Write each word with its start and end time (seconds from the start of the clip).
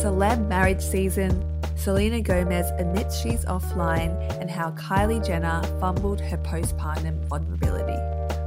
Celeb 0.00 0.48
marriage 0.48 0.80
season. 0.80 1.44
Selena 1.76 2.20
Gomez 2.20 2.70
admits 2.78 3.20
she's 3.20 3.44
offline 3.44 4.18
and 4.40 4.50
how 4.50 4.70
Kylie 4.72 5.24
Jenner 5.24 5.62
fumbled 5.78 6.20
her 6.20 6.38
postpartum 6.38 7.22
vulnerability. 7.28 7.98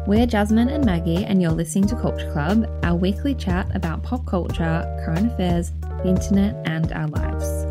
We're 0.07 0.25
Jasmine 0.25 0.69
and 0.69 0.85
Maggie, 0.85 1.23
and 1.23 1.41
you're 1.41 1.51
listening 1.51 1.87
to 1.87 1.95
Culture 1.95 2.31
Club, 2.31 2.67
our 2.83 2.95
weekly 2.95 3.35
chat 3.35 3.73
about 3.75 4.03
pop 4.03 4.25
culture, 4.25 4.83
current 5.05 5.33
affairs, 5.33 5.71
the 5.81 6.07
internet, 6.07 6.55
and 6.65 6.91
our 6.91 7.07
lives. 7.07 7.65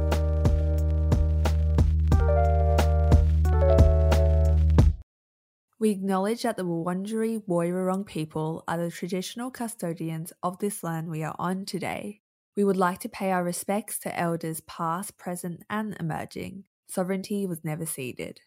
We 5.78 5.90
acknowledge 5.90 6.42
that 6.44 6.56
the 6.56 6.64
Wurundjeri 6.64 7.44
Woiwurrung 7.46 8.06
people 8.06 8.64
are 8.66 8.78
the 8.78 8.90
traditional 8.90 9.50
custodians 9.50 10.32
of 10.42 10.58
this 10.58 10.82
land 10.82 11.08
we 11.08 11.22
are 11.22 11.36
on 11.38 11.66
today. 11.66 12.20
We 12.56 12.64
would 12.64 12.76
like 12.76 13.00
to 13.00 13.08
pay 13.08 13.32
our 13.32 13.42
respects 13.42 13.98
to 14.00 14.18
elders 14.18 14.60
past, 14.60 15.18
present, 15.18 15.64
and 15.68 15.96
emerging. 15.98 16.64
Sovereignty 16.86 17.46
was 17.46 17.64
never 17.64 17.84
ceded. 17.84 18.40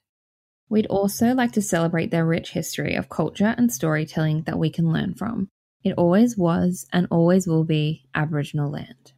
We'd 0.69 0.87
also 0.87 1.33
like 1.33 1.51
to 1.53 1.61
celebrate 1.61 2.11
their 2.11 2.25
rich 2.25 2.51
history 2.51 2.95
of 2.95 3.09
culture 3.09 3.53
and 3.57 3.71
storytelling 3.71 4.43
that 4.43 4.59
we 4.59 4.69
can 4.69 4.91
learn 4.91 5.13
from. 5.15 5.49
It 5.83 5.93
always 5.97 6.37
was 6.37 6.85
and 6.91 7.07
always 7.09 7.47
will 7.47 7.63
be 7.63 8.07
Aboriginal 8.13 8.71
land. 8.71 9.13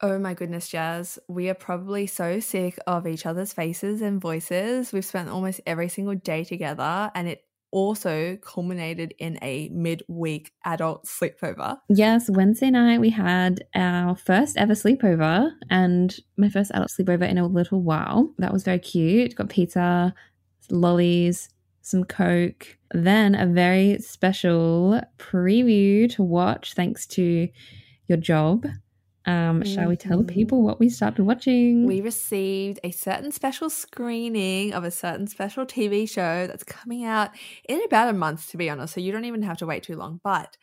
Oh 0.00 0.18
my 0.20 0.34
goodness, 0.34 0.68
Jas. 0.68 1.18
We 1.26 1.48
are 1.48 1.54
probably 1.54 2.06
so 2.06 2.38
sick 2.38 2.78
of 2.86 3.08
each 3.08 3.26
other's 3.26 3.52
faces 3.52 4.00
and 4.00 4.20
voices. 4.20 4.92
We've 4.92 5.04
spent 5.04 5.28
almost 5.28 5.60
every 5.66 5.88
single 5.88 6.14
day 6.14 6.44
together, 6.44 7.10
and 7.16 7.26
it 7.26 7.42
also 7.70 8.36
culminated 8.36 9.14
in 9.18 9.38
a 9.42 9.68
midweek 9.70 10.52
adult 10.64 11.04
sleepover. 11.04 11.78
Yes, 11.88 12.30
Wednesday 12.30 12.70
night 12.70 13.00
we 13.00 13.10
had 13.10 13.64
our 13.74 14.16
first 14.16 14.56
ever 14.56 14.74
sleepover 14.74 15.50
and 15.70 16.16
my 16.36 16.48
first 16.48 16.70
adult 16.72 16.90
sleepover 16.90 17.28
in 17.28 17.38
a 17.38 17.46
little 17.46 17.82
while. 17.82 18.32
That 18.38 18.52
was 18.52 18.64
very 18.64 18.78
cute. 18.78 19.34
Got 19.34 19.48
pizza, 19.48 20.14
lollies, 20.70 21.48
some 21.82 22.04
Coke. 22.04 22.78
Then 22.92 23.34
a 23.34 23.46
very 23.46 23.98
special 23.98 25.00
preview 25.18 26.10
to 26.14 26.22
watch 26.22 26.74
thanks 26.74 27.06
to 27.06 27.48
your 28.06 28.18
job 28.18 28.66
um, 29.28 29.62
mm-hmm. 29.62 29.62
Shall 29.62 29.88
we 29.88 29.96
tell 29.96 30.18
Mm-hmm. 30.18 30.26
people 30.26 30.62
what 30.62 30.80
we 30.80 30.88
started 30.88 31.24
watching? 31.24 31.86
We 31.86 32.00
received 32.00 32.80
a 32.82 32.90
certain 32.90 33.30
special 33.32 33.70
screening 33.70 34.72
of 34.74 34.84
a 34.84 34.90
certain 34.90 35.26
special 35.26 35.64
TV 35.66 36.08
show 36.08 36.46
that's 36.46 36.64
coming 36.64 37.04
out 37.04 37.30
in 37.68 37.80
about 37.84 38.08
a 38.08 38.12
month, 38.12 38.50
to 38.50 38.56
be 38.56 38.68
honest. 38.70 38.94
So 38.94 39.00
you 39.00 39.12
don't 39.12 39.24
even 39.26 39.42
have 39.42 39.58
to 39.58 39.66
wait 39.66 39.82
too 39.84 39.96
long. 39.96 40.20
But 40.24 40.56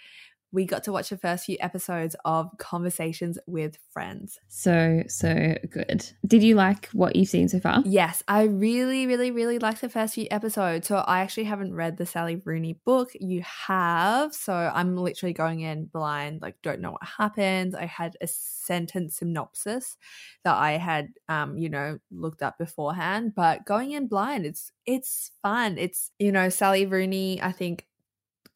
we 0.55 0.65
got 0.65 0.83
to 0.85 0.91
watch 0.93 1.09
the 1.09 1.17
first 1.17 1.45
few 1.45 1.57
episodes 1.59 2.15
of 2.23 2.49
Conversations 2.57 3.37
with 3.45 3.77
Friends. 3.91 4.39
So, 4.47 5.03
so 5.07 5.55
good. 5.69 6.09
Did 6.25 6.41
you 6.43 6.55
like 6.55 6.87
what 6.93 7.15
you've 7.15 7.27
seen 7.27 7.49
so 7.49 7.59
far? 7.59 7.83
Yes, 7.85 8.23
I 8.29 8.43
really, 8.43 9.05
really, 9.05 9.31
really 9.31 9.59
liked 9.59 9.81
the 9.81 9.89
first 9.89 10.15
few 10.15 10.27
episodes. 10.31 10.87
So, 10.87 10.97
I 10.97 11.19
actually 11.19 11.43
haven't 11.43 11.75
read 11.75 11.97
the 11.97 12.05
Sally 12.05 12.37
Rooney 12.37 12.79
book. 12.85 13.09
You 13.19 13.43
have. 13.43 14.33
So, 14.33 14.53
I'm 14.53 14.95
literally 14.95 15.33
going 15.33 15.59
in 15.59 15.85
blind, 15.85 16.41
like, 16.41 16.55
don't 16.63 16.79
know 16.79 16.91
what 16.91 17.03
happens. 17.03 17.75
I 17.75 17.85
had 17.85 18.15
a 18.21 18.27
sentence 18.27 19.17
synopsis 19.17 19.97
that 20.45 20.55
I 20.55 20.77
had, 20.77 21.09
um, 21.27 21.57
you 21.57 21.69
know, 21.69 21.99
looked 22.11 22.41
up 22.41 22.57
beforehand. 22.57 23.33
But 23.35 23.65
going 23.65 23.91
in 23.91 24.07
blind, 24.07 24.45
it's 24.45 24.71
it's 24.85 25.31
fun. 25.41 25.77
It's 25.77 26.11
you 26.17 26.31
know, 26.31 26.47
Sally 26.47 26.85
Rooney. 26.85 27.41
I 27.41 27.51
think 27.51 27.87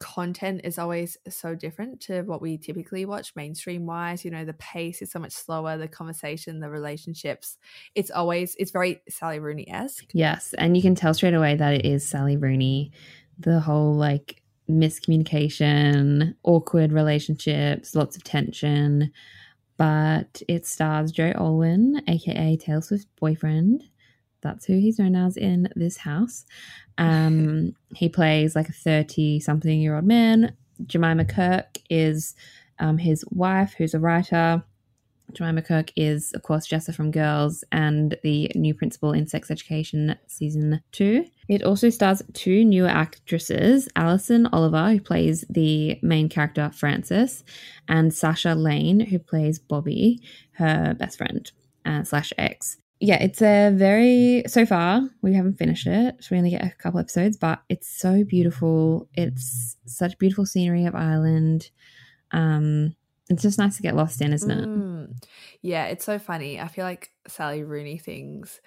content 0.00 0.62
is 0.64 0.78
always 0.78 1.18
so 1.28 1.54
different 1.54 2.00
to 2.00 2.22
what 2.22 2.40
we 2.40 2.56
typically 2.56 3.04
watch 3.04 3.36
mainstream 3.36 3.84
wise 3.84 4.24
you 4.24 4.30
know 4.30 4.46
the 4.46 4.54
pace 4.54 5.02
is 5.02 5.12
so 5.12 5.18
much 5.18 5.32
slower 5.32 5.76
the 5.76 5.86
conversation 5.86 6.58
the 6.58 6.70
relationships 6.70 7.58
it's 7.94 8.10
always 8.10 8.56
it's 8.58 8.70
very 8.70 9.00
sally 9.08 9.38
rooney-esque. 9.38 10.06
Yes 10.14 10.54
and 10.54 10.74
you 10.74 10.82
can 10.82 10.94
tell 10.94 11.12
straight 11.12 11.34
away 11.34 11.54
that 11.54 11.74
it 11.74 11.84
is 11.84 12.06
sally 12.06 12.36
rooney. 12.36 12.92
The 13.38 13.60
whole 13.60 13.94
like 13.94 14.42
miscommunication 14.68 16.34
awkward 16.44 16.92
relationships 16.92 17.94
lots 17.94 18.16
of 18.16 18.24
tension 18.24 19.12
but 19.76 20.42
it 20.48 20.64
stars 20.66 21.10
joe 21.10 21.32
alwyn 21.36 22.00
aka 22.06 22.56
taylor 22.56 22.80
swift's 22.80 23.06
boyfriend 23.18 23.82
that's 24.42 24.66
who 24.66 24.74
he's 24.74 24.98
known 24.98 25.16
as 25.16 25.36
in 25.36 25.68
this 25.76 25.98
house. 25.98 26.44
Um, 26.98 27.74
he 27.94 28.08
plays 28.08 28.54
like 28.56 28.68
a 28.68 28.72
30 28.72 29.40
something 29.40 29.80
year 29.80 29.94
old 29.94 30.04
man. 30.04 30.56
Jemima 30.86 31.24
Kirk 31.24 31.78
is 31.88 32.34
um, 32.78 32.98
his 32.98 33.24
wife, 33.30 33.74
who's 33.76 33.94
a 33.94 34.00
writer. 34.00 34.62
Jemima 35.32 35.62
Kirk 35.62 35.92
is, 35.94 36.32
of 36.32 36.42
course, 36.42 36.66
Jessa 36.66 36.94
from 36.94 37.10
Girls 37.10 37.62
and 37.70 38.18
the 38.22 38.50
new 38.54 38.74
principal 38.74 39.12
in 39.12 39.26
Sex 39.26 39.50
Education 39.50 40.16
season 40.26 40.82
two. 40.92 41.24
It 41.48 41.62
also 41.62 41.90
stars 41.90 42.22
two 42.32 42.64
newer 42.64 42.88
actresses 42.88 43.88
Alison 43.94 44.46
Oliver, 44.46 44.90
who 44.90 45.00
plays 45.00 45.44
the 45.48 45.98
main 46.02 46.28
character 46.28 46.70
Frances, 46.74 47.44
and 47.88 48.12
Sasha 48.12 48.54
Lane, 48.54 49.00
who 49.00 49.18
plays 49.18 49.58
Bobby, 49.58 50.20
her 50.52 50.94
best 50.94 51.18
friend 51.18 51.50
uh, 51.84 52.02
slash 52.02 52.32
ex 52.36 52.78
yeah, 53.00 53.22
it's 53.22 53.40
a 53.40 53.70
very 53.74 54.44
so 54.46 54.66
far 54.66 55.08
we 55.22 55.34
haven't 55.34 55.56
finished 55.58 55.86
it. 55.86 56.16
So 56.20 56.28
we 56.32 56.38
only 56.38 56.50
get 56.50 56.64
a 56.64 56.70
couple 56.70 57.00
episodes, 57.00 57.38
but 57.38 57.62
it's 57.70 57.88
so 57.88 58.24
beautiful. 58.24 59.08
It's 59.14 59.76
such 59.86 60.18
beautiful 60.18 60.44
scenery 60.44 60.84
of 60.84 60.94
Ireland. 60.94 61.70
Um, 62.30 62.94
it's 63.30 63.42
just 63.42 63.58
nice 63.58 63.76
to 63.76 63.82
get 63.82 63.96
lost 63.96 64.20
in, 64.20 64.34
isn't 64.34 64.50
it? 64.50 64.68
Mm. 64.68 65.24
Yeah, 65.62 65.86
it's 65.86 66.04
so 66.04 66.18
funny. 66.18 66.60
I 66.60 66.68
feel 66.68 66.84
like 66.84 67.10
Sally 67.26 67.62
Rooney 67.62 67.96
things 67.96 68.60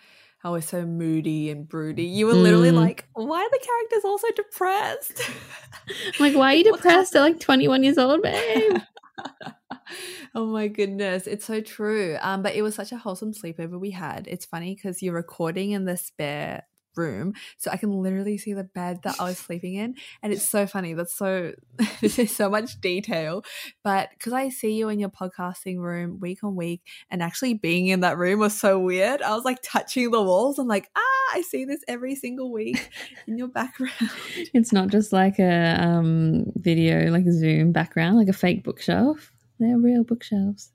are 0.44 0.48
always 0.48 0.68
so 0.68 0.84
moody 0.84 1.52
and 1.52 1.68
broody. 1.68 2.06
You 2.06 2.26
were 2.26 2.34
literally 2.34 2.72
mm. 2.72 2.76
like, 2.76 3.08
why 3.14 3.40
are 3.40 3.50
the 3.52 3.66
characters 3.66 4.06
all 4.06 4.18
so 4.18 4.30
depressed? 4.36 5.22
like, 6.20 6.34
why 6.34 6.54
are 6.54 6.58
you 6.58 6.64
depressed 6.72 7.16
at 7.16 7.22
like 7.22 7.40
21 7.40 7.84
years 7.84 8.00
old, 8.00 8.24
babe? 8.24 8.82
oh 10.36 10.46
my 10.46 10.68
goodness, 10.68 11.28
it's 11.28 11.46
so 11.46 11.62
true. 11.62 12.18
Um, 12.22 12.42
but 12.42 12.56
it 12.56 12.62
was 12.62 12.76
such 12.76 12.92
a 12.92 12.98
wholesome 12.98 13.34
sleepover 13.34 13.80
we 13.80 13.92
had. 13.92 14.28
It's 14.28 14.46
funny 14.46 14.76
because 14.76 15.02
you're 15.02 15.14
recording 15.14 15.72
in 15.72 15.86
the 15.86 15.98
spare 15.98 16.64
room, 16.96 17.34
so 17.58 17.72
I 17.72 17.78
can 17.78 17.92
literally 17.92 18.38
see 18.38 18.54
the 18.54 18.64
bed 18.64 19.02
that 19.04 19.20
I 19.20 19.26
was 19.26 19.38
sleeping 19.40 19.76
in, 19.76 19.96
and 20.22 20.32
it's 20.32 20.48
so 20.48 20.68
funny. 20.68 20.94
That's 20.94 21.14
so 21.14 21.54
this 22.02 22.20
is 22.20 22.36
so 22.36 22.50
much 22.50 22.80
detail, 22.82 23.44
but 23.84 24.10
because 24.12 24.34
I 24.34 24.50
see 24.50 24.74
you 24.74 24.90
in 24.90 25.00
your 25.00 25.10
podcasting 25.10 25.80
room 25.80 26.20
week 26.20 26.44
on 26.44 26.56
week, 26.56 26.82
and 27.10 27.22
actually 27.22 27.54
being 27.56 27.88
in 27.88 28.02
that 28.02 28.18
room 28.18 28.40
was 28.40 28.60
so 28.60 28.80
weird. 28.80 29.22
I 29.22 29.36
was 29.36 29.46
like 29.46 29.60
touching 29.64 30.12
the 30.12 30.22
walls. 30.22 30.60
I'm 30.60 30.68
like, 30.68 30.90
ah, 30.96 31.14
I 31.34 31.42
see 31.42 31.66
this 31.66 31.82
every 31.88 32.16
single 32.16 32.52
week 32.52 32.90
in 33.28 33.38
your 33.38 33.48
background. 33.48 34.12
It's 34.54 34.72
not 34.72 34.90
just 34.90 35.12
like 35.12 35.40
a 35.40 35.78
um, 35.82 36.46
video, 36.56 37.10
like 37.12 37.26
a 37.26 37.34
Zoom 37.34 37.72
background, 37.72 38.18
like 38.18 38.28
a 38.28 38.34
fake 38.34 38.64
bookshelf. 38.64 39.33
They're 39.64 39.78
real 39.78 40.04
bookshelves. 40.04 40.72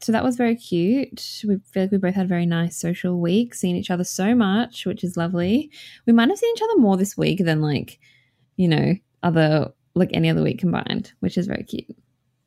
So 0.00 0.10
that 0.10 0.24
was 0.24 0.36
very 0.36 0.56
cute. 0.56 1.42
We 1.46 1.58
feel 1.72 1.84
like 1.84 1.92
we 1.92 1.98
both 1.98 2.14
had 2.14 2.24
a 2.24 2.28
very 2.28 2.44
nice 2.46 2.76
social 2.76 3.20
week, 3.20 3.54
seeing 3.54 3.76
each 3.76 3.90
other 3.90 4.02
so 4.02 4.34
much, 4.34 4.84
which 4.84 5.04
is 5.04 5.16
lovely. 5.16 5.70
We 6.06 6.12
might 6.12 6.28
have 6.28 6.38
seen 6.38 6.52
each 6.56 6.62
other 6.62 6.78
more 6.80 6.96
this 6.96 7.16
week 7.16 7.44
than 7.44 7.60
like, 7.60 8.00
you 8.56 8.66
know, 8.66 8.94
other 9.22 9.72
like 9.94 10.10
any 10.12 10.28
other 10.28 10.42
week 10.42 10.58
combined, 10.58 11.12
which 11.20 11.38
is 11.38 11.46
very 11.46 11.62
cute. 11.62 11.86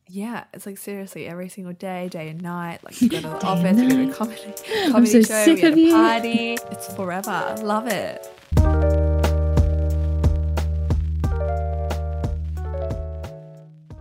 Yeah, 0.08 0.44
it's 0.52 0.66
like 0.66 0.78
seriously 0.78 1.26
every 1.26 1.48
single 1.48 1.72
day, 1.72 2.08
day 2.08 2.28
and 2.28 2.42
night. 2.42 2.84
Like 2.84 3.00
we 3.00 3.08
go 3.08 3.20
to 3.20 3.28
the 3.28 3.36
office, 3.46 3.76
we 3.76 3.88
go 3.88 3.96
to 3.96 4.10
a 4.10 4.14
comedy, 4.14 4.40
comedy 4.42 4.94
I'm 4.94 5.06
so 5.06 5.22
show, 5.22 5.44
sick 5.44 5.62
we 5.62 5.68
of 5.68 5.78
you. 5.78 5.92
party. 5.92 6.58
It's 6.70 6.94
forever. 6.94 7.56
Love 7.62 7.88
it. 7.88 8.28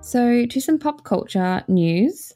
So, 0.05 0.45
to 0.45 0.61
some 0.61 0.77
pop 0.77 1.03
culture 1.03 1.63
news. 1.67 2.31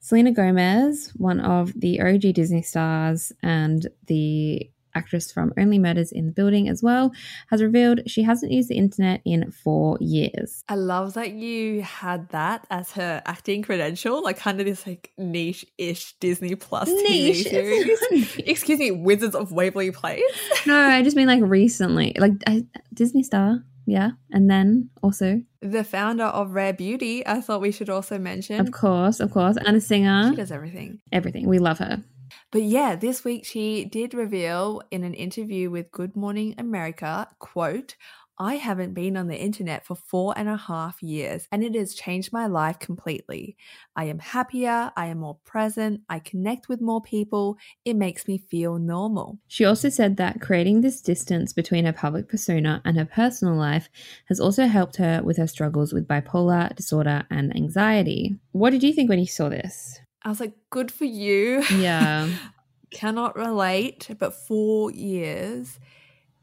Selena 0.00 0.32
Gomez, 0.32 1.12
one 1.16 1.38
of 1.38 1.72
the 1.78 2.00
OG 2.00 2.34
Disney 2.34 2.62
stars 2.62 3.30
and 3.44 3.86
the 4.08 4.68
actress 4.96 5.30
from 5.30 5.52
Only 5.56 5.78
Murders 5.78 6.10
in 6.10 6.26
the 6.26 6.32
Building 6.32 6.68
as 6.68 6.82
well, 6.82 7.12
has 7.48 7.62
revealed 7.62 8.00
she 8.10 8.24
hasn't 8.24 8.50
used 8.50 8.70
the 8.70 8.74
internet 8.74 9.20
in 9.24 9.52
four 9.52 9.98
years. 10.00 10.64
I 10.68 10.74
love 10.74 11.14
that 11.14 11.30
you 11.30 11.82
had 11.82 12.28
that 12.30 12.66
as 12.72 12.90
her 12.92 13.22
acting 13.24 13.62
credential, 13.62 14.20
like 14.24 14.38
kind 14.38 14.58
of 14.58 14.66
this 14.66 14.84
like 14.84 15.12
niche-ish 15.16 16.14
Disney 16.14 16.56
Plus 16.56 16.88
niche. 16.88 17.46
TV 17.46 17.48
series. 17.48 18.36
Excuse 18.38 18.80
me, 18.80 18.90
Wizards 18.90 19.36
of 19.36 19.52
Waverly 19.52 19.92
Place. 19.92 20.24
no, 20.66 20.76
I 20.76 21.04
just 21.04 21.16
mean 21.16 21.28
like 21.28 21.44
recently, 21.44 22.16
like 22.18 22.32
I, 22.48 22.66
Disney 22.92 23.22
star. 23.22 23.62
Yeah. 23.86 24.10
And 24.30 24.50
then 24.50 24.90
also 25.02 25.42
the 25.60 25.84
founder 25.84 26.24
of 26.24 26.52
Rare 26.52 26.72
Beauty, 26.72 27.26
I 27.26 27.40
thought 27.40 27.60
we 27.60 27.72
should 27.72 27.90
also 27.90 28.18
mention. 28.18 28.60
Of 28.60 28.72
course, 28.72 29.20
of 29.20 29.30
course. 29.30 29.56
And 29.56 29.76
a 29.76 29.80
singer. 29.80 30.30
She 30.30 30.36
does 30.36 30.52
everything. 30.52 31.00
Everything. 31.10 31.48
We 31.48 31.58
love 31.58 31.78
her. 31.78 32.02
But 32.50 32.62
yeah, 32.62 32.96
this 32.96 33.24
week 33.24 33.44
she 33.44 33.84
did 33.84 34.14
reveal 34.14 34.82
in 34.90 35.04
an 35.04 35.14
interview 35.14 35.70
with 35.70 35.90
Good 35.90 36.16
Morning 36.16 36.54
America, 36.58 37.28
quote, 37.38 37.96
I 38.42 38.56
haven't 38.56 38.92
been 38.92 39.16
on 39.16 39.28
the 39.28 39.40
internet 39.40 39.86
for 39.86 39.94
four 39.94 40.34
and 40.36 40.48
a 40.48 40.56
half 40.56 41.00
years, 41.00 41.46
and 41.52 41.62
it 41.62 41.76
has 41.76 41.94
changed 41.94 42.32
my 42.32 42.48
life 42.48 42.80
completely. 42.80 43.56
I 43.94 44.06
am 44.06 44.18
happier, 44.18 44.90
I 44.96 45.06
am 45.06 45.18
more 45.18 45.38
present, 45.44 46.00
I 46.08 46.18
connect 46.18 46.68
with 46.68 46.80
more 46.80 47.00
people, 47.00 47.56
it 47.84 47.94
makes 47.94 48.26
me 48.26 48.38
feel 48.38 48.80
normal. 48.80 49.38
She 49.46 49.64
also 49.64 49.88
said 49.88 50.16
that 50.16 50.40
creating 50.40 50.80
this 50.80 51.00
distance 51.00 51.52
between 51.52 51.84
her 51.84 51.92
public 51.92 52.28
persona 52.28 52.82
and 52.84 52.98
her 52.98 53.04
personal 53.04 53.54
life 53.54 53.88
has 54.26 54.40
also 54.40 54.66
helped 54.66 54.96
her 54.96 55.22
with 55.22 55.36
her 55.36 55.46
struggles 55.46 55.92
with 55.92 56.08
bipolar 56.08 56.74
disorder 56.74 57.24
and 57.30 57.54
anxiety. 57.54 58.34
What 58.50 58.70
did 58.70 58.82
you 58.82 58.92
think 58.92 59.08
when 59.08 59.20
you 59.20 59.26
saw 59.26 59.50
this? 59.50 60.00
I 60.24 60.30
was 60.30 60.40
like, 60.40 60.54
good 60.70 60.90
for 60.90 61.04
you. 61.04 61.62
Yeah. 61.72 62.28
Cannot 62.90 63.36
relate, 63.36 64.10
but 64.18 64.34
four 64.34 64.90
years 64.90 65.78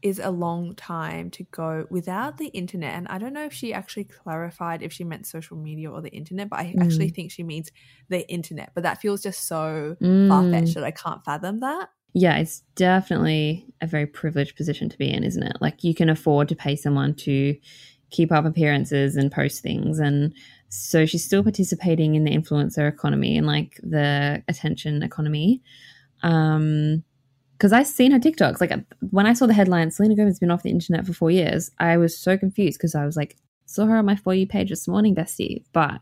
is 0.02 0.18
a 0.18 0.30
long 0.30 0.74
time 0.74 1.30
to 1.30 1.44
go 1.44 1.86
without 1.90 2.38
the 2.38 2.48
internet. 2.48 2.94
And 2.94 3.06
I 3.08 3.18
don't 3.18 3.32
know 3.32 3.44
if 3.44 3.52
she 3.52 3.72
actually 3.72 4.04
clarified 4.04 4.82
if 4.82 4.92
she 4.92 5.04
meant 5.04 5.26
social 5.26 5.56
media 5.56 5.90
or 5.90 6.00
the 6.00 6.10
internet, 6.10 6.48
but 6.48 6.58
I 6.58 6.66
mm. 6.66 6.82
actually 6.82 7.10
think 7.10 7.30
she 7.30 7.42
means 7.42 7.70
the 8.08 8.28
internet. 8.30 8.72
But 8.74 8.84
that 8.84 9.00
feels 9.00 9.22
just 9.22 9.46
so 9.46 9.96
mm. 10.00 10.28
far 10.28 10.50
fetched 10.50 10.74
that 10.74 10.84
I 10.84 10.90
can't 10.90 11.24
fathom 11.24 11.60
that. 11.60 11.90
Yeah, 12.12 12.38
it's 12.38 12.60
definitely 12.74 13.66
a 13.80 13.86
very 13.86 14.06
privileged 14.06 14.56
position 14.56 14.88
to 14.88 14.98
be 14.98 15.12
in, 15.12 15.22
isn't 15.22 15.42
it? 15.42 15.56
Like 15.60 15.84
you 15.84 15.94
can 15.94 16.08
afford 16.08 16.48
to 16.48 16.56
pay 16.56 16.76
someone 16.76 17.14
to 17.16 17.56
keep 18.10 18.32
up 18.32 18.44
appearances 18.44 19.16
and 19.16 19.30
post 19.30 19.62
things. 19.62 20.00
And 20.00 20.34
so 20.68 21.06
she's 21.06 21.24
still 21.24 21.42
participating 21.42 22.16
in 22.16 22.24
the 22.24 22.32
influencer 22.32 22.88
economy 22.88 23.36
and 23.36 23.46
like 23.46 23.78
the 23.82 24.42
attention 24.48 25.02
economy. 25.02 25.62
Um, 26.22 27.04
because 27.60 27.74
I've 27.74 27.86
seen 27.86 28.10
her 28.12 28.18
TikToks. 28.18 28.58
Like 28.58 28.72
when 29.10 29.26
I 29.26 29.34
saw 29.34 29.46
the 29.46 29.52
headline, 29.52 29.90
Selena 29.90 30.16
Gomez 30.16 30.30
has 30.30 30.38
been 30.38 30.50
off 30.50 30.62
the 30.62 30.70
internet 30.70 31.04
for 31.04 31.12
four 31.12 31.30
years, 31.30 31.70
I 31.78 31.98
was 31.98 32.16
so 32.16 32.38
confused 32.38 32.78
because 32.78 32.94
I 32.94 33.04
was 33.04 33.18
like, 33.18 33.36
saw 33.66 33.84
her 33.84 33.98
on 33.98 34.06
my 34.06 34.16
For 34.16 34.32
You 34.32 34.46
page 34.46 34.70
this 34.70 34.88
morning, 34.88 35.14
bestie. 35.14 35.64
But 35.74 36.00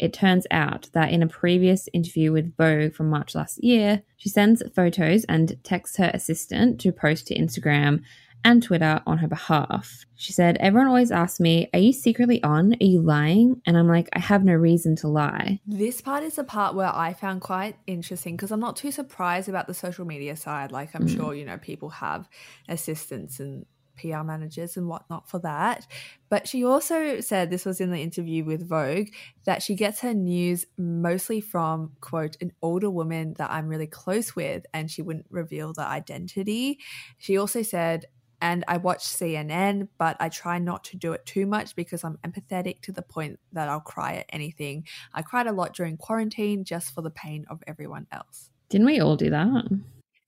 it 0.00 0.12
turns 0.12 0.44
out 0.50 0.88
that 0.94 1.12
in 1.12 1.22
a 1.22 1.28
previous 1.28 1.88
interview 1.92 2.32
with 2.32 2.56
Vogue 2.56 2.94
from 2.94 3.10
March 3.10 3.36
last 3.36 3.62
year, 3.62 4.02
she 4.16 4.28
sends 4.28 4.60
photos 4.74 5.22
and 5.28 5.56
texts 5.62 5.98
her 5.98 6.10
assistant 6.12 6.80
to 6.80 6.90
post 6.90 7.28
to 7.28 7.38
Instagram 7.38 8.02
and 8.44 8.62
Twitter 8.62 9.00
on 9.06 9.18
her 9.18 9.28
behalf. 9.28 10.04
She 10.16 10.32
said, 10.32 10.56
Everyone 10.58 10.88
always 10.88 11.10
asks 11.10 11.40
me, 11.40 11.68
Are 11.72 11.78
you 11.78 11.92
secretly 11.92 12.42
on? 12.42 12.74
Are 12.74 12.84
you 12.84 13.00
lying? 13.00 13.60
And 13.66 13.76
I'm 13.76 13.88
like, 13.88 14.08
I 14.12 14.20
have 14.20 14.44
no 14.44 14.54
reason 14.54 14.96
to 14.96 15.08
lie. 15.08 15.60
This 15.66 16.00
part 16.00 16.22
is 16.22 16.36
the 16.36 16.44
part 16.44 16.74
where 16.74 16.94
I 16.94 17.12
found 17.12 17.40
quite 17.40 17.76
interesting 17.86 18.36
because 18.36 18.50
I'm 18.50 18.60
not 18.60 18.76
too 18.76 18.90
surprised 18.90 19.48
about 19.48 19.66
the 19.66 19.74
social 19.74 20.04
media 20.04 20.36
side. 20.36 20.72
Like, 20.72 20.94
I'm 20.94 21.06
mm. 21.06 21.14
sure, 21.14 21.34
you 21.34 21.44
know, 21.44 21.58
people 21.58 21.90
have 21.90 22.28
assistants 22.68 23.40
and 23.40 23.66
PR 23.98 24.22
managers 24.22 24.76
and 24.76 24.88
whatnot 24.88 25.28
for 25.28 25.38
that. 25.40 25.86
But 26.28 26.46
she 26.46 26.64
also 26.64 27.20
said, 27.20 27.50
this 27.50 27.64
was 27.64 27.80
in 27.80 27.90
the 27.90 28.00
interview 28.00 28.44
with 28.44 28.68
Vogue, 28.68 29.08
that 29.44 29.62
she 29.62 29.74
gets 29.74 30.00
her 30.00 30.14
news 30.14 30.66
mostly 30.76 31.40
from, 31.40 31.92
quote, 32.00 32.36
an 32.40 32.52
older 32.62 32.90
woman 32.90 33.34
that 33.38 33.50
I'm 33.50 33.68
really 33.68 33.86
close 33.86 34.36
with, 34.36 34.64
and 34.72 34.90
she 34.90 35.02
wouldn't 35.02 35.26
reveal 35.30 35.72
the 35.72 35.82
identity. 35.82 36.78
She 37.18 37.36
also 37.36 37.62
said, 37.62 38.06
and 38.40 38.64
I 38.68 38.76
watch 38.76 39.04
CNN, 39.04 39.88
but 39.98 40.16
I 40.20 40.28
try 40.28 40.58
not 40.58 40.84
to 40.84 40.96
do 40.96 41.12
it 41.12 41.26
too 41.26 41.46
much 41.46 41.74
because 41.74 42.04
I'm 42.04 42.18
empathetic 42.18 42.80
to 42.82 42.92
the 42.92 43.02
point 43.02 43.38
that 43.52 43.68
I'll 43.68 43.80
cry 43.80 44.14
at 44.14 44.26
anything. 44.30 44.84
I 45.12 45.22
cried 45.22 45.46
a 45.46 45.52
lot 45.52 45.74
during 45.74 45.96
quarantine 45.96 46.64
just 46.64 46.94
for 46.94 47.02
the 47.02 47.10
pain 47.10 47.46
of 47.50 47.62
everyone 47.66 48.06
else. 48.12 48.50
Didn't 48.68 48.86
we 48.86 49.00
all 49.00 49.16
do 49.16 49.30
that? 49.30 49.64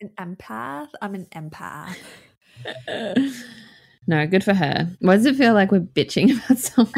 An 0.01 0.11
empath? 0.19 0.89
I'm 1.01 1.15
an 1.15 1.27
empath. 1.27 1.97
no, 4.07 4.27
good 4.27 4.43
for 4.43 4.55
her. 4.55 4.91
Why 5.01 5.17
does 5.17 5.27
it 5.27 5.37
feel 5.37 5.55
like 5.55 5.71
we're 5.71 5.81
bitching 5.81 6.37
about 6.45 6.59
someone? 6.59 6.93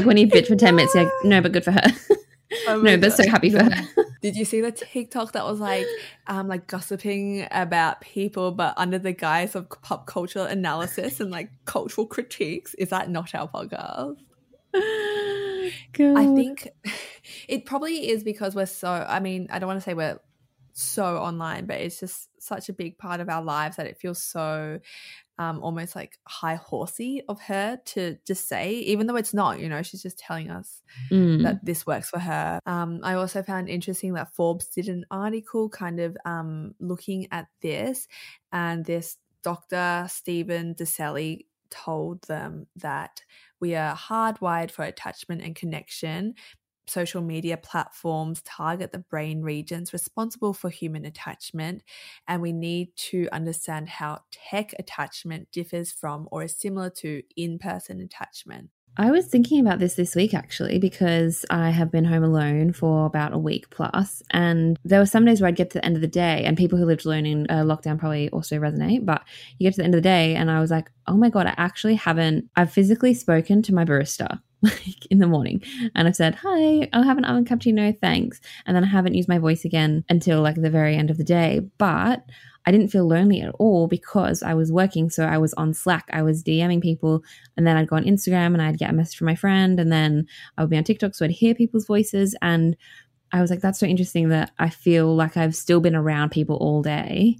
when 0.06 0.16
you 0.16 0.28
bitch 0.28 0.46
for 0.46 0.56
10 0.56 0.74
minutes, 0.74 0.94
you're 0.94 1.04
like, 1.04 1.12
no, 1.24 1.40
but 1.40 1.52
good 1.52 1.64
for 1.64 1.72
her. 1.72 1.82
Oh 2.68 2.80
no, 2.82 2.96
but 2.96 3.12
so 3.12 3.28
happy 3.28 3.50
for 3.50 3.62
her. 3.62 3.82
Did 4.22 4.36
you 4.36 4.44
see 4.44 4.60
the 4.60 4.72
TikTok 4.72 5.32
that 5.32 5.44
was 5.44 5.60
like, 5.60 5.86
um, 6.26 6.48
like 6.48 6.66
gossiping 6.66 7.46
about 7.50 8.00
people, 8.00 8.52
but 8.52 8.74
under 8.76 8.98
the 8.98 9.12
guise 9.12 9.54
of 9.54 9.68
pop 9.82 10.06
culture 10.06 10.46
analysis 10.46 11.20
and 11.20 11.30
like 11.30 11.50
cultural 11.66 12.06
critiques? 12.06 12.74
Is 12.74 12.88
that 12.90 13.10
not 13.10 13.34
our 13.34 13.48
podcast? 13.48 14.16
God. 15.92 16.18
I 16.18 16.34
think 16.34 16.68
it 17.48 17.66
probably 17.66 18.10
is 18.10 18.24
because 18.24 18.54
we're 18.54 18.66
so. 18.66 18.88
I 18.88 19.20
mean, 19.20 19.48
I 19.50 19.58
don't 19.58 19.66
want 19.66 19.78
to 19.78 19.84
say 19.84 19.94
we're 19.94 20.20
so 20.72 21.18
online, 21.18 21.66
but 21.66 21.80
it's 21.80 22.00
just 22.00 22.28
such 22.40 22.68
a 22.68 22.72
big 22.72 22.98
part 22.98 23.20
of 23.20 23.28
our 23.28 23.42
lives 23.42 23.76
that 23.76 23.86
it 23.86 23.98
feels 23.98 24.22
so 24.22 24.80
um, 25.38 25.62
almost 25.62 25.96
like 25.96 26.18
high 26.26 26.54
horsey 26.54 27.22
of 27.28 27.40
her 27.42 27.78
to 27.86 28.16
just 28.26 28.48
say, 28.48 28.72
even 28.72 29.06
though 29.06 29.16
it's 29.16 29.34
not, 29.34 29.60
you 29.60 29.68
know, 29.68 29.82
she's 29.82 30.02
just 30.02 30.18
telling 30.18 30.50
us 30.50 30.82
mm. 31.10 31.42
that 31.42 31.64
this 31.64 31.86
works 31.86 32.10
for 32.10 32.18
her. 32.18 32.60
Um, 32.66 33.00
I 33.02 33.14
also 33.14 33.42
found 33.42 33.68
interesting 33.68 34.14
that 34.14 34.34
Forbes 34.34 34.66
did 34.68 34.88
an 34.88 35.04
article 35.10 35.68
kind 35.68 36.00
of 36.00 36.16
um, 36.24 36.74
looking 36.78 37.26
at 37.32 37.46
this, 37.62 38.06
and 38.52 38.84
this 38.84 39.16
Dr. 39.42 40.06
Stephen 40.08 40.74
DeSelli 40.74 41.46
told 41.70 42.22
them 42.22 42.66
that 42.76 43.22
we 43.60 43.74
are 43.74 43.96
hardwired 43.96 44.70
for 44.70 44.84
attachment 44.84 45.42
and 45.42 45.56
connection 45.56 46.34
social 46.86 47.22
media 47.22 47.56
platforms 47.56 48.42
target 48.42 48.92
the 48.92 48.98
brain 48.98 49.42
regions 49.42 49.92
responsible 49.92 50.52
for 50.54 50.70
human 50.70 51.04
attachment, 51.04 51.82
and 52.28 52.42
we 52.42 52.52
need 52.52 52.94
to 52.96 53.28
understand 53.32 53.88
how 53.88 54.20
tech 54.30 54.74
attachment 54.78 55.50
differs 55.52 55.92
from 55.92 56.28
or 56.30 56.42
is 56.44 56.56
similar 56.58 56.90
to 56.90 57.22
in 57.36 57.58
person 57.58 58.00
attachment. 58.00 58.70
I 58.96 59.10
was 59.10 59.26
thinking 59.26 59.60
about 59.60 59.80
this 59.80 59.94
this 59.94 60.14
week 60.14 60.34
actually 60.34 60.78
because 60.78 61.44
I 61.50 61.70
have 61.70 61.90
been 61.90 62.04
home 62.04 62.22
alone 62.22 62.72
for 62.72 63.06
about 63.06 63.32
a 63.32 63.38
week 63.38 63.68
plus, 63.70 64.22
and 64.30 64.78
there 64.84 65.00
were 65.00 65.06
some 65.06 65.24
days 65.24 65.40
where 65.40 65.48
I'd 65.48 65.56
get 65.56 65.70
to 65.70 65.78
the 65.78 65.84
end 65.84 65.96
of 65.96 66.00
the 66.00 66.08
day, 66.08 66.44
and 66.44 66.56
people 66.56 66.78
who 66.78 66.84
lived 66.84 67.04
alone 67.04 67.26
in 67.26 67.46
uh, 67.50 67.64
lockdown 67.64 67.98
probably 67.98 68.30
also 68.30 68.56
resonate. 68.56 69.04
But 69.04 69.22
you 69.58 69.66
get 69.66 69.74
to 69.74 69.78
the 69.78 69.84
end 69.84 69.94
of 69.94 69.98
the 69.98 70.08
day, 70.08 70.36
and 70.36 70.50
I 70.50 70.60
was 70.60 70.70
like, 70.70 70.90
oh 71.06 71.16
my 71.16 71.28
god, 71.28 71.46
I 71.46 71.54
actually 71.56 71.96
haven't. 71.96 72.48
I've 72.56 72.72
physically 72.72 73.14
spoken 73.14 73.62
to 73.62 73.74
my 73.74 73.84
barista 73.84 74.40
like 74.62 75.06
in 75.10 75.18
the 75.18 75.26
morning 75.26 75.62
and 75.94 76.08
I've 76.08 76.16
said, 76.16 76.36
Hi, 76.36 76.88
I'll 76.92 77.02
have 77.02 77.18
an 77.18 77.24
almond 77.24 77.46
cappuccino, 77.46 77.98
thanks. 78.00 78.40
And 78.66 78.74
then 78.74 78.84
I 78.84 78.86
haven't 78.86 79.14
used 79.14 79.28
my 79.28 79.38
voice 79.38 79.64
again 79.64 80.04
until 80.08 80.40
like 80.40 80.56
the 80.56 80.70
very 80.70 80.96
end 80.96 81.10
of 81.10 81.18
the 81.18 81.24
day. 81.24 81.60
But 81.78 82.24
I 82.66 82.72
didn't 82.72 82.88
feel 82.88 83.06
lonely 83.06 83.40
at 83.40 83.54
all 83.58 83.88
because 83.88 84.42
I 84.42 84.54
was 84.54 84.72
working. 84.72 85.10
So 85.10 85.24
I 85.24 85.38
was 85.38 85.52
on 85.54 85.74
Slack, 85.74 86.08
I 86.12 86.22
was 86.22 86.42
DMing 86.42 86.82
people, 86.82 87.22
and 87.56 87.66
then 87.66 87.76
I'd 87.76 87.88
go 87.88 87.96
on 87.96 88.04
Instagram 88.04 88.54
and 88.54 88.62
I'd 88.62 88.78
get 88.78 88.90
a 88.90 88.94
message 88.94 89.18
from 89.18 89.26
my 89.26 89.34
friend, 89.34 89.78
and 89.78 89.92
then 89.92 90.26
I 90.56 90.62
would 90.62 90.70
be 90.70 90.76
on 90.76 90.84
TikTok. 90.84 91.14
So 91.14 91.24
I'd 91.24 91.30
hear 91.30 91.54
people's 91.54 91.86
voices. 91.86 92.34
And 92.40 92.76
I 93.32 93.40
was 93.40 93.50
like, 93.50 93.60
that's 93.60 93.78
so 93.78 93.86
interesting 93.86 94.28
that 94.30 94.52
I 94.58 94.70
feel 94.70 95.14
like 95.14 95.36
I've 95.36 95.56
still 95.56 95.80
been 95.80 95.96
around 95.96 96.30
people 96.30 96.56
all 96.56 96.82
day 96.82 97.36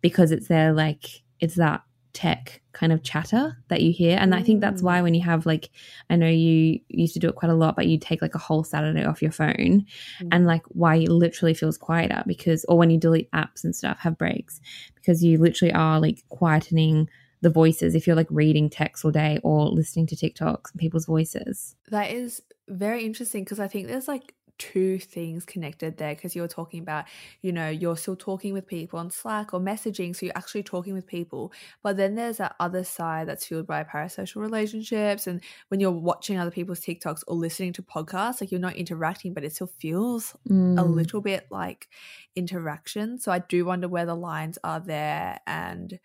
because 0.00 0.30
it's 0.30 0.48
there, 0.48 0.72
like, 0.72 1.22
it's 1.40 1.56
that 1.56 1.82
tech 2.12 2.60
kind 2.78 2.92
of 2.92 3.02
chatter 3.02 3.56
that 3.68 3.82
you 3.82 3.92
hear 3.92 4.16
and 4.20 4.34
i 4.34 4.42
think 4.42 4.60
that's 4.60 4.82
why 4.82 5.00
mm. 5.00 5.02
when 5.02 5.14
you 5.14 5.22
have 5.22 5.44
like 5.46 5.70
i 6.10 6.16
know 6.16 6.28
you 6.28 6.78
used 6.88 7.12
to 7.12 7.18
do 7.18 7.28
it 7.28 7.34
quite 7.34 7.50
a 7.50 7.54
lot 7.54 7.74
but 7.74 7.88
you 7.88 7.98
take 7.98 8.22
like 8.22 8.36
a 8.36 8.38
whole 8.38 8.62
saturday 8.62 9.04
off 9.04 9.20
your 9.20 9.32
phone 9.32 9.84
mm. 10.20 10.28
and 10.30 10.46
like 10.46 10.62
why 10.68 10.94
it 10.94 11.08
literally 11.08 11.54
feels 11.54 11.76
quieter 11.76 12.22
because 12.26 12.64
or 12.68 12.78
when 12.78 12.88
you 12.88 12.98
delete 12.98 13.30
apps 13.32 13.64
and 13.64 13.74
stuff 13.74 13.98
have 13.98 14.16
breaks 14.16 14.60
because 14.94 15.24
you 15.24 15.38
literally 15.38 15.74
are 15.74 15.98
like 15.98 16.22
quietening 16.30 17.08
the 17.40 17.50
voices 17.50 17.96
if 17.96 18.06
you're 18.06 18.16
like 18.16 18.28
reading 18.30 18.70
text 18.70 19.04
all 19.04 19.10
day 19.10 19.40
or 19.42 19.66
listening 19.66 20.06
to 20.06 20.14
tiktoks 20.14 20.70
and 20.70 20.78
people's 20.78 21.06
voices 21.06 21.74
that 21.88 22.12
is 22.12 22.42
very 22.68 23.04
interesting 23.04 23.42
because 23.42 23.58
i 23.58 23.66
think 23.66 23.88
there's 23.88 24.06
like 24.06 24.34
two 24.58 24.98
things 24.98 25.44
connected 25.44 25.96
there 25.96 26.14
because 26.14 26.34
you're 26.36 26.48
talking 26.48 26.80
about, 26.80 27.06
you 27.42 27.52
know, 27.52 27.68
you're 27.68 27.96
still 27.96 28.16
talking 28.16 28.52
with 28.52 28.66
people 28.66 28.98
on 28.98 29.10
Slack 29.10 29.54
or 29.54 29.60
messaging. 29.60 30.14
So 30.14 30.26
you're 30.26 30.36
actually 30.36 30.62
talking 30.62 30.94
with 30.94 31.06
people. 31.06 31.52
But 31.82 31.96
then 31.96 32.14
there's 32.14 32.38
that 32.38 32.56
other 32.60 32.84
side 32.84 33.28
that's 33.28 33.46
fueled 33.46 33.66
by 33.66 33.84
parasocial 33.84 34.36
relationships. 34.36 35.26
And 35.26 35.40
when 35.68 35.80
you're 35.80 35.90
watching 35.90 36.38
other 36.38 36.50
people's 36.50 36.80
TikToks 36.80 37.24
or 37.26 37.36
listening 37.36 37.72
to 37.74 37.82
podcasts, 37.82 38.40
like 38.40 38.50
you're 38.50 38.60
not 38.60 38.76
interacting, 38.76 39.34
but 39.34 39.44
it 39.44 39.54
still 39.54 39.70
feels 39.78 40.36
mm. 40.48 40.78
a 40.78 40.82
little 40.82 41.20
bit 41.20 41.46
like 41.50 41.88
interaction. 42.36 43.18
So 43.18 43.32
I 43.32 43.38
do 43.38 43.64
wonder 43.64 43.88
where 43.88 44.06
the 44.06 44.14
lines 44.14 44.58
are 44.64 44.80
there. 44.80 45.40
And 45.46 45.98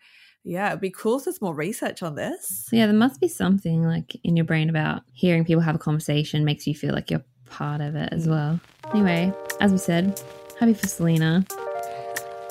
yeah, 0.44 0.68
it'd 0.68 0.80
be 0.80 0.90
cool 0.90 1.18
if 1.18 1.24
there's 1.24 1.40
more 1.40 1.54
research 1.54 2.02
on 2.02 2.14
this. 2.14 2.68
Yeah, 2.70 2.86
there 2.86 2.94
must 2.94 3.20
be 3.20 3.28
something 3.28 3.82
like 3.84 4.14
in 4.22 4.36
your 4.36 4.44
brain 4.44 4.68
about 4.68 5.02
hearing 5.12 5.44
people 5.44 5.62
have 5.62 5.74
a 5.74 5.78
conversation 5.78 6.44
makes 6.44 6.66
you 6.66 6.74
feel 6.74 6.92
like 6.92 7.10
you're 7.10 7.24
part 7.54 7.80
of 7.80 7.94
it 7.94 8.08
as 8.12 8.26
mm. 8.26 8.30
well. 8.30 8.60
Anyway, 8.92 9.32
as 9.60 9.70
we 9.70 9.78
said, 9.78 10.20
happy 10.58 10.74
for 10.74 10.88
Selena. 10.88 11.46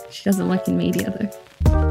She 0.09 0.23
doesn't 0.23 0.47
work 0.47 0.67
in 0.67 0.77
media 0.77 1.11
though. 1.11 1.82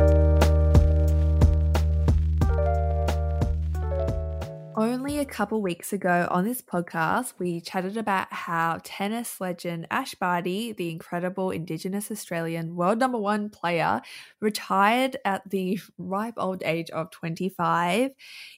A 5.23 5.25
couple 5.25 5.63
weeks 5.63 5.93
ago 5.93 6.27
on 6.33 6.45
this 6.45 6.61
podcast, 6.61 7.35
we 7.39 7.61
chatted 7.61 7.97
about 7.97 8.33
how 8.33 8.81
tennis 8.83 9.41
legend 9.41 9.87
Ash 9.89 10.17
Barty, 10.17 10.73
the 10.73 10.91
incredible 10.91 11.53
Indigenous 11.53 12.11
Australian 12.11 12.75
world 12.75 12.99
number 12.99 13.19
one 13.19 13.49
player, 13.49 14.03
retired 14.41 15.17
at 15.25 15.49
the 15.49 15.79
ripe 15.97 16.35
old 16.39 16.65
age 16.65 16.91
of 16.91 17.13
25. 17.13 18.11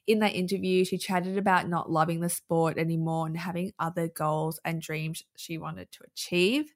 In 0.06 0.20
that 0.20 0.34
interview, 0.34 0.86
she 0.86 0.96
chatted 0.96 1.36
about 1.36 1.68
not 1.68 1.90
loving 1.90 2.20
the 2.20 2.30
sport 2.30 2.78
anymore 2.78 3.26
and 3.26 3.36
having 3.36 3.72
other 3.78 4.08
goals 4.08 4.58
and 4.64 4.80
dreams 4.80 5.22
she 5.36 5.58
wanted 5.58 5.92
to 5.92 5.98
achieve. 6.06 6.72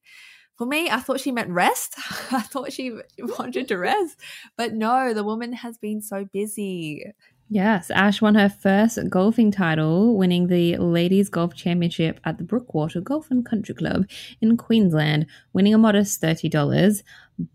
For 0.59 0.67
me, 0.67 0.91
I 0.91 0.99
thought 0.99 1.21
she 1.21 1.33
meant 1.33 1.49
rest. 1.49 1.95
I 2.31 2.43
thought 2.43 2.75
she 2.75 2.93
wanted 3.19 3.69
to 3.69 3.79
rest. 3.79 4.19
But 4.59 4.75
no, 4.75 5.15
the 5.15 5.25
woman 5.25 5.55
has 5.55 5.79
been 5.79 6.03
so 6.03 6.27
busy. 6.31 7.05
Yes, 7.51 7.91
Ash 7.91 8.21
won 8.21 8.35
her 8.35 8.51
first 8.51 8.99
golfing 9.09 9.51
title, 9.51 10.17
winning 10.17 10.49
the 10.49 10.77
Ladies 10.77 11.31
Golf 11.31 11.55
Championship 11.55 12.21
at 12.25 12.37
the 12.37 12.45
Brookwater 12.45 13.03
Golf 13.03 13.31
and 13.31 13.45
Country 13.45 13.75
Club 13.75 14.07
in 14.43 14.59
Queensland, 14.59 15.27
winning 15.55 15.73
a 15.73 15.79
modest 15.79 16.21
$30. 16.21 17.03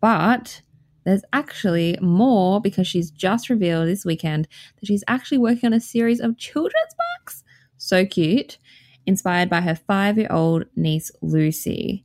But 0.02 0.62
there's 1.06 1.22
actually 1.32 2.00
more 2.02 2.60
because 2.60 2.88
she's 2.88 3.12
just 3.12 3.50
revealed 3.50 3.88
this 3.88 4.04
weekend 4.04 4.48
that 4.80 4.88
she's 4.88 5.04
actually 5.08 5.38
working 5.38 5.68
on 5.68 5.74
a 5.74 5.80
series 5.80 6.20
of 6.20 6.38
children's 6.38 6.96
books. 7.20 7.44
So 7.78 8.06
cute. 8.06 8.58
Inspired 9.06 9.50
by 9.50 9.62
her 9.62 9.76
five 9.76 10.18
year 10.18 10.30
old 10.32 10.66
niece, 10.76 11.12
Lucy. 11.22 12.04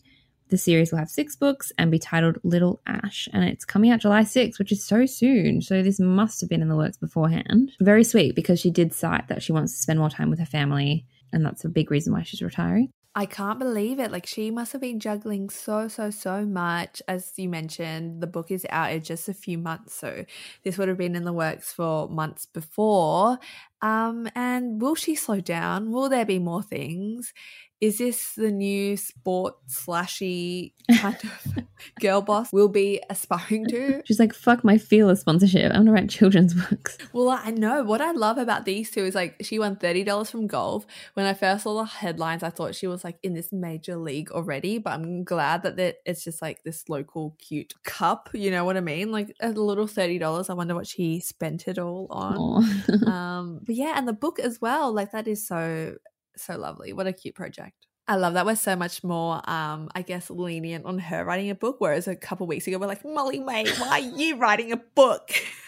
The 0.49 0.59
series 0.59 0.91
will 0.91 0.99
have 0.99 1.11
six 1.11 1.37
books 1.37 1.73
and 1.77 1.91
be 1.91 1.99
titled 1.99 2.39
Little 2.43 2.81
Ash, 2.87 3.29
and 3.33 3.45
it's 3.45 3.65
coming 3.65 3.91
out 3.91 4.01
July 4.01 4.23
6th, 4.23 4.59
which 4.59 4.73
is 4.73 4.85
so 4.85 5.05
soon. 5.07 5.61
So 5.61 5.83
this 5.83 6.01
must 6.01 6.41
have 6.41 6.49
been 6.49 6.63
in 6.63 6.69
the 6.69 6.77
works 6.77 6.97
beforehand. 6.97 7.73
Very 7.81 8.05
sweet 8.05 8.35
because 8.35 8.59
she 8.59 8.71
did 8.71 8.95
cite 8.95 9.29
that 9.29 9.43
she 9.43 9.53
wants 9.53 9.75
to 9.75 9.83
spend 9.83 9.99
more 9.99 10.11
time 10.11 10.31
with 10.31 10.39
her 10.39 10.47
family, 10.47 11.07
and 11.33 11.45
that's 11.45 11.65
a 11.65 11.69
big 11.69 11.91
reason 11.91 12.13
why 12.13 12.23
she's 12.23 12.43
retiring. 12.43 12.93
I 13.19 13.27
can't 13.27 13.59
believe 13.59 13.99
it. 13.99 14.13
Like 14.13 14.27
she 14.27 14.53
must 14.53 14.71
have 14.71 14.81
been 14.81 15.01
juggling 15.01 15.51
so, 15.51 15.89
so, 15.89 16.09
so 16.09 16.47
much. 16.47 17.03
As 17.09 17.33
you 17.37 17.49
mentioned, 17.49 18.21
the 18.21 18.29
book 18.29 18.53
is 18.53 18.65
out 18.71 18.93
in 18.93 19.03
just 19.03 19.29
a 19.29 19.35
few 19.35 19.59
months. 19.59 19.95
So 19.97 20.25
this 20.63 20.79
would 20.79 20.87
have 20.87 20.99
been 20.99 21.17
in 21.17 21.25
the 21.25 21.33
works 21.33 21.73
for 21.73 22.09
months 22.09 22.47
before. 22.47 23.39
Um, 23.83 24.29
and 24.37 24.81
will 24.81 24.95
she 24.95 25.17
slow 25.17 25.41
down? 25.41 25.91
Will 25.91 26.09
there 26.09 26.27
be 26.27 26.39
more 26.39 26.63
things? 26.63 27.33
Is 27.81 27.99
this 27.99 28.35
the 28.35 28.51
new 28.51 28.97
sport 28.97 29.55
slashy 29.69 30.73
kind 31.01 31.17
of 31.23 31.65
girl 32.01 32.21
boss 32.21 32.53
we'll 32.53 32.69
be 32.69 33.01
aspiring 33.09 33.67
to? 33.67 34.03
She's 34.07 34.19
like, 34.19 34.35
fuck 34.35 34.65
my 34.65 34.79
fearless 34.79 35.21
sponsorship. 35.21 35.71
I'm 35.73 35.83
gonna 35.83 35.93
write 35.93 36.11
children's 36.11 36.55
books. 36.55 36.99
Well, 37.13 37.29
I 37.31 37.51
know. 37.51 37.85
What 37.85 38.01
I 38.01 38.11
love 38.11 38.37
about 38.37 38.65
these 38.65 38.91
two 38.91 39.05
is 39.05 39.15
like 39.15 39.37
she 39.43 39.59
won 39.59 39.77
$30 39.77 40.31
from 40.31 40.49
golf. 40.49 40.87
When 41.15 41.25
I 41.25 41.35
first 41.35 41.63
saw 41.63 41.75
the 41.75 41.85
headlines, 41.85 42.43
I 42.43 42.51
thought 42.51 42.75
she 42.75 42.89
was 42.89 43.05
like 43.05 43.19
in 43.23 43.35
this 43.35 43.53
major 43.53 43.97
league 43.97 44.33
already, 44.33 44.79
but 44.79 44.95
I'm 44.95 45.23
glad 45.23 45.63
that 45.63 45.99
it's 46.05 46.25
just 46.25 46.43
like 46.43 46.65
this 46.65 46.89
local 46.89 47.37
cute 47.39 47.75
cup. 47.85 48.29
You 48.33 48.51
know 48.51 48.65
what 48.65 48.77
I 48.77 48.81
mean? 48.81 49.13
Like 49.13 49.35
a 49.41 49.51
little 49.51 49.87
$30. 49.87 50.51
I 50.51 50.55
wonder 50.55 50.75
what 50.75 50.87
she 50.87 51.21
spent 51.21 51.69
it 51.69 51.79
all 51.79 52.09
on. 52.11 52.65
um, 53.07 53.61
but 53.65 53.77
yeah, 53.77 53.95
and 53.97 54.09
the 54.09 54.13
book 54.13 54.41
as 54.41 54.61
well. 54.61 54.93
Like 54.93 55.13
that 55.13 55.29
is 55.29 55.47
so 55.47 55.97
so 56.39 56.57
lovely. 56.57 56.93
What 56.93 57.07
a 57.07 57.13
cute 57.13 57.35
project. 57.35 57.87
I 58.07 58.17
love 58.17 58.35
that 58.35 58.47
we're 58.47 58.57
so 58.57 58.75
much 58.75 59.05
more, 59.05 59.35
um, 59.49 59.91
I 59.95 60.01
guess, 60.01 60.31
lenient 60.31 60.87
on 60.87 60.99
her 60.99 61.25
writing 61.25 61.51
a 61.51 61.55
book. 61.55 61.77
Whereas 61.79 62.09
a 62.09 62.17
couple 62.17 62.47
weeks 62.47 62.67
ago, 62.67 62.79
we're 62.79 62.87
like, 62.87 63.05
Molly-Mae, 63.05 63.67
why 63.79 63.89
are 63.89 63.99
you 63.99 64.39
writing 64.39 64.73
a 64.73 64.79
book? 64.79 65.31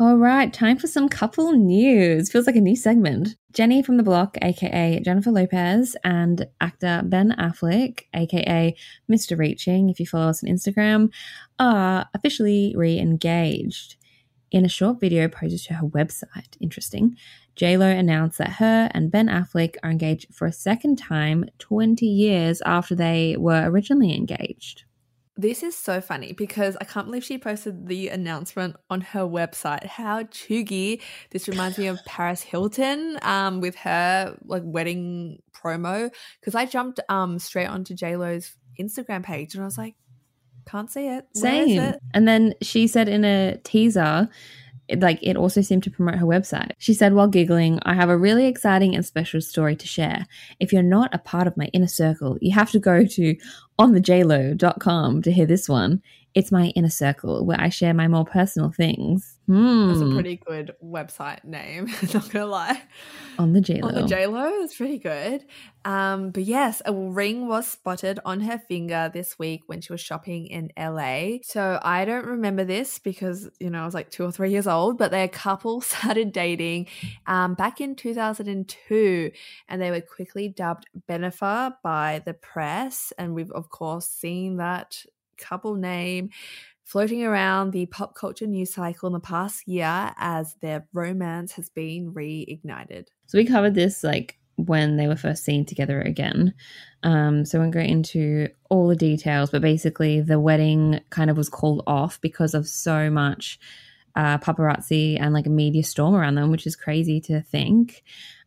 All 0.00 0.16
right, 0.16 0.50
time 0.50 0.78
for 0.78 0.86
some 0.86 1.10
couple 1.10 1.52
news. 1.52 2.32
Feels 2.32 2.46
like 2.46 2.56
a 2.56 2.60
new 2.60 2.74
segment. 2.74 3.36
Jenny 3.52 3.82
from 3.82 3.98
the 3.98 4.02
block, 4.02 4.38
aka 4.40 4.98
Jennifer 5.04 5.30
Lopez, 5.30 5.94
and 6.02 6.46
actor 6.60 7.02
Ben 7.04 7.36
Affleck, 7.38 8.04
aka 8.14 8.74
Mr. 9.12 9.38
Reaching, 9.38 9.90
if 9.90 10.00
you 10.00 10.06
follow 10.06 10.28
us 10.28 10.42
on 10.42 10.48
Instagram, 10.48 11.12
are 11.58 12.08
officially 12.14 12.74
re 12.76 12.98
engaged. 12.98 13.96
In 14.50 14.64
a 14.64 14.68
short 14.68 15.00
video 15.00 15.28
posted 15.28 15.60
to 15.64 15.74
her 15.74 15.86
website, 15.86 16.56
interesting, 16.60 17.16
JLo 17.56 17.98
announced 17.98 18.38
that 18.38 18.52
her 18.54 18.90
and 18.92 19.10
Ben 19.10 19.28
Affleck 19.28 19.76
are 19.82 19.90
engaged 19.90 20.34
for 20.34 20.46
a 20.46 20.52
second 20.52 20.96
time 20.96 21.44
20 21.58 22.06
years 22.06 22.62
after 22.64 22.94
they 22.94 23.36
were 23.38 23.68
originally 23.68 24.14
engaged. 24.14 24.84
This 25.36 25.62
is 25.62 25.74
so 25.74 26.02
funny 26.02 26.32
because 26.32 26.76
I 26.80 26.84
can't 26.84 27.06
believe 27.06 27.24
she 27.24 27.38
posted 27.38 27.86
the 27.86 28.08
announcement 28.08 28.76
on 28.90 29.00
her 29.00 29.22
website. 29.22 29.86
How 29.86 30.24
chuggy. 30.24 31.00
This 31.30 31.48
reminds 31.48 31.78
me 31.78 31.86
of 31.86 31.98
Paris 32.06 32.42
Hilton 32.42 33.18
um, 33.22 33.60
with 33.60 33.74
her 33.76 34.36
like 34.44 34.62
wedding 34.66 35.38
promo. 35.52 36.10
Because 36.40 36.54
I 36.54 36.66
jumped 36.66 37.00
um, 37.08 37.38
straight 37.38 37.68
onto 37.68 37.94
JLo's 37.94 38.54
Instagram 38.78 39.22
page 39.22 39.54
and 39.54 39.62
I 39.62 39.66
was 39.66 39.78
like, 39.78 39.94
can't 40.66 40.90
see 40.90 41.06
it. 41.06 41.24
Where 41.32 41.52
Same. 41.66 41.80
It? 41.80 42.00
And 42.12 42.28
then 42.28 42.54
she 42.60 42.86
said 42.86 43.08
in 43.08 43.24
a 43.24 43.56
teaser 43.64 44.28
like 44.98 45.18
it 45.22 45.36
also 45.36 45.60
seemed 45.60 45.82
to 45.84 45.90
promote 45.90 46.16
her 46.16 46.26
website. 46.26 46.72
She 46.78 46.94
said 46.94 47.14
while 47.14 47.28
giggling, 47.28 47.78
I 47.82 47.94
have 47.94 48.08
a 48.08 48.16
really 48.16 48.46
exciting 48.46 48.94
and 48.94 49.04
special 49.04 49.40
story 49.40 49.76
to 49.76 49.86
share. 49.86 50.26
If 50.58 50.72
you're 50.72 50.82
not 50.82 51.14
a 51.14 51.18
part 51.18 51.46
of 51.46 51.56
my 51.56 51.66
inner 51.66 51.88
circle, 51.88 52.38
you 52.40 52.54
have 52.54 52.70
to 52.72 52.78
go 52.78 53.04
to 53.04 53.36
onthejlo.com 53.78 55.22
to 55.22 55.32
hear 55.32 55.46
this 55.46 55.68
one. 55.68 56.02
It's 56.34 56.52
my 56.52 56.66
inner 56.76 56.90
circle 56.90 57.44
where 57.44 57.60
I 57.60 57.68
share 57.68 57.94
my 57.94 58.08
more 58.08 58.24
personal 58.24 58.70
things. 58.70 59.36
Hmm. 59.46 59.88
That's 59.88 60.00
a 60.00 60.14
pretty 60.14 60.36
good 60.36 60.76
website 60.80 61.42
name, 61.42 61.86
not 62.14 62.30
gonna 62.30 62.46
lie. 62.46 62.80
On 63.36 63.52
the 63.52 63.60
JLo. 63.60 63.84
On 63.84 63.94
the 63.94 64.02
JLo, 64.02 64.62
it's 64.62 64.76
pretty 64.76 64.98
good. 64.98 65.44
Um, 65.84 66.30
but 66.30 66.44
yes, 66.44 66.82
a 66.84 66.92
ring 66.92 67.48
was 67.48 67.66
spotted 67.66 68.20
on 68.24 68.40
her 68.42 68.58
finger 68.58 69.10
this 69.12 69.38
week 69.40 69.62
when 69.66 69.80
she 69.80 69.92
was 69.92 70.00
shopping 70.00 70.46
in 70.46 70.70
LA. 70.78 71.38
So 71.42 71.80
I 71.82 72.04
don't 72.04 72.26
remember 72.26 72.64
this 72.64 73.00
because, 73.00 73.48
you 73.58 73.70
know, 73.70 73.82
I 73.82 73.84
was 73.84 73.94
like 73.94 74.10
two 74.10 74.24
or 74.24 74.30
three 74.30 74.50
years 74.50 74.66
old, 74.68 74.98
but 74.98 75.10
their 75.10 75.26
couple 75.26 75.80
started 75.80 76.32
dating 76.32 76.86
um, 77.26 77.54
back 77.54 77.80
in 77.80 77.96
2002 77.96 79.32
and 79.68 79.82
they 79.82 79.90
were 79.90 80.00
quickly 80.00 80.48
dubbed 80.48 80.86
Bennifer 81.08 81.74
by 81.82 82.22
the 82.24 82.34
press. 82.34 83.12
And 83.18 83.34
we've, 83.34 83.50
of 83.50 83.70
course, 83.70 84.06
seen 84.06 84.58
that 84.58 85.04
couple 85.40 85.74
name 85.74 86.30
floating 86.84 87.22
around 87.24 87.70
the 87.70 87.86
pop 87.86 88.14
culture 88.14 88.46
news 88.46 88.74
cycle 88.74 89.06
in 89.06 89.12
the 89.12 89.20
past 89.20 89.68
year 89.68 90.12
as 90.16 90.56
their 90.60 90.86
romance 90.92 91.52
has 91.52 91.68
been 91.68 92.12
reignited. 92.12 93.06
So 93.26 93.38
we 93.38 93.44
covered 93.44 93.74
this 93.74 94.02
like 94.02 94.38
when 94.56 94.96
they 94.96 95.06
were 95.06 95.16
first 95.16 95.44
seen 95.44 95.64
together 95.64 96.00
again. 96.00 96.52
Um, 97.02 97.44
so 97.44 97.58
I 97.58 97.60
won't 97.62 97.74
go 97.74 97.80
into 97.80 98.48
all 98.68 98.88
the 98.88 98.96
details, 98.96 99.50
but 99.50 99.62
basically 99.62 100.20
the 100.20 100.40
wedding 100.40 101.00
kind 101.10 101.30
of 101.30 101.36
was 101.36 101.48
called 101.48 101.82
off 101.86 102.20
because 102.20 102.54
of 102.54 102.66
so 102.66 103.08
much 103.10 103.58
uh, 104.16 104.38
paparazzi 104.38 105.18
and 105.20 105.32
like 105.32 105.46
a 105.46 105.50
media 105.50 105.82
storm 105.82 106.14
around 106.14 106.34
them, 106.34 106.50
which 106.50 106.66
is 106.66 106.76
crazy 106.76 107.20
to 107.20 107.40
think. 107.40 108.02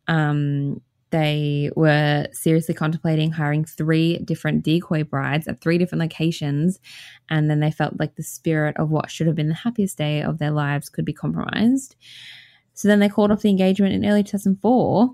Um, 0.06 0.82
they 1.14 1.70
were 1.76 2.26
seriously 2.32 2.74
contemplating 2.74 3.30
hiring 3.30 3.64
three 3.64 4.18
different 4.18 4.64
decoy 4.64 5.04
brides 5.04 5.46
at 5.46 5.60
three 5.60 5.78
different 5.78 6.02
locations. 6.02 6.80
And 7.28 7.48
then 7.48 7.60
they 7.60 7.70
felt 7.70 8.00
like 8.00 8.16
the 8.16 8.24
spirit 8.24 8.76
of 8.78 8.90
what 8.90 9.12
should 9.12 9.28
have 9.28 9.36
been 9.36 9.48
the 9.48 9.54
happiest 9.54 9.96
day 9.96 10.22
of 10.22 10.38
their 10.38 10.50
lives 10.50 10.88
could 10.88 11.04
be 11.04 11.12
compromised. 11.12 11.94
So 12.72 12.88
then 12.88 12.98
they 12.98 13.08
called 13.08 13.30
off 13.30 13.42
the 13.42 13.48
engagement 13.48 13.94
in 13.94 14.04
early 14.04 14.24
2004. 14.24 15.08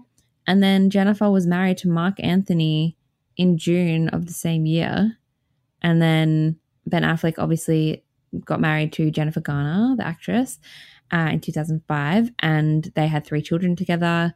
And 0.46 0.62
then 0.62 0.88
Jennifer 0.88 1.30
was 1.30 1.46
married 1.46 1.76
to 1.78 1.88
Marc 1.90 2.14
Anthony 2.20 2.96
in 3.36 3.58
June 3.58 4.08
of 4.08 4.24
the 4.24 4.32
same 4.32 4.64
year. 4.64 5.18
And 5.82 6.00
then 6.00 6.56
Ben 6.86 7.02
Affleck 7.02 7.34
obviously 7.36 8.06
got 8.46 8.58
married 8.58 8.94
to 8.94 9.10
Jennifer 9.10 9.40
Garner, 9.40 9.96
the 9.96 10.06
actress, 10.06 10.60
uh, 11.12 11.28
in 11.30 11.40
2005. 11.40 12.30
And 12.38 12.90
they 12.94 13.06
had 13.06 13.26
three 13.26 13.42
children 13.42 13.76
together. 13.76 14.32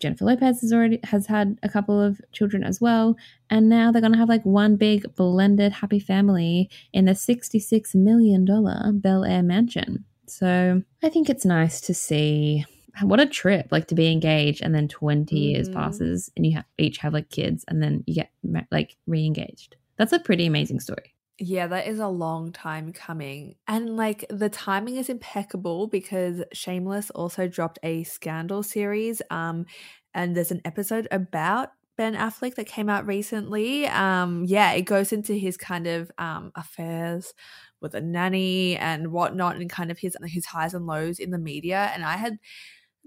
Jennifer 0.00 0.24
Lopez 0.24 0.60
has 0.60 0.72
already 0.72 1.00
has 1.04 1.26
had 1.26 1.58
a 1.62 1.68
couple 1.68 2.00
of 2.00 2.20
children 2.32 2.64
as 2.64 2.80
well, 2.80 3.16
and 3.50 3.68
now 3.68 3.90
they're 3.90 4.02
gonna 4.02 4.18
have 4.18 4.28
like 4.28 4.44
one 4.44 4.76
big 4.76 5.14
blended 5.14 5.72
happy 5.72 6.00
family 6.00 6.70
in 6.92 7.04
the 7.04 7.14
sixty-six 7.14 7.94
million 7.94 8.44
dollar 8.44 8.92
Bel 8.92 9.24
Air 9.24 9.42
mansion. 9.42 10.04
So 10.26 10.82
I 11.02 11.08
think 11.08 11.28
it's 11.28 11.44
nice 11.44 11.80
to 11.82 11.94
see 11.94 12.64
what 13.02 13.20
a 13.20 13.26
trip 13.26 13.68
like 13.70 13.88
to 13.88 13.94
be 13.94 14.10
engaged 14.10 14.62
and 14.62 14.74
then 14.74 14.86
20 14.88 15.34
mm. 15.34 15.40
years 15.40 15.68
passes 15.68 16.30
and 16.36 16.46
you 16.46 16.56
ha- 16.56 16.64
each 16.78 16.98
have 16.98 17.12
like 17.12 17.28
kids 17.28 17.64
and 17.66 17.82
then 17.82 18.04
you 18.06 18.14
get 18.14 18.30
like 18.70 18.96
re-engaged 19.06 19.76
that's 19.96 20.12
a 20.12 20.18
pretty 20.20 20.46
amazing 20.46 20.78
story 20.78 21.13
yeah, 21.38 21.66
that 21.66 21.86
is 21.88 21.98
a 21.98 22.08
long 22.08 22.52
time 22.52 22.92
coming. 22.92 23.56
And 23.66 23.96
like 23.96 24.24
the 24.30 24.48
timing 24.48 24.96
is 24.96 25.08
impeccable 25.08 25.88
because 25.88 26.42
Shameless 26.52 27.10
also 27.10 27.48
dropped 27.48 27.78
a 27.82 28.04
scandal 28.04 28.62
series. 28.62 29.20
Um, 29.30 29.66
and 30.14 30.36
there's 30.36 30.52
an 30.52 30.60
episode 30.64 31.08
about 31.10 31.70
Ben 31.96 32.14
Affleck 32.14 32.54
that 32.54 32.66
came 32.66 32.88
out 32.88 33.06
recently. 33.06 33.86
Um, 33.86 34.44
yeah, 34.44 34.72
it 34.72 34.82
goes 34.82 35.12
into 35.12 35.34
his 35.34 35.56
kind 35.56 35.86
of 35.86 36.10
um 36.18 36.52
affairs 36.54 37.34
with 37.80 37.94
a 37.94 38.00
nanny 38.00 38.76
and 38.76 39.12
whatnot 39.12 39.56
and 39.56 39.68
kind 39.68 39.90
of 39.90 39.98
his 39.98 40.16
his 40.26 40.46
highs 40.46 40.74
and 40.74 40.86
lows 40.86 41.18
in 41.18 41.30
the 41.30 41.38
media. 41.38 41.90
And 41.94 42.04
I 42.04 42.16
had 42.16 42.38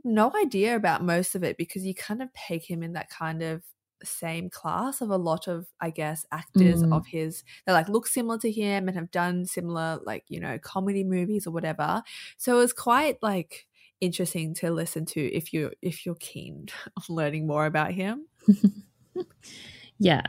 no 0.03 0.31
idea 0.41 0.75
about 0.75 1.03
most 1.03 1.35
of 1.35 1.43
it 1.43 1.57
because 1.57 1.85
you 1.85 1.95
kind 1.95 2.21
of 2.21 2.33
peg 2.33 2.63
him 2.63 2.83
in 2.83 2.93
that 2.93 3.09
kind 3.09 3.41
of 3.43 3.63
same 4.03 4.49
class 4.49 5.01
of 5.01 5.09
a 5.09 5.17
lot 5.17 5.47
of 5.47 5.67
i 5.81 5.89
guess 5.89 6.25
actors 6.31 6.83
Mm. 6.83 6.95
of 6.95 7.07
his 7.07 7.43
that 7.65 7.73
like 7.73 7.89
look 7.89 8.07
similar 8.07 8.37
to 8.39 8.51
him 8.51 8.87
and 8.87 8.97
have 8.97 9.11
done 9.11 9.45
similar 9.45 9.99
like 10.05 10.23
you 10.27 10.39
know 10.39 10.57
comedy 10.59 11.03
movies 11.03 11.47
or 11.47 11.51
whatever 11.51 12.03
so 12.37 12.55
it 12.57 12.59
was 12.59 12.73
quite 12.73 13.17
like 13.21 13.67
interesting 14.01 14.53
to 14.53 14.71
listen 14.71 15.05
to 15.05 15.21
if 15.33 15.51
you 15.53 15.71
if 15.81 16.05
you're 16.05 16.15
keen 16.15 16.67
on 16.97 17.15
learning 17.15 17.47
more 17.47 17.65
about 17.65 17.91
him 17.91 18.27
Yeah. 19.99 20.23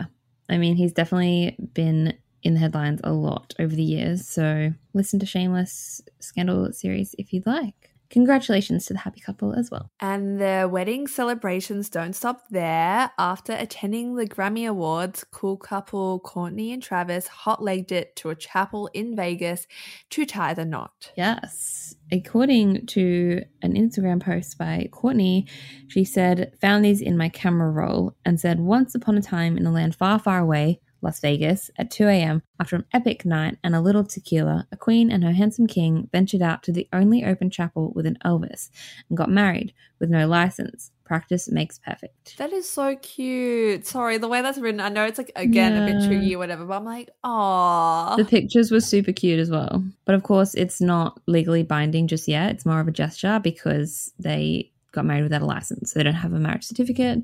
I 0.49 0.57
mean, 0.59 0.77
he's 0.77 0.93
definitely 0.93 1.57
been 1.75 2.15
in 2.43 2.55
the 2.55 2.61
headlines 2.61 3.01
a 3.05 3.13
lot 3.13 3.55
over 3.59 3.75
the 3.75 3.83
years. 3.83 4.27
So 4.27 4.73
listen 4.95 5.19
to 5.21 5.27
Shameless 5.27 6.01
Scandal 6.21 6.73
series 6.73 7.15
if 7.19 7.33
you'd 7.33 7.47
like. 7.47 7.91
Congratulations 8.11 8.87
to 8.87 8.95
the 8.95 9.01
happy 9.01 9.21
couple 9.21 9.53
as 9.53 9.71
well. 9.71 9.91
And 10.01 10.41
their 10.41 10.69
wedding 10.69 11.07
celebrations 11.07 11.89
don't 11.89 12.15
stop 12.15 12.49
there. 12.51 13.11
After 13.19 13.53
attending 13.53 14.17
the 14.17 14.27
Grammy 14.27 14.69
Awards, 14.69 15.25
cool 15.31 15.57
couple 15.57 16.21
Kourtney 16.21 16.73
and 16.73 16.83
Travis 16.83 17.27
hot 17.27 17.63
legged 17.63 17.93
it 17.93 18.17
to 18.17 18.31
a 18.31 18.35
chapel 18.35 18.89
in 18.95 19.15
Vegas 19.15 19.67
to 20.11 20.25
tie 20.25 20.55
the 20.55 20.65
knot. 20.65 21.13
Yes. 21.17 21.97
According 22.11 22.87
to 22.87 23.43
an 23.63 23.75
Instagram 23.75 24.23
post 24.23 24.57
by 24.57 24.89
Kourtney, 24.93 25.49
she 25.89 26.05
said, 26.05 26.53
Found 26.61 26.85
these 26.85 27.03
in 27.03 27.19
my 27.19 27.29
camera 27.29 27.71
roll 27.71 28.17
and 28.25 28.41
said, 28.41 28.61
Once 28.61 28.95
upon 28.95 29.19
a 29.19 29.23
time 29.23 29.59
in 29.59 29.67
a 29.67 29.73
land 29.73 29.95
far, 29.95 30.19
far 30.19 30.39
away, 30.39 30.81
Las 31.01 31.21
Vegas, 31.21 31.71
at 31.79 31.91
2 31.91 32.09
a.m., 32.09 32.43
after 32.61 32.77
an 32.77 32.85
epic 32.93 33.25
night 33.25 33.57
and 33.63 33.75
a 33.75 33.81
little 33.81 34.05
tequila, 34.05 34.67
a 34.73 34.77
queen 34.77 35.11
and 35.13 35.23
her 35.23 35.33
handsome 35.33 35.67
king 35.67 36.09
ventured 36.13 36.43
out 36.43 36.63
to 36.65 36.73
the 36.73 36.89
only 36.93 37.25
open 37.25 37.51
chapel 37.51 37.93
with 37.95 38.05
an 38.07 38.19
Elvis 38.25 38.69
and 39.09 39.17
got 39.17 39.31
married 39.31 39.73
with 40.01 40.11
no 40.11 40.27
license. 40.27 40.91
Practice 41.05 41.49
makes 41.51 41.79
perfect. 41.79 42.37
That 42.37 42.53
is 42.53 42.69
so 42.69 42.97
cute. 42.97 43.87
Sorry, 43.87 44.19
the 44.19 44.29
way 44.29 44.43
that's 44.43 44.59
written, 44.59 44.81
I 44.81 44.89
know 44.91 45.05
it's 45.05 45.19
like 45.19 45.33
again 45.37 45.77
a 45.77 45.87
bit 45.87 46.03
Yeah. 46.03 46.07
tricky 46.09 46.35
or 46.35 46.39
whatever, 46.39 46.65
but 46.67 46.75
I'm 46.77 46.85
like, 46.85 47.11
oh, 47.25 48.15
The 48.19 48.25
pictures 48.25 48.71
were 48.71 48.81
super 48.81 49.13
cute 49.13 49.39
as 49.39 49.51
well. 49.51 49.83
But 50.05 50.15
of 50.17 50.23
course, 50.23 50.55
it's 50.55 50.81
not 50.81 51.19
legally 51.27 51.63
binding 51.63 52.09
just 52.09 52.29
yet. 52.29 52.51
It's 52.51 52.67
more 52.67 52.81
of 52.81 52.89
a 52.89 52.93
gesture 52.93 53.41
because 53.43 54.13
they 54.19 54.71
got 54.93 55.05
married 55.07 55.23
without 55.23 55.43
a 55.43 55.47
license. 55.47 55.93
So 55.93 55.99
they 55.99 56.03
don't 56.05 56.15
have 56.15 56.33
a 56.33 56.39
marriage 56.39 56.65
certificate. 56.65 57.21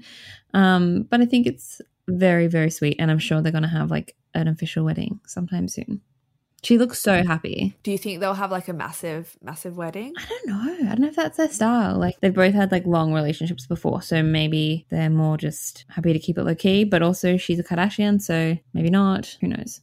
Um, 0.55 1.03
but 1.11 1.21
I 1.21 1.27
think 1.27 1.47
it's 1.47 1.81
very, 2.09 2.47
very 2.47 2.71
sweet. 2.71 2.97
And 2.99 3.11
I'm 3.11 3.19
sure 3.19 3.41
they're 3.41 3.53
going 3.53 3.63
to 3.63 3.69
have 3.69 3.91
like 3.91 4.15
an 4.35 4.49
official 4.49 4.85
wedding 4.85 5.21
sometime 5.27 5.69
soon. 5.69 6.01
She 6.63 6.79
looks 6.79 6.99
so 6.99 7.23
happy. 7.23 7.77
Do 7.83 7.91
you 7.91 7.99
think 7.99 8.21
they'll 8.21 8.33
have 8.33 8.51
like 8.51 8.69
a 8.69 8.73
massive, 8.73 9.37
massive 9.43 9.77
wedding? 9.77 10.15
I 10.17 10.25
don't 10.27 10.47
know. 10.49 10.61
I 10.63 10.89
don't 10.95 11.01
know 11.01 11.09
if 11.09 11.17
that's 11.17 11.37
their 11.37 11.51
style. 11.51 11.99
Like 11.99 12.19
they've 12.21 12.33
both 12.33 12.55
had 12.55 12.73
like 12.73 12.87
long 12.87 13.13
relationships 13.13 13.67
before, 13.67 14.01
so 14.01 14.23
maybe 14.23 14.87
they're 14.89 15.11
more 15.11 15.37
just 15.37 15.85
happy 15.91 16.15
to 16.15 16.19
keep 16.19 16.39
it 16.39 16.45
low 16.45 16.55
key. 16.55 16.85
But 16.85 17.03
also, 17.03 17.37
she's 17.37 17.59
a 17.59 17.65
Kardashian, 17.65 18.19
so 18.23 18.57
maybe 18.73 18.89
not. 18.89 19.37
Who 19.43 19.49
knows? 19.49 19.83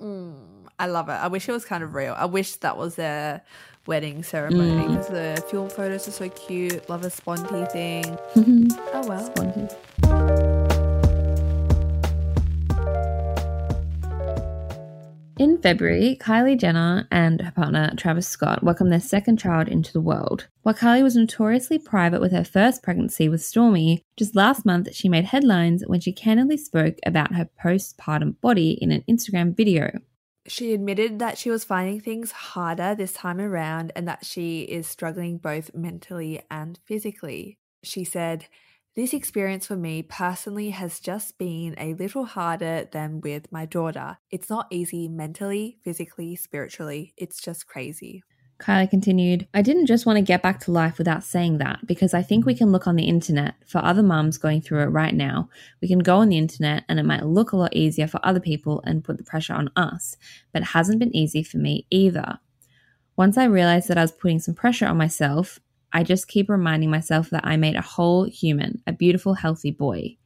Mm, 0.00 0.66
I 0.78 0.86
love 0.86 1.10
it. 1.10 1.12
I 1.12 1.28
wish 1.28 1.46
it 1.46 1.52
was 1.52 1.66
kind 1.66 1.84
of 1.84 1.94
real. 1.94 2.14
I 2.16 2.24
wish 2.24 2.56
that 2.56 2.78
was 2.78 2.94
their 2.94 3.42
wedding 3.86 4.22
ceremony 4.22 4.96
Mm. 4.96 5.08
the 5.10 5.42
film 5.50 5.68
photos 5.68 6.08
are 6.08 6.12
so 6.12 6.30
cute. 6.30 6.88
Love 6.88 7.04
a 7.04 7.10
sponty 7.10 7.66
thing. 7.66 8.18
Oh 8.94 9.06
well. 9.06 9.26
Spongy. 9.26 10.23
In 15.36 15.60
February, 15.60 16.16
Kylie 16.20 16.56
Jenner 16.56 17.08
and 17.10 17.40
her 17.40 17.50
partner 17.50 17.92
Travis 17.96 18.28
Scott 18.28 18.62
welcomed 18.62 18.92
their 18.92 19.00
second 19.00 19.36
child 19.36 19.66
into 19.66 19.92
the 19.92 20.00
world. 20.00 20.46
While 20.62 20.76
Kylie 20.76 21.02
was 21.02 21.16
notoriously 21.16 21.76
private 21.80 22.20
with 22.20 22.30
her 22.30 22.44
first 22.44 22.84
pregnancy 22.84 23.28
with 23.28 23.40
Stormi, 23.40 24.02
just 24.16 24.36
last 24.36 24.64
month 24.64 24.94
she 24.94 25.08
made 25.08 25.24
headlines 25.24 25.82
when 25.88 25.98
she 25.98 26.12
candidly 26.12 26.56
spoke 26.56 26.98
about 27.04 27.34
her 27.34 27.48
postpartum 27.60 28.40
body 28.40 28.78
in 28.80 28.92
an 28.92 29.02
Instagram 29.10 29.56
video. 29.56 29.98
She 30.46 30.72
admitted 30.72 31.18
that 31.18 31.36
she 31.36 31.50
was 31.50 31.64
finding 31.64 32.00
things 32.00 32.30
harder 32.30 32.94
this 32.94 33.12
time 33.12 33.40
around 33.40 33.90
and 33.96 34.06
that 34.06 34.24
she 34.24 34.60
is 34.62 34.86
struggling 34.86 35.38
both 35.38 35.74
mentally 35.74 36.42
and 36.48 36.78
physically. 36.84 37.58
She 37.82 38.04
said, 38.04 38.46
This 38.96 39.12
experience 39.12 39.66
for 39.66 39.74
me 39.74 40.04
personally 40.04 40.70
has 40.70 41.00
just 41.00 41.36
been 41.36 41.74
a 41.78 41.94
little 41.94 42.26
harder 42.26 42.88
than 42.92 43.20
with 43.20 43.50
my 43.50 43.66
daughter. 43.66 44.18
It's 44.30 44.48
not 44.48 44.68
easy 44.70 45.08
mentally, 45.08 45.78
physically, 45.82 46.36
spiritually. 46.36 47.12
It's 47.16 47.40
just 47.40 47.66
crazy. 47.66 48.22
Kylie 48.60 48.88
continued, 48.88 49.48
I 49.52 49.62
didn't 49.62 49.86
just 49.86 50.06
want 50.06 50.18
to 50.18 50.22
get 50.22 50.42
back 50.42 50.60
to 50.60 50.70
life 50.70 50.96
without 50.96 51.24
saying 51.24 51.58
that 51.58 51.84
because 51.88 52.14
I 52.14 52.22
think 52.22 52.46
we 52.46 52.54
can 52.54 52.70
look 52.70 52.86
on 52.86 52.94
the 52.94 53.08
internet 53.08 53.56
for 53.66 53.78
other 53.78 54.04
mums 54.04 54.38
going 54.38 54.60
through 54.60 54.82
it 54.82 54.90
right 54.90 55.12
now. 55.12 55.48
We 55.82 55.88
can 55.88 55.98
go 55.98 56.18
on 56.18 56.28
the 56.28 56.38
internet 56.38 56.84
and 56.88 57.00
it 57.00 57.04
might 57.04 57.26
look 57.26 57.50
a 57.50 57.56
lot 57.56 57.74
easier 57.74 58.06
for 58.06 58.20
other 58.22 58.38
people 58.38 58.80
and 58.86 59.02
put 59.02 59.18
the 59.18 59.24
pressure 59.24 59.54
on 59.54 59.70
us, 59.74 60.16
but 60.52 60.62
it 60.62 60.66
hasn't 60.66 61.00
been 61.00 61.14
easy 61.16 61.42
for 61.42 61.58
me 61.58 61.84
either. 61.90 62.38
Once 63.16 63.36
I 63.36 63.44
realized 63.44 63.88
that 63.88 63.98
I 63.98 64.02
was 64.02 64.12
putting 64.12 64.38
some 64.38 64.54
pressure 64.54 64.86
on 64.86 64.96
myself, 64.96 65.58
I 65.94 66.02
just 66.02 66.28
keep 66.28 66.50
reminding 66.50 66.90
myself 66.90 67.30
that 67.30 67.46
I 67.46 67.56
made 67.56 67.76
a 67.76 67.80
whole 67.80 68.24
human, 68.24 68.82
a 68.86 68.92
beautiful, 68.92 69.34
healthy 69.34 69.70
boy. 69.70 70.16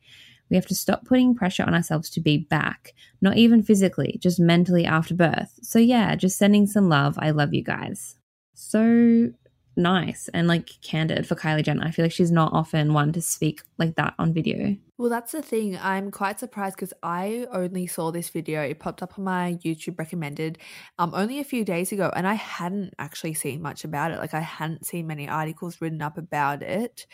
We 0.50 0.57
have 0.57 0.66
to 0.66 0.74
stop 0.74 1.04
putting 1.04 1.35
pressure 1.35 1.62
on 1.62 1.74
ourselves 1.74 2.09
to 2.11 2.20
be 2.20 2.38
back, 2.38 2.94
not 3.20 3.37
even 3.37 3.62
physically, 3.62 4.18
just 4.20 4.40
mentally 4.40 4.87
after 4.87 5.14
birth. 5.14 5.59
So, 5.62 5.78
yeah, 5.78 6.16
just 6.16 6.38
sending 6.38 6.66
some 6.66 6.88
love. 6.88 7.18
I 7.18 7.31
love 7.31 7.52
you 7.52 7.62
guys. 7.62 8.16
So 8.54 9.31
nice 9.79 10.29
and 10.35 10.49
like 10.49 10.69
candid 10.83 11.27
for 11.27 11.35
Kylie 11.35 11.62
Jenner. 11.62 11.85
I 11.85 11.91
feel 11.91 12.05
like 12.05 12.12
she's 12.12 12.31
not 12.33 12.53
often 12.53 12.93
one 12.93 13.12
to 13.12 13.23
speak 13.23 13.62
like 13.79 13.95
that 13.95 14.14
on 14.19 14.35
video. 14.35 14.77
Well, 14.99 15.09
that's 15.09 15.31
the 15.31 15.43
thing. 15.43 15.79
I'm 15.81 16.11
quite 16.11 16.41
surprised 16.41 16.75
because 16.75 16.93
I 17.05 17.47
only 17.53 17.87
saw 17.87 18.11
this 18.11 18.31
video. 18.31 18.62
It 18.62 18.81
popped 18.81 19.01
up 19.03 19.17
on 19.17 19.25
my 19.25 19.57
YouTube 19.64 19.97
recommended 19.97 20.59
um, 20.99 21.12
only 21.14 21.38
a 21.38 21.45
few 21.45 21.64
days 21.64 21.93
ago, 21.93 22.11
and 22.14 22.27
I 22.27 22.35
hadn't 22.35 22.95
actually 22.99 23.35
seen 23.35 23.62
much 23.62 23.85
about 23.85 24.11
it. 24.11 24.19
Like, 24.19 24.35
I 24.35 24.41
hadn't 24.41 24.85
seen 24.85 25.07
many 25.07 25.29
articles 25.29 25.81
written 25.81 26.03
up 26.03 26.19
about 26.19 26.62
it. 26.62 27.07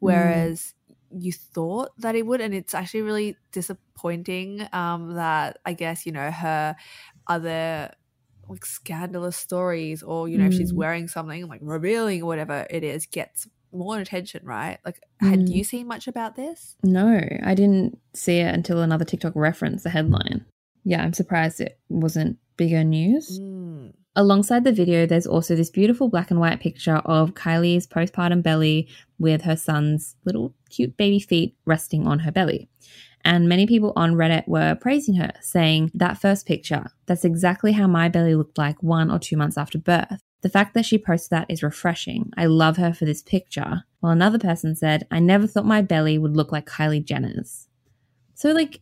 Whereas 0.00 0.74
you 1.10 1.32
thought 1.32 1.90
that 1.98 2.16
it 2.16 2.26
would, 2.26 2.40
and 2.40 2.52
it's 2.52 2.74
actually 2.74 3.02
really 3.02 3.36
disappointing 3.52 4.66
um, 4.72 5.14
that 5.14 5.58
I 5.64 5.74
guess, 5.74 6.06
you 6.06 6.12
know, 6.12 6.32
her 6.32 6.74
other 7.28 7.92
like 8.48 8.64
scandalous 8.64 9.36
stories 9.36 10.02
or 10.02 10.28
you 10.28 10.38
know 10.38 10.46
if 10.46 10.54
she's 10.54 10.72
Mm. 10.72 10.76
wearing 10.76 11.08
something 11.08 11.46
like 11.48 11.60
revealing 11.62 12.24
whatever 12.24 12.66
it 12.70 12.82
is 12.84 13.06
gets 13.06 13.48
more 13.72 13.98
attention 13.98 14.40
right 14.44 14.78
like 14.84 15.00
had 15.20 15.40
Mm. 15.40 15.54
you 15.54 15.62
seen 15.64 15.86
much 15.86 16.08
about 16.08 16.36
this 16.36 16.76
No, 16.82 17.20
I 17.42 17.54
didn't 17.54 17.98
see 18.14 18.38
it 18.38 18.54
until 18.54 18.80
another 18.80 19.04
TikTok 19.04 19.34
referenced 19.36 19.84
the 19.84 19.90
headline. 19.90 20.44
Yeah, 20.84 21.02
I'm 21.02 21.12
surprised 21.12 21.60
it 21.60 21.78
wasn't 21.90 22.38
bigger 22.56 22.82
news. 22.82 23.38
Mm. 23.38 23.92
Alongside 24.16 24.64
the 24.64 24.72
video, 24.72 25.06
there's 25.06 25.26
also 25.26 25.54
this 25.54 25.70
beautiful 25.70 26.08
black 26.08 26.30
and 26.30 26.40
white 26.40 26.60
picture 26.60 26.96
of 27.04 27.34
Kylie's 27.34 27.86
postpartum 27.86 28.42
belly 28.42 28.88
with 29.18 29.42
her 29.42 29.54
son's 29.56 30.16
little 30.24 30.54
cute 30.70 30.96
baby 30.96 31.20
feet 31.20 31.54
resting 31.66 32.06
on 32.06 32.20
her 32.20 32.32
belly. 32.32 32.68
And 33.28 33.46
many 33.46 33.66
people 33.66 33.92
on 33.94 34.14
Reddit 34.14 34.48
were 34.48 34.74
praising 34.74 35.16
her, 35.16 35.32
saying, 35.42 35.90
That 35.92 36.18
first 36.18 36.46
picture, 36.46 36.86
that's 37.04 37.26
exactly 37.26 37.72
how 37.72 37.86
my 37.86 38.08
belly 38.08 38.34
looked 38.34 38.56
like 38.56 38.82
one 38.82 39.10
or 39.10 39.18
two 39.18 39.36
months 39.36 39.58
after 39.58 39.76
birth. 39.76 40.22
The 40.40 40.48
fact 40.48 40.72
that 40.72 40.86
she 40.86 40.96
posted 40.96 41.32
that 41.32 41.50
is 41.50 41.62
refreshing. 41.62 42.32
I 42.38 42.46
love 42.46 42.78
her 42.78 42.94
for 42.94 43.04
this 43.04 43.20
picture. 43.20 43.84
While 44.00 44.12
another 44.12 44.38
person 44.38 44.74
said, 44.74 45.06
I 45.10 45.18
never 45.18 45.46
thought 45.46 45.66
my 45.66 45.82
belly 45.82 46.16
would 46.16 46.38
look 46.38 46.52
like 46.52 46.64
Kylie 46.64 47.04
Jenner's. 47.04 47.68
So, 48.32 48.52
like, 48.52 48.80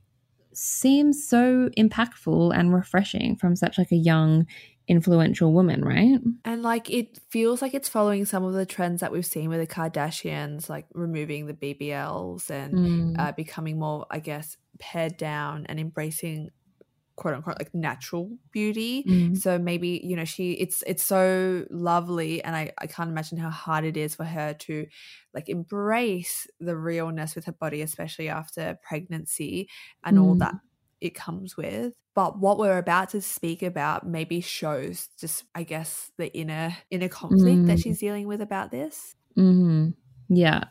seems 0.52 1.26
so 1.26 1.68
impactful 1.76 2.56
and 2.56 2.72
refreshing 2.72 3.34
from 3.34 3.56
such 3.56 3.78
like 3.78 3.90
a 3.90 3.96
young 3.96 4.46
influential 4.88 5.52
woman, 5.52 5.84
right? 5.84 6.20
and 6.44 6.62
like 6.62 6.88
it 6.90 7.18
feels 7.30 7.60
like 7.62 7.74
it's 7.74 7.88
following 7.88 8.24
some 8.24 8.44
of 8.44 8.52
the 8.52 8.66
trends 8.66 9.00
that 9.00 9.10
we've 9.12 9.26
seen 9.26 9.48
with 9.48 9.58
the 9.60 9.66
kardashians 9.66 10.68
like 10.68 10.86
removing 10.94 11.46
the 11.46 11.54
bbls 11.54 12.50
and 12.50 12.74
Mm. 12.74 13.18
uh, 13.18 13.32
becoming 13.32 13.78
more 13.78 14.06
i 14.10 14.18
guess 14.20 14.56
pared 14.78 15.16
down 15.16 15.66
and 15.68 15.80
embracing 15.80 16.50
quote 17.16 17.34
unquote 17.34 17.58
like 17.58 17.74
natural 17.74 18.36
beauty 18.52 19.04
Mm. 19.08 19.36
so 19.36 19.58
maybe 19.58 20.00
you 20.04 20.14
know 20.16 20.24
she 20.26 20.52
it's 20.52 20.84
it's 20.86 21.02
so 21.04 21.64
lovely 21.70 22.44
and 22.44 22.54
I, 22.54 22.72
I 22.78 22.86
can't 22.86 23.10
imagine 23.10 23.38
how 23.38 23.50
hard 23.50 23.84
it 23.84 23.96
is 23.96 24.14
for 24.14 24.24
her 24.24 24.52
to 24.54 24.86
like 25.34 25.48
embrace 25.48 26.46
the 26.60 26.76
realness 26.76 27.34
with 27.34 27.46
her 27.46 27.52
body 27.52 27.80
especially 27.82 28.28
after 28.28 28.78
pregnancy 28.86 29.68
and 30.04 30.18
all 30.18 30.36
Mm. 30.36 30.40
that 30.40 30.54
it 31.00 31.14
comes 31.14 31.56
with 31.56 31.92
but 32.14 32.38
what 32.38 32.58
we're 32.58 32.78
about 32.78 33.10
to 33.10 33.20
speak 33.20 33.62
about 33.62 34.06
maybe 34.06 34.40
shows 34.40 35.08
just 35.18 35.44
i 35.54 35.62
guess 35.62 36.10
the 36.18 36.32
inner 36.36 36.76
inner 36.90 37.08
conflict 37.08 37.66
that 37.66 37.78
Mm. 37.78 37.82
she's 37.82 37.98
dealing 38.00 38.26
with 38.26 38.40
about 38.40 38.70
this 38.70 39.14
hmm 39.34 39.88
Yeah. 40.28 40.64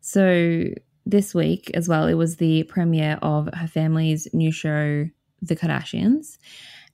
So 0.00 0.64
this 1.06 1.34
week 1.34 1.70
as 1.74 1.88
well, 1.88 2.06
it 2.06 2.14
was 2.14 2.36
the 2.36 2.64
premiere 2.64 3.18
of 3.22 3.48
her 3.54 3.66
family's 3.66 4.28
new 4.34 4.52
show, 4.52 5.08
The 5.40 5.56
Kardashians. 5.56 6.36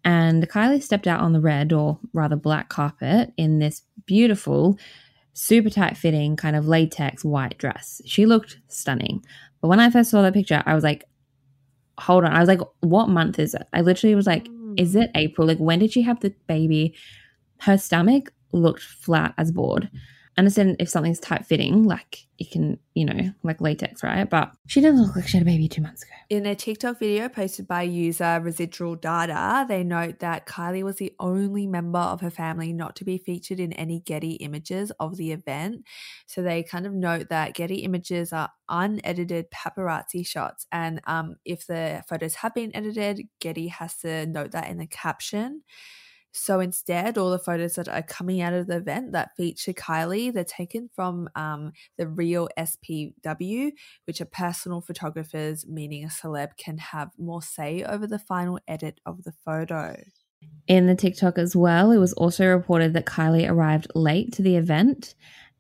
And 0.05 0.49
Kylie 0.49 0.83
stepped 0.83 1.07
out 1.07 1.21
on 1.21 1.33
the 1.33 1.41
red 1.41 1.73
or 1.73 1.99
rather 2.13 2.37
black 2.37 2.69
carpet 2.69 3.33
in 3.37 3.59
this 3.59 3.83
beautiful 4.07 4.79
super 5.33 5.71
tight 5.71 5.97
fitting, 5.97 6.37
kind 6.37 6.55
of 6.55 6.69
latex 6.69 7.25
white 7.25 7.59
dress. 7.59 8.01
She 8.05 8.27
looked 8.27 8.59
stunning. 8.69 9.25
But 9.61 9.69
when 9.69 9.81
I 9.81 9.91
first 9.91 10.11
saw 10.11 10.23
that 10.23 10.35
picture, 10.35 10.63
I 10.65 10.75
was 10.75 10.85
like, 10.85 11.05
hold 11.99 12.25
on. 12.25 12.33
I 12.33 12.41
was 12.41 12.49
like, 12.49 12.61
what 12.81 13.09
month 13.09 13.39
is 13.39 13.55
it? 13.55 13.67
I 13.73 13.81
literally 13.81 14.15
was 14.15 14.27
like, 14.27 14.49
hmm. 14.49 14.75
is 14.77 14.97
it 14.97 15.11
April? 15.15 15.47
Like, 15.47 15.59
when 15.59 15.79
did 15.79 15.93
she 15.93 16.03
have 16.03 16.21
the 16.21 16.35
baby? 16.47 16.95
Her 17.61 17.79
stomach 17.79 18.33
looked 18.53 18.83
flat 18.83 19.35
as 19.39 19.53
board 19.53 19.91
understand 20.37 20.77
if 20.79 20.89
something's 20.89 21.21
tight 21.21 21.47
fitting, 21.47 21.85
like 21.85 22.27
you 22.39 22.47
can, 22.47 22.79
you 22.95 23.05
know, 23.05 23.33
like 23.45 23.61
latex, 23.61 24.03
right? 24.03 24.29
But 24.29 24.53
she 24.67 24.81
didn't 24.81 25.01
look 25.01 25.15
like 25.15 25.29
she 25.29 25.37
had 25.39 25.47
a 25.47 25.51
baby 25.51 25.69
two 25.69 25.83
months 25.83 26.03
ago. 26.03 26.13
In 26.31 26.47
a 26.47 26.55
TikTok 26.55 26.99
video 26.99 27.29
posted 27.29 27.69
by 27.69 27.83
user 27.83 28.41
Residual 28.43 28.97
Data, 28.97 29.65
they 29.69 29.85
note 29.85 30.19
that 30.19 30.47
Kylie 30.47 30.83
was 30.83 30.97
the 30.97 31.15
only 31.21 31.67
member 31.67 32.01
of 32.01 32.21
her 32.21 32.31
family 32.31 32.73
not 32.73 32.97
to 32.97 33.05
be 33.05 33.19
featured 33.19 33.61
in 33.61 33.73
any 33.75 34.01
Getty 34.01 34.33
images 34.35 34.91
of 34.99 35.17
the 35.17 35.31
event. 35.31 35.85
So 36.27 36.43
they 36.43 36.63
kind 36.65 36.87
of 36.87 36.93
note 36.93 37.29
that 37.29 37.55
Getty 37.55 37.77
images 37.77 38.33
are 38.33 38.51
unedited 38.69 39.47
paparazzi 39.51 40.27
shots. 40.27 40.67
And 40.73 41.01
um, 41.07 41.37
if 41.45 41.67
the 41.67 42.03
photos 42.09 42.35
have 42.37 42.55
been 42.55 42.75
edited, 42.75 43.29
Getty 43.41 43.69
has 43.69 43.97
to 43.99 44.27
note 44.27 44.51
that 44.51 44.69
in 44.69 44.79
the 44.79 44.87
caption. 44.87 45.63
So 46.37 46.59
instead, 46.59 47.17
all 47.17 47.31
the 47.31 47.39
photos 47.39 47.77
that 47.77 47.89
are 47.89 48.03
coming 48.03 48.43
out 48.43 48.53
of 48.53 48.67
the 48.67 48.79
event 48.79 49.13
that 49.13 49.37
feature 49.37 49.73
Kylie, 49.73 50.33
they're 50.33 50.43
taken 50.43 50.91
from 50.93 51.29
um, 51.37 51.71
the 51.97 52.09
real 52.09 52.49
SPW, 52.59 53.71
which 54.05 54.21
are 54.21 54.27
personal 54.27 54.81
photographers, 54.81 55.65
meaning 55.65 56.05
a 56.05 56.09
celeb 56.09 56.57
can 56.57 56.79
have 56.79 57.11
more 57.17 57.41
say 57.41 57.85
over 57.85 58.09
the 58.09 58.19
final 58.19 58.59
edit 58.67 59.01
of 59.07 59.23
the 59.23 59.33
photo. 59.45 59.97
In 60.67 60.89
the 60.89 60.97
TikTok 60.97 61.39
as 61.39 61.55
well, 61.55 61.93
it 61.93 61.99
was 61.99 62.13
also 62.15 62.47
reported 62.47 62.95
that 62.95 63.07
Kylie 63.07 63.49
arrived 63.49 63.87
late 63.95 64.33
to 64.33 64.43
the 64.43 64.57
event 64.57 65.15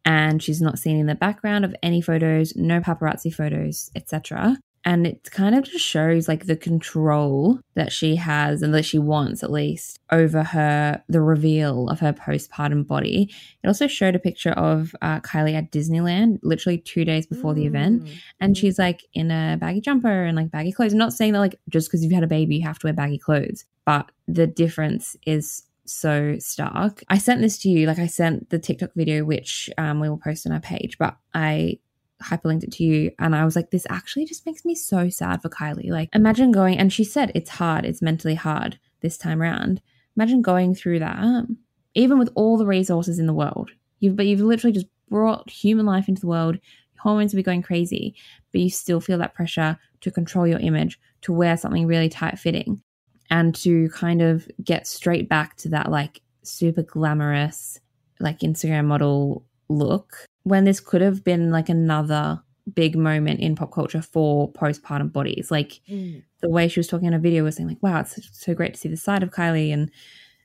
and 0.04 0.42
she's 0.42 0.60
not 0.60 0.80
seen 0.80 0.98
in 0.98 1.06
the 1.06 1.14
background 1.14 1.64
of 1.64 1.74
any 1.84 2.00
photos, 2.00 2.54
no 2.56 2.80
paparazzi 2.80 3.32
photos, 3.32 3.92
etc. 3.94 4.58
And 4.84 5.06
it 5.06 5.30
kind 5.30 5.54
of 5.54 5.64
just 5.64 5.84
shows 5.84 6.28
like 6.28 6.46
the 6.46 6.56
control 6.56 7.58
that 7.74 7.90
she 7.90 8.16
has 8.16 8.60
and 8.60 8.74
that 8.74 8.84
she 8.84 8.98
wants 8.98 9.42
at 9.42 9.50
least 9.50 9.98
over 10.12 10.42
her, 10.42 11.02
the 11.08 11.22
reveal 11.22 11.88
of 11.88 12.00
her 12.00 12.12
postpartum 12.12 12.86
body. 12.86 13.32
It 13.62 13.66
also 13.66 13.86
showed 13.86 14.14
a 14.14 14.18
picture 14.18 14.52
of 14.52 14.94
uh, 15.00 15.20
Kylie 15.20 15.54
at 15.54 15.72
Disneyland 15.72 16.38
literally 16.42 16.78
two 16.78 17.04
days 17.04 17.26
before 17.26 17.52
mm. 17.52 17.56
the 17.56 17.66
event. 17.66 18.08
And 18.40 18.54
mm. 18.54 18.58
she's 18.58 18.78
like 18.78 19.04
in 19.14 19.30
a 19.30 19.56
baggy 19.58 19.80
jumper 19.80 20.24
and 20.24 20.36
like 20.36 20.50
baggy 20.50 20.72
clothes. 20.72 20.92
I'm 20.92 20.98
not 20.98 21.14
saying 21.14 21.32
that 21.32 21.40
like 21.40 21.58
just 21.70 21.88
because 21.88 22.04
you've 22.04 22.12
had 22.12 22.24
a 22.24 22.28
baby, 22.28 22.56
you 22.56 22.66
have 22.66 22.78
to 22.80 22.86
wear 22.86 22.94
baggy 22.94 23.18
clothes, 23.18 23.64
but 23.86 24.10
the 24.28 24.46
difference 24.46 25.16
is 25.26 25.62
so 25.86 26.36
stark. 26.38 27.02
I 27.08 27.18
sent 27.18 27.40
this 27.40 27.58
to 27.58 27.68
you, 27.68 27.86
like 27.86 27.98
I 27.98 28.06
sent 28.06 28.50
the 28.50 28.58
TikTok 28.58 28.90
video, 28.94 29.24
which 29.24 29.70
um, 29.78 30.00
we 30.00 30.08
will 30.08 30.18
post 30.18 30.46
on 30.46 30.52
our 30.52 30.60
page, 30.60 30.98
but 30.98 31.16
I 31.32 31.78
hyperlinked 32.24 32.64
it 32.64 32.72
to 32.72 32.84
you 32.84 33.10
and 33.18 33.34
I 33.34 33.44
was 33.44 33.56
like, 33.56 33.70
this 33.70 33.86
actually 33.90 34.24
just 34.24 34.46
makes 34.46 34.64
me 34.64 34.74
so 34.74 35.08
sad 35.08 35.42
for 35.42 35.48
Kylie. 35.48 35.90
Like, 35.90 36.08
imagine 36.14 36.52
going, 36.52 36.78
and 36.78 36.92
she 36.92 37.04
said 37.04 37.32
it's 37.34 37.50
hard, 37.50 37.84
it's 37.84 38.02
mentally 38.02 38.34
hard 38.34 38.78
this 39.00 39.18
time 39.18 39.42
around. 39.42 39.80
Imagine 40.16 40.42
going 40.42 40.74
through 40.74 41.00
that, 41.00 41.46
even 41.94 42.18
with 42.18 42.30
all 42.34 42.56
the 42.56 42.66
resources 42.66 43.18
in 43.18 43.26
the 43.26 43.32
world. 43.32 43.70
You've, 44.00 44.16
but 44.16 44.26
you've 44.26 44.40
literally 44.40 44.72
just 44.72 44.86
brought 45.08 45.50
human 45.50 45.86
life 45.86 46.08
into 46.08 46.20
the 46.20 46.28
world. 46.28 46.58
Hormones 46.98 47.32
will 47.32 47.38
be 47.38 47.42
going 47.44 47.62
crazy, 47.62 48.14
but 48.52 48.60
you 48.60 48.70
still 48.70 49.00
feel 49.00 49.18
that 49.18 49.34
pressure 49.34 49.78
to 50.00 50.10
control 50.10 50.46
your 50.46 50.60
image, 50.60 50.98
to 51.22 51.32
wear 51.32 51.56
something 51.56 51.86
really 51.86 52.08
tight 52.08 52.38
fitting, 52.38 52.82
and 53.30 53.54
to 53.56 53.88
kind 53.90 54.22
of 54.22 54.48
get 54.62 54.86
straight 54.86 55.28
back 55.28 55.56
to 55.56 55.68
that 55.70 55.90
like 55.90 56.22
super 56.42 56.82
glamorous, 56.82 57.80
like 58.20 58.40
Instagram 58.40 58.86
model 58.86 59.44
look 59.68 60.26
when 60.44 60.64
this 60.64 60.80
could 60.80 61.00
have 61.00 61.24
been 61.24 61.50
like 61.50 61.68
another 61.68 62.42
big 62.72 62.96
moment 62.96 63.40
in 63.40 63.56
pop 63.56 63.72
culture 63.72 64.00
for 64.00 64.50
postpartum 64.52 65.12
bodies. 65.12 65.50
Like 65.50 65.80
mm. 65.88 66.22
the 66.40 66.48
way 66.48 66.68
she 66.68 66.80
was 66.80 66.86
talking 66.86 67.08
in 67.08 67.14
a 67.14 67.18
video 67.18 67.44
was 67.44 67.56
saying, 67.56 67.68
like, 67.68 67.82
wow, 67.82 68.00
it's 68.00 68.18
so 68.32 68.54
great 68.54 68.74
to 68.74 68.80
see 68.80 68.88
the 68.88 68.96
side 68.96 69.22
of 69.22 69.30
Kylie. 69.30 69.72
And 69.72 69.90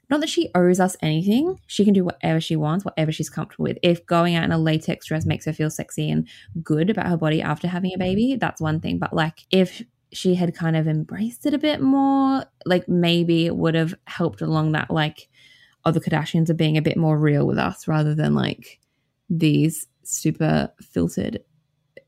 not 0.09 0.21
that 0.21 0.29
she 0.29 0.49
owes 0.55 0.79
us 0.79 0.97
anything. 1.01 1.59
She 1.67 1.85
can 1.85 1.93
do 1.93 2.03
whatever 2.03 2.41
she 2.41 2.55
wants, 2.55 2.83
whatever 2.83 3.11
she's 3.11 3.29
comfortable 3.29 3.63
with. 3.63 3.77
If 3.83 4.05
going 4.05 4.35
out 4.35 4.43
in 4.43 4.51
a 4.51 4.57
latex 4.57 5.05
dress 5.05 5.25
makes 5.25 5.45
her 5.45 5.53
feel 5.53 5.69
sexy 5.69 6.09
and 6.09 6.27
good 6.63 6.89
about 6.89 7.07
her 7.07 7.17
body 7.17 7.41
after 7.41 7.67
having 7.67 7.93
a 7.93 7.99
baby, 7.99 8.35
that's 8.35 8.59
one 8.59 8.79
thing. 8.79 8.97
But 8.97 9.13
like 9.13 9.45
if 9.51 9.83
she 10.11 10.35
had 10.35 10.55
kind 10.55 10.75
of 10.75 10.87
embraced 10.87 11.45
it 11.45 11.53
a 11.53 11.59
bit 11.59 11.81
more, 11.81 12.43
like 12.65 12.89
maybe 12.89 13.45
it 13.45 13.55
would 13.55 13.75
have 13.75 13.93
helped 14.05 14.41
along 14.41 14.71
that 14.71 14.89
like 14.89 15.29
oh 15.85 15.91
the 15.91 16.01
Kardashians 16.01 16.49
are 16.49 16.55
being 16.55 16.77
a 16.77 16.81
bit 16.81 16.97
more 16.97 17.17
real 17.17 17.45
with 17.45 17.57
us 17.57 17.87
rather 17.87 18.15
than 18.15 18.33
like 18.33 18.79
these 19.29 19.87
super 20.03 20.71
filtered 20.81 21.39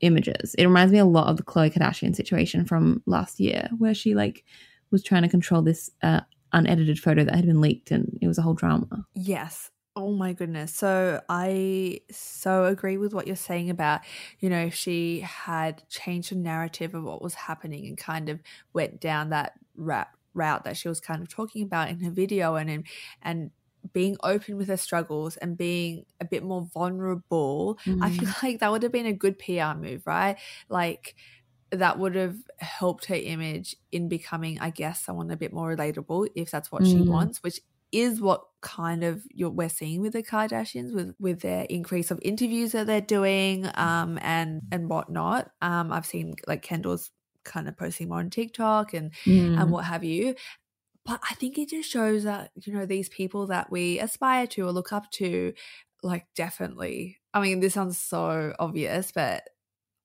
images. 0.00 0.54
It 0.58 0.66
reminds 0.66 0.92
me 0.92 0.98
a 0.98 1.04
lot 1.04 1.28
of 1.28 1.36
the 1.36 1.42
Khloe 1.42 1.72
Kardashian 1.72 2.14
situation 2.14 2.64
from 2.64 3.02
last 3.06 3.40
year, 3.40 3.68
where 3.78 3.94
she 3.94 4.14
like 4.14 4.44
was 4.90 5.02
trying 5.02 5.22
to 5.22 5.28
control 5.28 5.62
this 5.62 5.90
uh, 6.02 6.20
unedited 6.52 6.98
photo 6.98 7.24
that 7.24 7.34
had 7.34 7.46
been 7.46 7.60
leaked, 7.60 7.90
and 7.90 8.18
it 8.20 8.28
was 8.28 8.38
a 8.38 8.42
whole 8.42 8.54
drama. 8.54 9.06
Yes. 9.14 9.70
Oh 9.94 10.12
my 10.12 10.32
goodness. 10.32 10.74
So 10.74 11.20
I 11.28 12.00
so 12.10 12.64
agree 12.64 12.96
with 12.96 13.12
what 13.12 13.26
you're 13.26 13.36
saying 13.36 13.68
about, 13.68 14.00
you 14.40 14.48
know, 14.48 14.64
if 14.64 14.74
she 14.74 15.20
had 15.20 15.86
changed 15.90 16.30
the 16.30 16.36
narrative 16.36 16.94
of 16.94 17.04
what 17.04 17.20
was 17.20 17.34
happening 17.34 17.86
and 17.86 17.98
kind 17.98 18.30
of 18.30 18.40
went 18.72 19.00
down 19.00 19.30
that 19.30 19.52
route 19.76 20.08
route 20.34 20.64
that 20.64 20.78
she 20.78 20.88
was 20.88 20.98
kind 20.98 21.20
of 21.20 21.28
talking 21.28 21.62
about 21.62 21.90
in 21.90 22.00
her 22.00 22.10
video 22.10 22.54
and 22.54 22.70
and, 22.70 22.84
and 23.20 23.50
being 23.92 24.16
open 24.22 24.56
with 24.56 24.68
her 24.68 24.76
struggles 24.76 25.36
and 25.36 25.56
being 25.56 26.04
a 26.20 26.24
bit 26.24 26.42
more 26.42 26.68
vulnerable, 26.72 27.78
mm. 27.84 28.02
I 28.02 28.10
feel 28.10 28.28
mm. 28.28 28.42
like 28.42 28.60
that 28.60 28.70
would 28.70 28.82
have 28.82 28.92
been 28.92 29.06
a 29.06 29.12
good 29.12 29.38
PR 29.38 29.74
move, 29.76 30.06
right? 30.06 30.36
Like 30.68 31.14
that 31.70 31.98
would 31.98 32.14
have 32.14 32.36
helped 32.58 33.06
her 33.06 33.14
image 33.14 33.76
in 33.90 34.08
becoming, 34.08 34.60
I 34.60 34.70
guess, 34.70 35.00
someone 35.00 35.30
a 35.30 35.36
bit 35.36 35.52
more 35.52 35.74
relatable 35.74 36.28
if 36.34 36.50
that's 36.50 36.70
what 36.70 36.82
mm. 36.82 36.90
she 36.90 37.00
wants, 37.00 37.42
which 37.42 37.60
is 37.92 38.20
what 38.20 38.44
kind 38.62 39.04
of 39.04 39.22
you're, 39.30 39.50
we're 39.50 39.68
seeing 39.68 40.00
with 40.00 40.14
the 40.14 40.22
Kardashians 40.22 40.94
with 40.94 41.14
with 41.18 41.40
their 41.40 41.64
increase 41.64 42.10
of 42.10 42.18
interviews 42.22 42.72
that 42.72 42.86
they're 42.86 43.02
doing 43.02 43.68
um 43.74 44.18
and 44.22 44.62
and 44.72 44.88
whatnot. 44.88 45.50
Um 45.60 45.92
I've 45.92 46.06
seen 46.06 46.34
like 46.46 46.62
Kendall's 46.62 47.10
kind 47.44 47.68
of 47.68 47.76
posting 47.76 48.08
more 48.08 48.18
on 48.18 48.30
TikTok 48.30 48.94
and 48.94 49.12
mm. 49.26 49.60
and 49.60 49.70
what 49.70 49.84
have 49.84 50.04
you 50.04 50.34
but 51.04 51.20
I 51.28 51.34
think 51.34 51.58
it 51.58 51.68
just 51.68 51.90
shows 51.90 52.24
that, 52.24 52.50
you 52.54 52.72
know, 52.72 52.86
these 52.86 53.08
people 53.08 53.46
that 53.48 53.70
we 53.70 53.98
aspire 53.98 54.46
to 54.48 54.66
or 54.66 54.72
look 54.72 54.92
up 54.92 55.10
to, 55.12 55.52
like, 56.02 56.26
definitely, 56.34 57.18
I 57.34 57.40
mean, 57.40 57.60
this 57.60 57.74
sounds 57.74 57.98
so 57.98 58.54
obvious, 58.58 59.12
but 59.12 59.44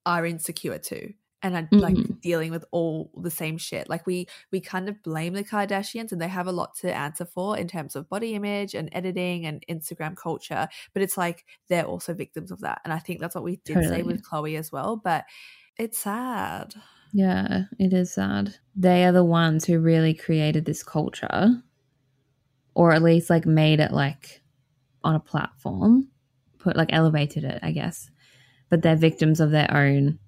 are 0.05 0.25
insecure 0.25 0.79
too 0.79 1.13
and 1.43 1.55
are 1.55 1.63
mm-hmm. 1.63 1.79
like 1.79 2.21
dealing 2.21 2.51
with 2.51 2.65
all 2.71 3.11
the 3.21 3.29
same 3.29 3.57
shit. 3.57 3.89
Like 3.89 4.05
we 4.05 4.27
we 4.51 4.59
kind 4.59 4.89
of 4.89 5.01
blame 5.03 5.33
the 5.33 5.43
Kardashians 5.43 6.11
and 6.11 6.21
they 6.21 6.27
have 6.27 6.47
a 6.47 6.51
lot 6.51 6.75
to 6.77 6.93
answer 6.93 7.25
for 7.25 7.57
in 7.57 7.67
terms 7.67 7.95
of 7.95 8.09
body 8.09 8.33
image 8.33 8.73
and 8.73 8.89
editing 8.91 9.45
and 9.45 9.63
Instagram 9.69 10.15
culture, 10.15 10.67
but 10.93 11.03
it's 11.03 11.17
like 11.17 11.45
they're 11.69 11.85
also 11.85 12.13
victims 12.13 12.51
of 12.51 12.61
that. 12.61 12.81
And 12.83 12.93
I 12.93 12.99
think 12.99 13.19
that's 13.19 13.35
what 13.35 13.43
we 13.43 13.57
did 13.63 13.75
totally. 13.75 13.97
say 13.97 14.03
with 14.03 14.23
Khloe 14.23 14.57
as 14.57 14.71
well, 14.71 14.95
but 14.95 15.25
it's 15.77 15.99
sad. 15.99 16.73
Yeah, 17.13 17.63
it 17.79 17.93
is 17.93 18.13
sad. 18.13 18.55
They 18.75 19.05
are 19.05 19.11
the 19.11 19.23
ones 19.23 19.65
who 19.65 19.79
really 19.79 20.13
created 20.13 20.65
this 20.65 20.83
culture, 20.83 21.61
or 22.75 22.91
at 22.91 23.01
least 23.01 23.29
like 23.29 23.45
made 23.45 23.79
it 23.79 23.91
like 23.91 24.41
on 25.03 25.15
a 25.15 25.19
platform, 25.19 26.09
put 26.59 26.75
like 26.75 26.89
elevated 26.91 27.43
it, 27.43 27.59
I 27.63 27.71
guess. 27.71 28.09
But 28.69 28.81
they're 28.81 28.95
victims 28.95 29.39
of 29.39 29.51
their 29.51 29.73
own 29.73 30.19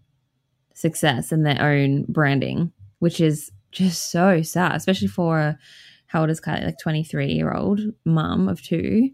success 0.73 1.31
and 1.31 1.45
their 1.45 1.61
own 1.61 2.05
branding, 2.07 2.71
which 2.99 3.19
is 3.19 3.51
just 3.71 4.11
so 4.11 4.41
sad, 4.41 4.75
especially 4.75 5.07
for 5.09 5.39
a, 5.39 5.59
how 6.07 6.21
old 6.21 6.29
is 6.29 6.41
Kylie, 6.41 6.65
like 6.65 6.79
23 6.79 7.27
year 7.27 7.53
old 7.53 7.81
mum 8.05 8.47
of 8.47 8.61
two. 8.61 9.09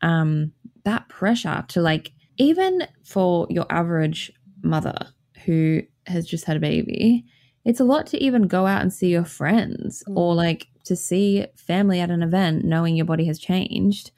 Um, 0.00 0.52
that 0.84 1.08
pressure 1.08 1.64
to 1.68 1.82
like, 1.82 2.12
even 2.38 2.86
for 3.04 3.46
your 3.50 3.66
average 3.70 4.32
mother 4.62 4.96
who 5.44 5.82
has 6.06 6.26
just 6.26 6.44
had 6.44 6.56
a 6.56 6.60
baby, 6.60 7.24
it's 7.64 7.80
a 7.80 7.84
lot 7.84 8.06
to 8.08 8.22
even 8.22 8.48
go 8.48 8.66
out 8.66 8.82
and 8.82 8.92
see 8.92 9.08
your 9.08 9.24
friends 9.24 10.02
mm. 10.08 10.16
or 10.16 10.34
like 10.34 10.68
to 10.84 10.96
see 10.96 11.46
family 11.56 12.00
at 12.00 12.10
an 12.10 12.22
event 12.22 12.64
knowing 12.64 12.96
your 12.96 13.06
body 13.06 13.24
has 13.26 13.38
changed, 13.38 14.10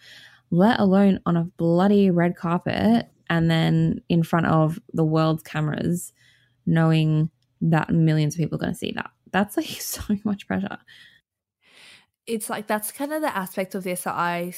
let 0.51 0.81
alone 0.81 1.21
on 1.27 1.37
a 1.37 1.45
bloody 1.45 2.11
red 2.11 2.37
carpet 2.37 3.09
and 3.29 3.51
then 3.51 4.01
in 4.09 4.23
front 4.23 4.47
of 4.47 4.79
the 4.93 5.05
world's 5.05 5.43
cameras 5.43 6.13
knowing 6.67 7.31
that 7.61 7.91
millions 7.91 8.35
of 8.35 8.39
people 8.39 8.57
are 8.57 8.61
going 8.61 8.73
to 8.73 8.79
see 8.79 8.93
that. 8.93 9.11
That's 9.33 9.57
like 9.57 9.67
so 9.81 10.03
much 10.25 10.47
pressure. 10.47 10.79
It's 12.27 12.49
like 12.49 12.67
that's 12.67 12.91
kind 12.91 13.13
of 13.13 13.21
the 13.21 13.37
aspect 13.37 13.75
of 13.75 13.85
this 13.85 14.03
that 14.03 14.15
I 14.15 14.55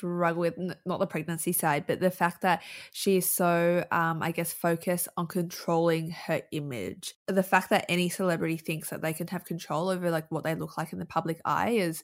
struggle 0.00 0.40
with 0.40 0.58
not 0.86 1.00
the 1.00 1.06
pregnancy 1.06 1.52
side 1.52 1.84
but 1.86 2.00
the 2.00 2.10
fact 2.10 2.42
that 2.42 2.62
she's 2.92 3.28
so 3.28 3.84
um 3.90 4.22
i 4.22 4.30
guess 4.30 4.52
focused 4.52 5.08
on 5.16 5.26
controlling 5.26 6.10
her 6.10 6.42
image. 6.52 7.14
The 7.26 7.42
fact 7.42 7.70
that 7.70 7.86
any 7.88 8.08
celebrity 8.08 8.56
thinks 8.56 8.90
that 8.90 9.02
they 9.02 9.12
can 9.12 9.26
have 9.28 9.44
control 9.44 9.88
over 9.88 10.10
like 10.10 10.30
what 10.30 10.44
they 10.44 10.54
look 10.54 10.76
like 10.76 10.92
in 10.92 10.98
the 10.98 11.06
public 11.06 11.40
eye 11.44 11.70
is 11.70 12.02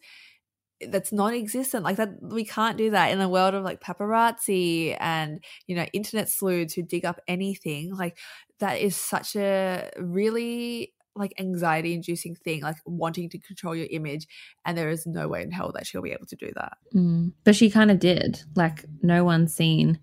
that's 0.81 1.13
non-existent. 1.13 1.85
Like 1.85 1.97
that 1.97 2.23
we 2.23 2.45
can't 2.45 2.77
do 2.77 2.91
that 2.91 3.11
in 3.11 3.21
a 3.21 3.29
world 3.29 3.55
of 3.55 3.65
like 3.65 3.81
paparazzi 3.81 4.97
and 5.01 5.43
you 5.67 5.77
know 5.77 5.87
internet 5.93 6.29
sleuths 6.29 6.75
who 6.75 6.83
dig 6.83 7.05
up 7.05 7.21
anything. 7.27 7.95
Like 7.95 8.19
that 8.61 8.81
is 8.81 8.97
such 8.97 9.37
a 9.37 9.91
really 9.99 10.93
like 11.17 11.33
anxiety 11.39 11.95
inducing 11.95 12.35
thing 12.35 12.63
like 12.63 12.77
wanting 12.85 13.29
to 13.31 13.39
control 13.39 13.75
your 13.75 13.87
image 13.91 14.27
and 14.65 14.77
there 14.77 14.91
is 14.91 15.07
no 15.07 15.29
way 15.29 15.43
in 15.43 15.51
hell 15.51 15.73
that 15.75 15.87
she'll 15.87 16.03
be 16.03 16.13
able 16.13 16.27
to 16.27 16.37
do 16.37 16.51
that 16.55 16.79
mm. 16.95 17.33
but 17.45 17.57
she 17.57 17.71
kind 17.71 17.91
of 17.91 17.99
did 17.99 18.41
like 18.55 18.85
no 19.03 19.25
one's 19.25 19.55
seen 19.55 19.99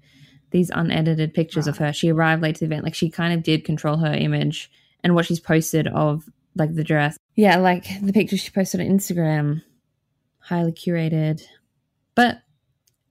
these 0.52 0.70
unedited 0.72 1.34
pictures 1.34 1.66
right. 1.66 1.72
of 1.72 1.78
her 1.78 1.94
she 1.94 2.12
arrived 2.12 2.42
late 2.42 2.56
to 2.56 2.60
the 2.62 2.66
event 2.66 2.84
like 2.84 2.96
she 2.96 3.10
kind 3.10 3.34
of 3.34 3.44
did 3.44 3.64
control 3.66 3.98
her 3.98 4.14
image 4.14 4.72
and 5.04 5.16
what 5.16 5.26
she's 5.26 5.40
posted 5.40 5.88
of 5.88 6.30
like 6.56 6.74
the 6.76 6.84
dress 6.84 7.18
yeah 7.36 7.58
like 7.58 7.86
the 8.02 8.14
pictures 8.14 8.40
she 8.40 8.52
posted 8.52 8.82
on 8.82 8.88
instagram 8.88 9.62
highly 10.44 10.72
curated. 10.72 11.42
But 12.16 12.42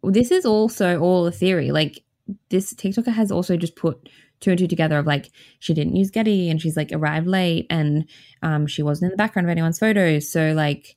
this 0.03 0.31
is 0.31 0.45
also 0.45 1.01
all 1.01 1.27
a 1.27 1.33
theory. 1.33 1.73
Like 1.73 2.05
this 2.51 2.73
TikToker 2.75 3.13
has 3.13 3.33
also 3.33 3.57
just 3.57 3.77
put 3.77 4.09
two 4.43 4.51
and 4.51 4.59
two 4.59 4.67
together 4.67 4.99
of 4.99 5.07
like 5.07 5.31
she 5.59 5.73
didn't 5.73 5.97
use 5.97 6.11
Getty 6.11 6.51
and 6.51 6.61
she's 6.61 6.77
like 6.77 6.91
arrived 6.93 7.27
late 7.27 7.67
and 7.71 8.07
um 8.43 8.67
she 8.67 8.83
wasn't 8.83 9.11
in 9.11 9.11
the 9.13 9.23
background 9.23 9.47
of 9.47 9.51
anyone's 9.51 9.79
photos. 9.79 10.31
So 10.31 10.53
like 10.53 10.97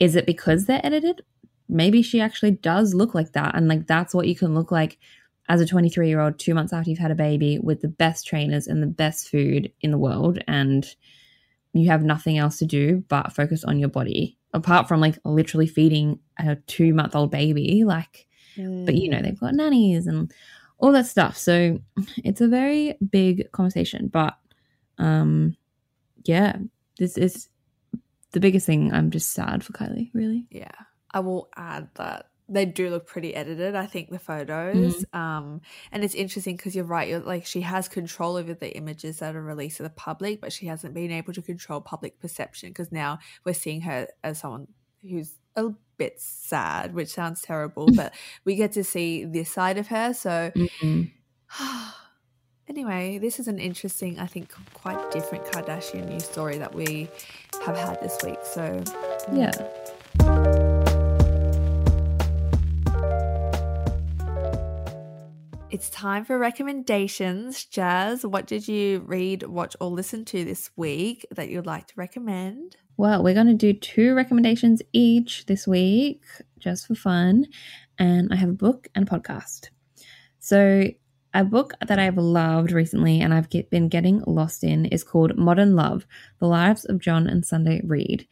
is 0.00 0.16
it 0.16 0.26
because 0.26 0.64
they're 0.64 0.84
edited? 0.84 1.22
Maybe 1.68 2.00
she 2.02 2.20
actually 2.20 2.52
does 2.52 2.94
look 2.94 3.14
like 3.14 3.32
that 3.32 3.54
and 3.54 3.68
like 3.68 3.86
that's 3.86 4.14
what 4.14 4.28
you 4.28 4.34
can 4.34 4.54
look 4.54 4.72
like 4.72 4.98
as 5.50 5.60
a 5.60 5.66
23 5.66 6.08
year 6.08 6.20
old 6.20 6.38
2 6.38 6.54
months 6.54 6.72
after 6.72 6.88
you've 6.88 6.98
had 6.98 7.10
a 7.10 7.16
baby 7.16 7.58
with 7.58 7.80
the 7.80 7.88
best 7.88 8.26
trainers 8.26 8.66
and 8.66 8.82
the 8.82 8.86
best 8.86 9.28
food 9.28 9.72
in 9.80 9.90
the 9.90 9.98
world 9.98 10.38
and 10.46 10.94
you 11.72 11.88
have 11.90 12.02
nothing 12.02 12.38
else 12.38 12.58
to 12.58 12.66
do 12.66 13.04
but 13.08 13.32
focus 13.32 13.64
on 13.64 13.78
your 13.78 13.88
body 13.88 14.36
apart 14.52 14.88
from 14.88 15.00
like 15.00 15.18
literally 15.24 15.66
feeding 15.66 16.18
a 16.38 16.56
two 16.66 16.94
month 16.94 17.14
old 17.14 17.30
baby 17.30 17.84
like 17.84 18.26
mm. 18.56 18.84
but 18.86 18.94
you 18.94 19.08
know 19.08 19.20
they've 19.22 19.40
got 19.40 19.54
nannies 19.54 20.06
and 20.06 20.32
all 20.78 20.92
that 20.92 21.06
stuff. 21.06 21.36
So 21.36 21.80
it's 22.24 22.40
a 22.40 22.48
very 22.48 22.96
big 23.10 23.50
conversation 23.52 24.08
but 24.08 24.36
um 24.98 25.56
yeah 26.24 26.56
this 26.98 27.16
is 27.16 27.48
the 28.32 28.40
biggest 28.40 28.66
thing. 28.66 28.92
I'm 28.92 29.10
just 29.10 29.32
sad 29.32 29.64
for 29.64 29.72
kylie 29.72 30.10
really. 30.14 30.46
Yeah. 30.50 30.70
I 31.12 31.20
will 31.20 31.48
add 31.56 31.88
that 31.94 32.26
they 32.48 32.64
do 32.64 32.88
look 32.88 33.06
pretty 33.06 33.34
edited 33.34 33.74
i 33.74 33.84
think 33.84 34.08
the 34.10 34.18
photos. 34.18 34.96
Mm-hmm. 34.96 35.18
um 35.18 35.60
and 35.92 36.02
it's 36.02 36.14
interesting 36.14 36.56
because 36.56 36.74
you're 36.74 36.84
right 36.84 37.08
you're 37.08 37.20
like 37.20 37.44
she 37.44 37.60
has 37.60 37.88
control 37.88 38.36
over 38.36 38.54
the 38.54 38.74
images 38.76 39.18
that 39.18 39.36
are 39.36 39.42
released 39.42 39.76
to 39.78 39.82
the 39.82 39.90
public 39.90 40.40
but 40.40 40.52
she 40.52 40.66
hasn't 40.66 40.94
been 40.94 41.10
able 41.10 41.32
to 41.34 41.42
control 41.42 41.80
public 41.80 42.18
perception 42.20 42.70
because 42.70 42.90
now 42.90 43.18
we're 43.44 43.52
seeing 43.52 43.82
her 43.82 44.08
as 44.24 44.38
someone 44.40 44.66
who's 45.02 45.34
a 45.56 45.68
bit 45.98 46.20
sad 46.20 46.94
which 46.94 47.08
sounds 47.08 47.42
terrible 47.42 47.88
but 47.94 48.14
we 48.44 48.54
get 48.54 48.72
to 48.72 48.84
see 48.84 49.24
this 49.24 49.50
side 49.50 49.76
of 49.76 49.88
her 49.88 50.14
so 50.14 50.50
mm-hmm. 50.54 51.02
anyway 52.68 53.18
this 53.18 53.40
is 53.40 53.48
an 53.48 53.58
interesting 53.58 54.18
i 54.18 54.26
think 54.26 54.52
quite 54.74 55.10
different 55.10 55.44
kardashian 55.46 56.08
news 56.08 56.24
story 56.24 56.56
that 56.58 56.74
we 56.74 57.08
have 57.64 57.76
had 57.76 58.00
this 58.00 58.16
week 58.24 58.38
so 58.44 58.82
yeah 59.32 59.52
It's 65.70 65.90
time 65.90 66.24
for 66.24 66.38
recommendations. 66.38 67.62
Jas, 67.66 68.24
what 68.24 68.46
did 68.46 68.66
you 68.66 69.00
read, 69.00 69.42
watch, 69.42 69.76
or 69.80 69.90
listen 69.90 70.24
to 70.24 70.42
this 70.42 70.70
week 70.76 71.26
that 71.30 71.50
you'd 71.50 71.66
like 71.66 71.88
to 71.88 71.94
recommend? 71.94 72.78
Well, 72.98 73.22
we're 73.22 73.34
going 73.34 73.46
to 73.46 73.54
do 73.54 73.72
two 73.72 74.12
recommendations 74.12 74.82
each 74.92 75.46
this 75.46 75.68
week 75.68 76.24
just 76.58 76.88
for 76.88 76.96
fun. 76.96 77.46
And 77.96 78.32
I 78.32 78.36
have 78.36 78.48
a 78.48 78.54
book 78.54 78.88
and 78.92 79.06
a 79.06 79.10
podcast. 79.10 79.68
So, 80.40 80.88
a 81.32 81.44
book 81.44 81.74
that 81.86 82.00
I've 82.00 82.16
loved 82.16 82.72
recently 82.72 83.20
and 83.20 83.32
I've 83.32 83.50
get, 83.50 83.70
been 83.70 83.88
getting 83.88 84.24
lost 84.26 84.64
in 84.64 84.86
is 84.86 85.04
called 85.04 85.36
Modern 85.36 85.76
Love 85.76 86.06
The 86.40 86.48
Lives 86.48 86.86
of 86.86 86.98
John 86.98 87.28
and 87.28 87.46
Sunday 87.46 87.80
Reed. 87.84 88.26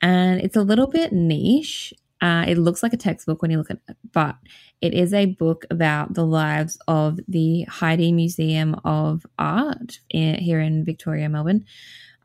And 0.00 0.40
it's 0.42 0.54
a 0.54 0.62
little 0.62 0.86
bit 0.86 1.12
niche. 1.12 1.92
Uh, 2.20 2.44
it 2.46 2.58
looks 2.58 2.84
like 2.84 2.92
a 2.92 2.98
textbook 2.98 3.42
when 3.42 3.50
you 3.50 3.58
look 3.58 3.70
at 3.70 3.80
it, 3.88 3.96
but 4.12 4.36
it 4.80 4.94
is 4.94 5.12
a 5.12 5.26
book 5.26 5.64
about 5.70 6.14
the 6.14 6.24
lives 6.24 6.78
of 6.86 7.18
the 7.26 7.62
Heide 7.64 8.12
Museum 8.12 8.76
of 8.84 9.26
Art 9.40 9.98
here 10.08 10.60
in 10.60 10.84
Victoria, 10.84 11.28
Melbourne. 11.28 11.64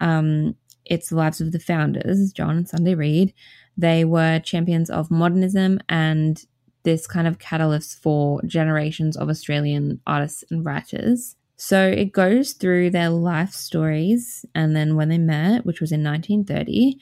Um, 0.02 0.56
it's 0.86 1.10
the 1.10 1.16
lives 1.16 1.42
of 1.42 1.52
the 1.52 1.60
founders, 1.60 2.32
John 2.32 2.58
and 2.58 2.70
Sunday 2.70 2.96
Reed. 2.96 3.34
They 3.78 4.06
were 4.06 4.40
champions 4.40 4.90
of 4.90 5.10
modernism 5.10 5.80
and 5.90 6.44
this 6.84 7.08
kind 7.08 7.28
of 7.28 7.40
catalyst 7.40 8.02
for 8.02 8.42
generations 8.46 9.16
of 9.16 9.30
Australian 9.30 10.02
artists 10.06 10.44
and 10.52 10.66
writers. 10.66 11.36
So 11.56 11.88
it 11.88 12.12
goes 12.12 12.54
through 12.54 12.90
their 12.90 13.10
life 13.10 13.52
stories 13.52 14.46
and 14.54 14.76
then 14.76 14.96
when 14.96 15.10
they 15.10 15.18
met, 15.18 15.66
which 15.66 15.80
was 15.80 15.92
in 15.92 16.04
1930, 16.04 16.98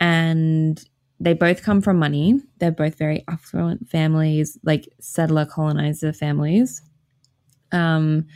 and 0.00 0.82
they 1.20 1.34
both 1.34 1.62
come 1.62 1.80
from 1.82 1.98
money. 1.98 2.40
They're 2.58 2.70
both 2.70 2.96
very 2.96 3.24
affluent 3.28 3.88
families, 3.88 4.58
like 4.64 4.88
settler 5.00 5.44
colonizer 5.44 6.12
families. 6.12 6.82
Um, 7.72 8.26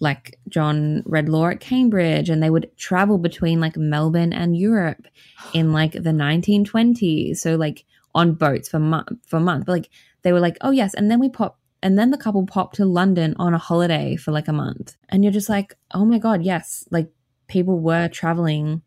like 0.00 0.38
John 0.48 1.02
read 1.06 1.28
law 1.28 1.48
at 1.48 1.60
Cambridge, 1.60 2.28
and 2.30 2.42
they 2.42 2.50
would 2.50 2.70
travel 2.76 3.18
between 3.18 3.60
like 3.60 3.76
Melbourne 3.76 4.32
and 4.32 4.56
Europe 4.56 5.06
in 5.52 5.72
like 5.72 5.92
the 5.92 6.10
1920s. 6.10 7.38
So 7.38 7.56
like 7.56 7.84
on 8.14 8.34
boats 8.34 8.68
for 8.68 8.78
month 8.78 9.08
for 9.26 9.38
month. 9.40 9.66
But 9.66 9.72
like 9.72 9.90
they 10.22 10.32
were 10.32 10.40
like, 10.40 10.56
oh 10.62 10.70
yes, 10.70 10.94
and 10.94 11.10
then 11.10 11.20
we 11.20 11.28
pop, 11.28 11.58
and 11.82 11.98
then 11.98 12.10
the 12.10 12.18
couple 12.18 12.44
popped 12.46 12.76
to 12.76 12.84
London 12.84 13.34
on 13.38 13.54
a 13.54 13.58
holiday 13.58 14.16
for 14.16 14.32
like 14.32 14.48
a 14.48 14.52
month, 14.52 14.96
and 15.08 15.22
you're 15.22 15.32
just 15.32 15.48
like, 15.48 15.74
oh 15.92 16.04
my 16.04 16.18
god, 16.18 16.42
yes, 16.42 16.86
like 16.90 17.10
people 17.46 17.78
were 17.78 18.08
traveling 18.08 18.82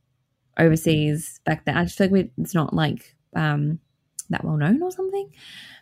overseas 0.58 1.39
back 1.45 1.65
then. 1.65 1.78
I 1.78 1.84
just 1.84 1.98
feel 1.98 2.08
like 2.08 2.12
we, 2.12 2.32
it's 2.38 2.54
not 2.54 2.74
like 2.74 3.15
um, 3.36 3.80
that 4.30 4.43
well 4.43 4.58
known 4.58 4.82
or 4.82 4.91
something. 4.91 5.30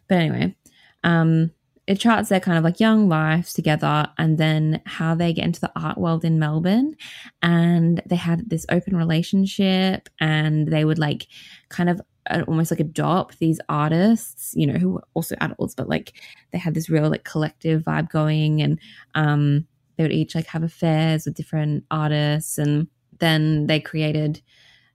But 0.08 0.20
anyway, 0.20 0.56
um, 1.04 1.52
it 1.88 2.00
charts 2.00 2.28
their 2.28 2.42
kind 2.42 2.58
of 2.58 2.64
like 2.66 2.82
young 2.82 3.08
lives 3.08 3.54
together 3.54 4.08
and 4.18 4.38
then 4.38 4.82
how 4.86 5.16
they 5.16 5.32
get 5.32 5.46
into 5.46 5.62
the 5.62 5.72
art 5.76 5.98
world 5.98 6.26
in 6.26 6.38
Melbourne. 6.38 6.96
And 7.42 8.02
they 8.06 8.18
had 8.18 8.50
this 8.50 8.66
open 8.70 8.96
relationship 8.96 10.10
and 10.20 10.68
they 10.68 10.84
would 10.84 11.00
like 11.00 11.28
kind 11.70 11.90
of 11.90 12.02
uh, 12.30 12.44
almost 12.46 12.72
like 12.72 12.82
adopt 12.82 13.40
these 13.40 13.62
artists, 13.70 14.54
you 14.54 14.68
know, 14.68 14.78
who 14.78 14.92
were 14.92 15.04
also 15.14 15.36
adults, 15.40 15.76
but 15.76 15.88
like 15.88 16.14
they 16.52 16.58
had 16.58 16.74
this 16.74 16.90
real 16.90 17.10
like 17.10 17.24
collective 17.24 17.84
vibe 17.84 18.10
going 18.10 18.62
and 18.62 18.80
um, 19.16 19.66
they 19.96 20.04
would 20.04 20.12
each 20.12 20.36
like 20.36 20.48
have 20.48 20.64
affairs 20.64 21.26
with 21.26 21.36
different 21.36 21.86
artists 21.90 22.58
and 22.58 22.88
then 23.20 23.68
they 23.68 23.80
created 23.80 24.42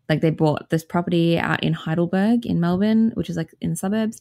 like 0.09 0.21
they 0.21 0.31
bought 0.31 0.69
this 0.69 0.85
property 0.85 1.39
out 1.39 1.63
in 1.63 1.73
Heidelberg 1.73 2.45
in 2.45 2.61
Melbourne, 2.61 3.13
which 3.15 3.31
is 3.31 3.37
like 3.37 3.55
in 3.61 3.71
the 3.71 3.77
suburbs, 3.77 4.21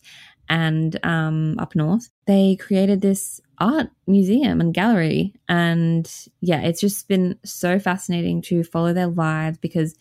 and 0.50 1.00
um, 1.06 1.58
up 1.60 1.76
north. 1.76 2.10
They 2.26 2.56
created 2.56 3.02
this 3.02 3.40
art 3.60 3.90
museum 4.08 4.60
and 4.60 4.74
gallery. 4.74 5.34
And 5.48 6.12
yeah, 6.42 6.62
it's 6.62 6.82
just 6.82 7.08
been 7.08 7.38
so 7.46 7.80
fascinating 7.80 8.42
to 8.44 8.64
follow 8.64 8.94
their 8.94 9.08
lives 9.08 9.58
because 9.58 9.96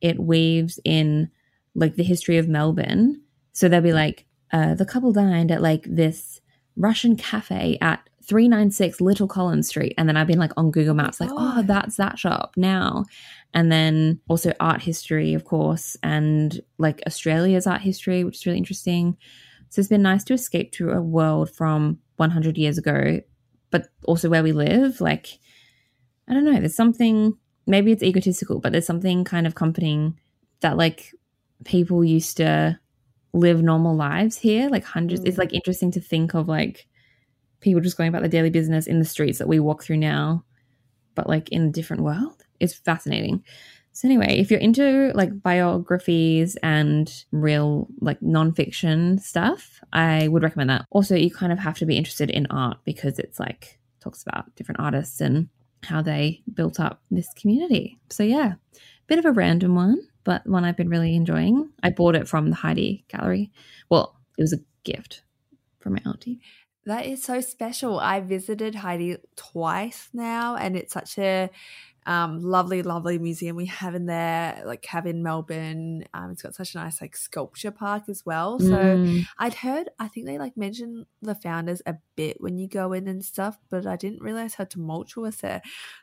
it 0.00 0.18
weaves 0.18 0.78
in 0.84 1.30
like 1.74 1.96
the 1.96 2.04
history 2.04 2.38
of 2.38 2.48
Melbourne. 2.48 3.20
So 3.52 3.68
they'll 3.68 3.80
be 3.80 3.92
like, 3.92 4.26
uh, 4.52 4.74
the 4.74 4.86
couple 4.86 5.12
dined 5.12 5.50
at 5.50 5.62
like 5.62 5.86
this 5.88 6.40
Russian 6.76 7.16
cafe 7.16 7.78
at 7.80 8.08
396 8.26 9.00
Little 9.00 9.28
Collins 9.28 9.68
Street. 9.68 9.94
And 9.96 10.08
then 10.08 10.16
I've 10.16 10.26
been 10.26 10.38
like 10.38 10.52
on 10.56 10.70
Google 10.70 10.94
Maps, 10.94 11.20
like, 11.20 11.30
oh, 11.32 11.62
that's 11.62 11.96
that 11.96 12.18
shop 12.18 12.52
now. 12.56 13.04
And 13.54 13.70
then 13.70 14.20
also 14.28 14.52
art 14.60 14.82
history, 14.82 15.34
of 15.34 15.44
course, 15.44 15.96
and 16.02 16.60
like 16.78 17.02
Australia's 17.06 17.66
art 17.66 17.80
history, 17.80 18.24
which 18.24 18.36
is 18.36 18.46
really 18.46 18.58
interesting. 18.58 19.16
So 19.70 19.80
it's 19.80 19.88
been 19.88 20.02
nice 20.02 20.24
to 20.24 20.34
escape 20.34 20.72
to 20.72 20.90
a 20.90 21.00
world 21.00 21.50
from 21.50 21.98
100 22.16 22.56
years 22.56 22.78
ago, 22.78 23.20
but 23.70 23.88
also 24.04 24.28
where 24.28 24.42
we 24.42 24.52
live. 24.52 25.00
Like, 25.00 25.38
I 26.28 26.34
don't 26.34 26.44
know, 26.44 26.58
there's 26.58 26.74
something, 26.74 27.36
maybe 27.66 27.92
it's 27.92 28.02
egotistical, 28.02 28.60
but 28.60 28.72
there's 28.72 28.86
something 28.86 29.24
kind 29.24 29.46
of 29.46 29.54
comforting 29.54 30.18
that 30.60 30.76
like 30.76 31.12
people 31.64 32.04
used 32.04 32.36
to 32.38 32.78
live 33.32 33.62
normal 33.62 33.94
lives 33.94 34.36
here, 34.36 34.68
like 34.68 34.84
hundreds. 34.84 35.22
Mm. 35.22 35.28
It's 35.28 35.38
like 35.38 35.52
interesting 35.52 35.90
to 35.92 36.00
think 36.00 36.34
of 36.34 36.48
like, 36.48 36.86
people 37.60 37.80
just 37.80 37.96
going 37.96 38.08
about 38.08 38.20
their 38.20 38.28
daily 38.28 38.50
business 38.50 38.86
in 38.86 38.98
the 38.98 39.04
streets 39.04 39.38
that 39.38 39.48
we 39.48 39.58
walk 39.58 39.82
through 39.82 39.96
now, 39.96 40.44
but 41.14 41.26
like 41.26 41.48
in 41.48 41.62
a 41.62 41.70
different 41.70 42.02
world. 42.02 42.44
It's 42.60 42.74
fascinating. 42.74 43.42
So 43.96 44.06
anyway, 44.06 44.38
if 44.38 44.50
you're 44.50 44.60
into 44.60 45.10
like 45.14 45.42
biographies 45.42 46.56
and 46.56 47.10
real 47.32 47.88
like 48.02 48.20
nonfiction 48.20 49.18
stuff, 49.18 49.80
I 49.90 50.28
would 50.28 50.42
recommend 50.42 50.68
that. 50.68 50.84
Also, 50.90 51.14
you 51.14 51.30
kind 51.30 51.50
of 51.50 51.58
have 51.58 51.78
to 51.78 51.86
be 51.86 51.96
interested 51.96 52.28
in 52.28 52.46
art 52.50 52.76
because 52.84 53.18
it's 53.18 53.40
like 53.40 53.78
talks 54.00 54.22
about 54.22 54.54
different 54.54 54.80
artists 54.80 55.22
and 55.22 55.48
how 55.82 56.02
they 56.02 56.42
built 56.52 56.78
up 56.78 57.00
this 57.10 57.30
community. 57.40 57.98
So 58.10 58.22
yeah, 58.22 58.56
bit 59.06 59.18
of 59.18 59.24
a 59.24 59.32
random 59.32 59.74
one, 59.74 60.06
but 60.24 60.46
one 60.46 60.66
I've 60.66 60.76
been 60.76 60.90
really 60.90 61.16
enjoying. 61.16 61.70
I 61.82 61.88
bought 61.88 62.16
it 62.16 62.28
from 62.28 62.50
the 62.50 62.56
Heide 62.56 63.02
Gallery. 63.08 63.50
Well, 63.88 64.14
it 64.36 64.42
was 64.42 64.52
a 64.52 64.60
gift 64.84 65.22
from 65.80 65.94
my 65.94 66.00
auntie. 66.04 66.42
That 66.84 67.06
is 67.06 67.22
so 67.22 67.40
special. 67.40 67.98
I 67.98 68.20
visited 68.20 68.74
Heide 68.74 69.20
twice 69.36 70.10
now, 70.12 70.54
and 70.54 70.76
it's 70.76 70.92
such 70.92 71.16
a 71.16 71.48
um, 72.06 72.40
lovely, 72.40 72.82
lovely 72.82 73.18
museum 73.18 73.56
we 73.56 73.66
have 73.66 73.94
in 73.94 74.06
there, 74.06 74.62
like 74.64 74.84
have 74.86 75.06
in 75.06 75.22
Melbourne. 75.22 76.04
Um, 76.14 76.30
it's 76.32 76.42
got 76.42 76.54
such 76.54 76.74
a 76.74 76.78
nice 76.78 77.00
like 77.00 77.16
sculpture 77.16 77.70
park 77.72 78.04
as 78.08 78.24
well. 78.24 78.60
So 78.60 78.98
Mm. 78.98 79.26
I'd 79.38 79.54
heard, 79.54 79.90
I 79.98 80.08
think 80.08 80.26
they 80.26 80.38
like 80.38 80.56
mention 80.56 81.06
the 81.22 81.34
founders 81.34 81.82
a 81.86 81.96
bit 82.16 82.40
when 82.40 82.58
you 82.58 82.68
go 82.68 82.92
in 82.92 83.08
and 83.08 83.24
stuff, 83.24 83.58
but 83.70 83.86
I 83.86 83.96
didn't 83.96 84.22
realize 84.22 84.54
how 84.54 84.64
tumultuous 84.64 85.38
their 85.38 85.62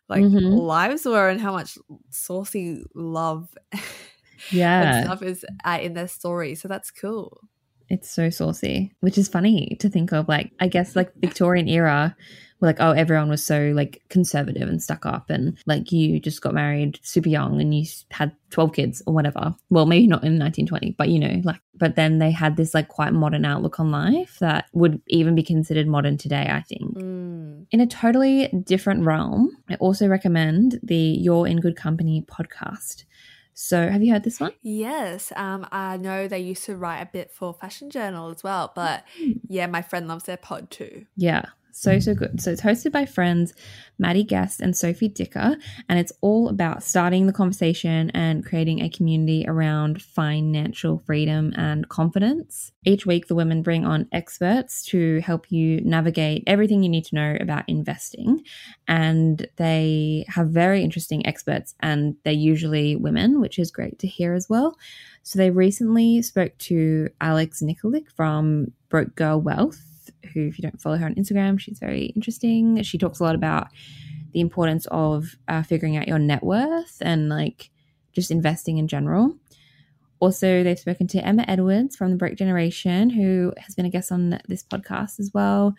like 0.09 0.27
Mhm. 0.27 0.63
lives 0.67 1.05
were 1.05 1.29
and 1.29 1.41
how 1.41 1.53
much 1.53 1.77
saucy 2.09 2.83
love 2.93 3.53
and 4.79 4.93
Yeah, 4.93 4.95
stuff 4.95 5.21
is 5.21 5.45
uh, 5.65 5.79
in 5.81 5.93
their 5.93 6.07
story. 6.07 6.55
So 6.55 6.67
that's 6.67 6.91
cool. 6.91 7.41
It's 7.89 8.09
so 8.09 8.29
saucy, 8.29 8.93
which 9.01 9.17
is 9.17 9.27
funny 9.27 9.77
to 9.79 9.89
think 9.89 10.11
of. 10.11 10.27
Like, 10.27 10.51
I 10.59 10.67
guess 10.67 10.95
like 10.95 11.11
Victorian 11.15 11.67
era, 11.67 12.15
where 12.59 12.69
like, 12.69 12.79
oh, 12.79 12.91
everyone 12.91 13.29
was 13.29 13.45
so 13.45 13.73
like 13.75 14.01
conservative 14.09 14.69
and 14.69 14.81
stuck 14.81 15.05
up, 15.05 15.29
and 15.29 15.57
like 15.65 15.91
you 15.91 16.19
just 16.19 16.41
got 16.41 16.53
married 16.53 16.99
super 17.03 17.29
young 17.29 17.59
and 17.59 17.75
you 17.75 17.85
had 18.11 18.35
12 18.51 18.73
kids 18.73 19.03
or 19.05 19.13
whatever. 19.13 19.53
Well, 19.69 19.85
maybe 19.85 20.07
not 20.07 20.23
in 20.23 20.39
1920, 20.39 20.95
but 20.97 21.09
you 21.09 21.19
know, 21.19 21.41
like, 21.43 21.59
but 21.75 21.95
then 21.95 22.19
they 22.19 22.31
had 22.31 22.55
this 22.55 22.73
like 22.73 22.87
quite 22.87 23.13
modern 23.13 23.45
outlook 23.45 23.79
on 23.79 23.91
life 23.91 24.37
that 24.39 24.65
would 24.73 25.01
even 25.07 25.35
be 25.35 25.43
considered 25.43 25.87
modern 25.87 26.17
today, 26.17 26.49
I 26.49 26.61
think. 26.61 26.95
Mm. 26.97 27.65
In 27.71 27.79
a 27.81 27.87
totally 27.87 28.47
different 28.63 29.03
realm, 29.03 29.57
I 29.69 29.75
also 29.75 30.07
recommend 30.07 30.79
the 30.83 30.95
You're 30.95 31.47
in 31.47 31.59
Good 31.59 31.75
Company 31.75 32.25
podcast. 32.27 33.03
So, 33.53 33.89
have 33.89 34.01
you 34.03 34.13
heard 34.13 34.23
this 34.23 34.39
one? 34.39 34.53
Yes, 34.61 35.31
um, 35.35 35.67
I 35.71 35.97
know 35.97 36.27
they 36.27 36.39
used 36.39 36.65
to 36.65 36.75
write 36.75 37.01
a 37.01 37.09
bit 37.11 37.31
for 37.31 37.53
Fashion 37.53 37.89
Journal 37.89 38.29
as 38.29 38.43
well, 38.43 38.71
but 38.73 39.03
yeah, 39.47 39.67
my 39.67 39.81
friend 39.81 40.07
loves 40.07 40.23
their 40.25 40.37
pod 40.37 40.71
too. 40.71 41.05
Yeah, 41.15 41.45
so, 41.75 41.99
so 41.99 42.13
good. 42.13 42.39
So, 42.39 42.51
it's 42.51 42.61
hosted 42.61 42.91
by 42.91 43.05
friends 43.05 43.53
Maddie 43.97 44.23
Guest 44.23 44.61
and 44.61 44.77
Sophie 44.77 45.09
Dicker, 45.09 45.57
and 45.89 45.99
it's 45.99 46.13
all 46.21 46.47
about 46.47 46.83
starting 46.83 47.25
the 47.25 47.33
conversation 47.33 48.11
and 48.11 48.45
creating 48.45 48.81
a 48.81 48.89
community 48.89 49.43
around 49.47 50.01
financial 50.01 50.99
freedom 50.99 51.51
and 51.57 51.89
confidence. 51.89 52.71
Each 52.85 53.07
week, 53.07 53.27
the 53.27 53.33
women 53.33 53.63
bring 53.63 53.85
on 53.85 54.07
experts 54.11 54.85
to 54.85 55.19
help 55.21 55.51
you 55.51 55.81
navigate 55.81 56.43
everything 56.45 56.83
you 56.83 56.89
need 56.89 57.05
to 57.05 57.15
know 57.15 57.37
about 57.41 57.67
investing. 57.67 58.43
And 58.87 59.47
they 59.55 60.25
have 60.27 60.49
very 60.49 60.83
interesting 60.83 61.25
experts, 61.25 61.73
and 61.79 62.15
they're 62.23 62.33
usually 62.33 62.95
women, 62.95 63.41
which 63.41 63.57
is 63.57 63.71
great 63.71 63.97
to 63.99 64.07
hear 64.07 64.35
as 64.35 64.47
well. 64.47 64.77
So, 65.23 65.39
they 65.39 65.49
recently 65.49 66.21
spoke 66.21 66.55
to 66.59 67.09
Alex 67.19 67.63
Nikolic 67.63 68.11
from 68.15 68.73
Broke 68.89 69.15
Girl 69.15 69.41
Wealth 69.41 69.92
who, 70.33 70.47
if 70.47 70.57
you 70.57 70.63
don't 70.63 70.81
follow 70.81 70.97
her 70.97 71.05
on 71.05 71.15
Instagram, 71.15 71.59
she's 71.59 71.79
very 71.79 72.05
interesting. 72.15 72.81
She 72.83 72.97
talks 72.97 73.19
a 73.19 73.23
lot 73.23 73.35
about 73.35 73.67
the 74.33 74.39
importance 74.39 74.87
of 74.91 75.35
uh, 75.47 75.63
figuring 75.63 75.97
out 75.97 76.07
your 76.07 76.19
net 76.19 76.43
worth 76.43 76.97
and 77.01 77.29
like 77.29 77.69
just 78.13 78.31
investing 78.31 78.77
in 78.77 78.87
general. 78.87 79.35
Also, 80.19 80.63
they've 80.63 80.79
spoken 80.79 81.07
to 81.07 81.25
Emma 81.25 81.43
Edwards 81.47 81.95
from 81.95 82.11
the 82.11 82.15
Broke 82.15 82.35
Generation, 82.35 83.09
who 83.09 83.51
has 83.57 83.75
been 83.75 83.85
a 83.85 83.89
guest 83.89 84.11
on 84.11 84.39
this 84.47 84.63
podcast 84.63 85.19
as 85.19 85.31
well. 85.33 85.75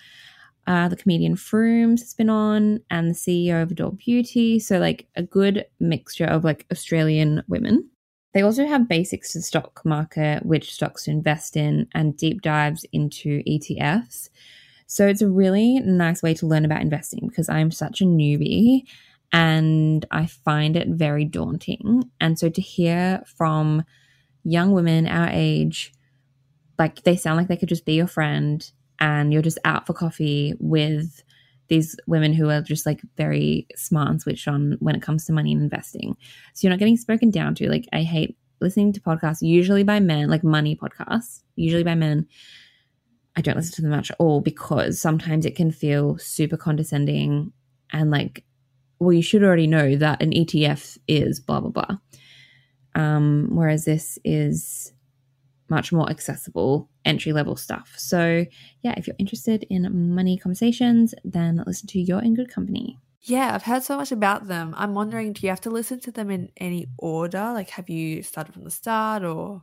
Uh, 0.66 0.88
the 0.88 0.96
comedian 0.96 1.34
Frooms 1.34 2.00
has 2.00 2.14
been 2.14 2.30
on, 2.30 2.80
and 2.90 3.10
the 3.10 3.14
CEO 3.14 3.62
of 3.62 3.70
Adore 3.70 3.92
Beauty. 3.92 4.58
So, 4.58 4.78
like 4.78 5.06
a 5.16 5.22
good 5.22 5.64
mixture 5.80 6.26
of 6.26 6.44
like 6.44 6.66
Australian 6.70 7.42
women. 7.48 7.88
They 8.34 8.42
also 8.42 8.66
have 8.66 8.88
basics 8.88 9.32
to 9.32 9.42
stock 9.42 9.80
market, 9.84 10.44
which 10.44 10.74
stocks 10.74 11.04
to 11.04 11.12
invest 11.12 11.56
in, 11.56 11.88
and 11.92 12.16
deep 12.16 12.42
dives 12.42 12.84
into 12.92 13.42
ETFs. 13.44 14.28
So 14.86 15.06
it's 15.06 15.22
a 15.22 15.30
really 15.30 15.80
nice 15.80 16.22
way 16.22 16.34
to 16.34 16.46
learn 16.46 16.64
about 16.64 16.82
investing 16.82 17.28
because 17.28 17.48
I'm 17.48 17.70
such 17.70 18.00
a 18.00 18.04
newbie 18.04 18.82
and 19.32 20.04
I 20.10 20.26
find 20.26 20.76
it 20.76 20.88
very 20.88 21.24
daunting. 21.24 22.10
And 22.20 22.38
so 22.38 22.48
to 22.48 22.60
hear 22.60 23.22
from 23.36 23.84
young 24.44 24.72
women 24.72 25.06
our 25.06 25.28
age, 25.32 25.92
like 26.78 27.02
they 27.04 27.16
sound 27.16 27.38
like 27.38 27.48
they 27.48 27.56
could 27.56 27.68
just 27.68 27.86
be 27.86 27.94
your 27.94 28.06
friend 28.06 28.68
and 28.98 29.32
you're 29.32 29.42
just 29.42 29.58
out 29.64 29.86
for 29.86 29.92
coffee 29.94 30.54
with 30.58 31.22
these 31.68 31.96
women 32.06 32.32
who 32.32 32.50
are 32.50 32.60
just 32.60 32.86
like 32.86 33.00
very 33.16 33.66
smart 33.76 34.08
and 34.08 34.20
switched 34.20 34.48
on 34.48 34.76
when 34.80 34.94
it 34.94 35.02
comes 35.02 35.24
to 35.24 35.32
money 35.32 35.52
and 35.52 35.62
investing. 35.62 36.16
So 36.52 36.66
you're 36.66 36.70
not 36.70 36.78
getting 36.78 36.96
spoken 36.96 37.30
down 37.30 37.54
to. 37.56 37.68
Like 37.68 37.88
I 37.92 38.02
hate 38.02 38.36
listening 38.60 38.92
to 38.92 39.00
podcasts, 39.00 39.42
usually 39.42 39.82
by 39.82 40.00
men, 40.00 40.28
like 40.28 40.44
money 40.44 40.76
podcasts, 40.76 41.42
usually 41.56 41.84
by 41.84 41.94
men. 41.94 42.26
I 43.36 43.40
don't 43.40 43.56
listen 43.56 43.74
to 43.76 43.82
them 43.82 43.90
much 43.90 44.10
at 44.10 44.16
all 44.20 44.40
because 44.40 45.00
sometimes 45.00 45.44
it 45.44 45.56
can 45.56 45.70
feel 45.70 46.18
super 46.18 46.56
condescending 46.56 47.52
and 47.92 48.10
like, 48.10 48.44
well, 48.98 49.12
you 49.12 49.22
should 49.22 49.42
already 49.42 49.66
know 49.66 49.96
that 49.96 50.22
an 50.22 50.30
ETF 50.30 50.98
is 51.08 51.40
blah 51.40 51.60
blah 51.60 51.70
blah. 51.70 51.98
Um, 52.94 53.48
whereas 53.50 53.84
this 53.84 54.18
is 54.24 54.93
much 55.68 55.92
more 55.92 56.08
accessible 56.10 56.88
entry 57.04 57.32
level 57.32 57.56
stuff. 57.56 57.94
So 57.96 58.44
yeah, 58.82 58.94
if 58.96 59.06
you're 59.06 59.16
interested 59.18 59.66
in 59.70 60.14
money 60.14 60.36
conversations, 60.36 61.14
then 61.24 61.62
listen 61.66 61.88
to 61.88 62.00
You're 62.00 62.22
in 62.22 62.34
Good 62.34 62.50
Company. 62.50 62.98
Yeah, 63.26 63.54
I've 63.54 63.62
heard 63.62 63.82
so 63.82 63.96
much 63.96 64.12
about 64.12 64.48
them. 64.48 64.74
I'm 64.76 64.94
wondering, 64.94 65.32
do 65.32 65.46
you 65.46 65.48
have 65.48 65.62
to 65.62 65.70
listen 65.70 65.98
to 66.00 66.10
them 66.10 66.30
in 66.30 66.50
any 66.58 66.88
order? 66.98 67.52
Like, 67.54 67.70
have 67.70 67.88
you 67.88 68.22
started 68.22 68.52
from 68.52 68.64
the 68.64 68.70
start 68.70 69.24
or? 69.24 69.62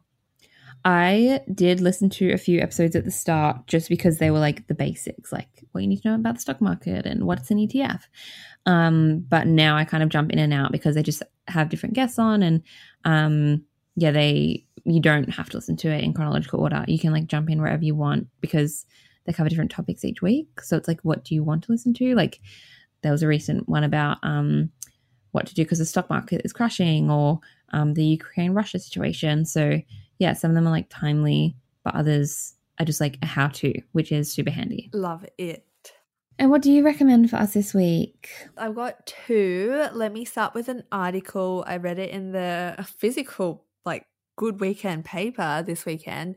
I 0.84 1.42
did 1.54 1.80
listen 1.80 2.10
to 2.12 2.32
a 2.32 2.40
few 2.40 2.60
episodes 2.60 2.96
at 2.96 3.06
the 3.06 3.12
start 3.12 3.68
just 3.68 3.88
because 3.88 4.18
they 4.18 4.32
were 4.32 4.40
like 4.40 4.66
the 4.66 4.74
basics, 4.74 5.32
like 5.32 5.64
what 5.72 5.82
you 5.82 5.88
need 5.88 6.02
to 6.02 6.10
know 6.10 6.16
about 6.16 6.36
the 6.36 6.42
stock 6.42 6.60
market 6.60 7.06
and 7.06 7.26
what's 7.26 7.52
an 7.52 7.60
ETF. 7.60 8.02
Um, 8.66 9.24
but 9.30 9.46
now 9.46 9.78
I 9.78 9.86
kind 9.86 10.02
of 10.02 10.10
jump 10.10 10.32
in 10.32 10.40
and 10.40 10.54
out 10.54 10.72
because 10.72 10.96
they 10.96 11.04
just 11.04 11.22
have 11.48 11.70
different 11.70 11.94
guests 11.94 12.18
on, 12.18 12.42
and 12.42 12.64
um, 13.06 13.64
yeah, 13.96 14.12
they 14.12 14.66
you 14.84 15.00
don't 15.00 15.30
have 15.30 15.50
to 15.50 15.58
listen 15.58 15.78
to 15.78 15.90
it 15.90 16.04
in 16.04 16.14
chronological 16.14 16.60
order. 16.60 16.84
You 16.88 17.00
can 17.00 17.12
like 17.12 17.28
jump 17.28 17.50
in 17.50 17.62
wherever 17.62 17.84
you 17.84 17.96
want 17.96 18.28
because 18.40 18.86
they 19.26 19.34
cover 19.34 19.50
different 19.50 19.72
topics 19.72 20.04
each 20.04 20.22
week. 20.22 20.62
So 20.62 20.76
it's 20.76 20.88
like, 20.88 21.02
what 21.02 21.24
do 21.24 21.36
you 21.36 21.44
want 21.44 21.64
to 21.66 21.72
listen 21.72 21.94
to? 21.96 22.16
Like 22.16 22.40
there 23.04 23.12
was 23.12 23.24
a 23.24 23.28
recent 23.28 23.70
one 23.70 23.84
about 23.84 24.18
um, 24.24 24.72
what 25.32 25.46
to 25.48 25.54
do 25.54 25.64
because 25.64 25.80
the 25.80 25.86
stock 25.86 26.10
market 26.10 26.42
is 26.44 26.54
crashing 26.54 27.12
or 27.12 27.40
um, 27.74 27.94
the 27.94 28.06
Ukraine 28.06 28.54
Russia 28.54 28.80
situation. 28.80 29.46
So 29.46 29.82
yeah, 30.18 30.34
some 30.34 30.52
of 30.52 30.56
them 30.56 30.68
are 30.68 30.72
like 30.72 30.88
timely, 30.90 31.56
but 31.84 31.96
others 31.96 32.56
are 32.80 32.86
just 32.86 33.02
like 33.02 33.18
a 33.22 33.26
how 33.26 33.48
to, 33.48 33.74
which 33.92 34.12
is 34.12 34.32
super 34.32 34.52
handy. 34.52 34.90
Love 34.94 35.26
it. 35.38 35.66
And 36.40 36.50
what 36.50 36.64
do 36.64 36.72
you 36.72 36.84
recommend 36.84 37.30
for 37.30 37.36
us 37.36 37.54
this 37.54 37.74
week? 37.74 38.30
I've 38.58 38.74
got 38.74 39.06
two. 39.06 39.86
Let 39.94 40.12
me 40.12 40.26
start 40.26 40.56
with 40.56 40.70
an 40.70 40.84
article. 40.92 41.64
I 41.68 41.78
read 41.78 42.00
it 42.00 42.10
in 42.10 42.32
the 42.32 42.84
physical, 42.98 43.50
like, 43.54 43.62
good 44.36 44.60
weekend 44.60 45.06
paper 45.06 45.64
this 45.66 45.86
weekend. 45.86 46.36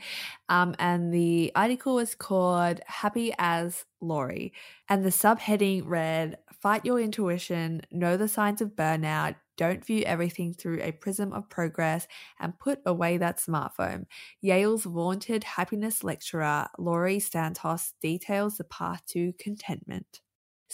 Um, 0.48 0.74
and 0.78 1.12
the 1.12 1.52
article 1.54 1.96
was 1.96 2.14
called 2.14 2.80
Happy 2.86 3.32
as 3.38 3.84
Laurie. 4.00 4.52
And 4.88 5.04
the 5.04 5.10
subheading 5.10 5.82
read 5.86 6.38
Fight 6.52 6.84
your 6.86 6.98
intuition, 6.98 7.82
know 7.90 8.16
the 8.16 8.28
signs 8.28 8.62
of 8.62 8.70
burnout, 8.70 9.36
don't 9.56 9.84
view 9.84 10.02
everything 10.04 10.54
through 10.54 10.80
a 10.80 10.92
prism 10.92 11.32
of 11.32 11.48
progress, 11.50 12.06
and 12.40 12.58
put 12.58 12.80
away 12.86 13.18
that 13.18 13.36
smartphone. 13.36 14.06
Yale's 14.40 14.84
vaunted 14.84 15.44
happiness 15.44 16.02
lecturer, 16.02 16.66
Laurie 16.78 17.20
Santos, 17.20 17.92
details 18.00 18.56
the 18.56 18.64
path 18.64 19.02
to 19.08 19.34
contentment. 19.38 20.20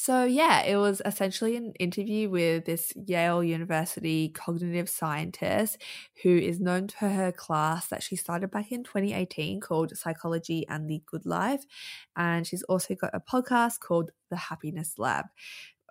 So, 0.03 0.25
yeah, 0.25 0.63
it 0.63 0.77
was 0.77 1.03
essentially 1.05 1.57
an 1.57 1.75
interview 1.79 2.31
with 2.31 2.65
this 2.65 2.91
Yale 3.07 3.45
University 3.45 4.31
cognitive 4.31 4.89
scientist 4.89 5.77
who 6.23 6.35
is 6.39 6.59
known 6.59 6.89
for 6.89 7.11
her 7.11 7.31
class 7.31 7.89
that 7.89 8.03
she 8.03 8.17
started 8.17 8.51
back 8.51 8.73
in 8.73 8.83
2018 8.83 9.61
called 9.61 9.95
Psychology 9.95 10.67
and 10.71 10.89
the 10.89 11.03
Good 11.05 11.27
Life. 11.27 11.67
And 12.17 12.47
she's 12.47 12.63
also 12.63 12.95
got 12.95 13.11
a 13.13 13.21
podcast 13.21 13.81
called 13.81 14.11
The 14.31 14.37
Happiness 14.37 14.95
Lab. 14.97 15.27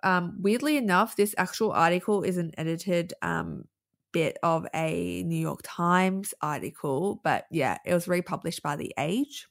Um, 0.02 0.38
weirdly 0.40 0.76
enough, 0.76 1.14
this 1.14 1.32
actual 1.38 1.70
article 1.70 2.24
is 2.24 2.36
an 2.36 2.50
edited 2.58 3.14
um, 3.22 3.66
bit 4.10 4.38
of 4.42 4.66
a 4.74 5.22
New 5.22 5.40
York 5.40 5.60
Times 5.62 6.34
article, 6.42 7.20
but 7.22 7.44
yeah, 7.52 7.76
it 7.86 7.94
was 7.94 8.08
republished 8.08 8.60
by 8.60 8.74
The 8.74 8.92
Age. 8.98 9.46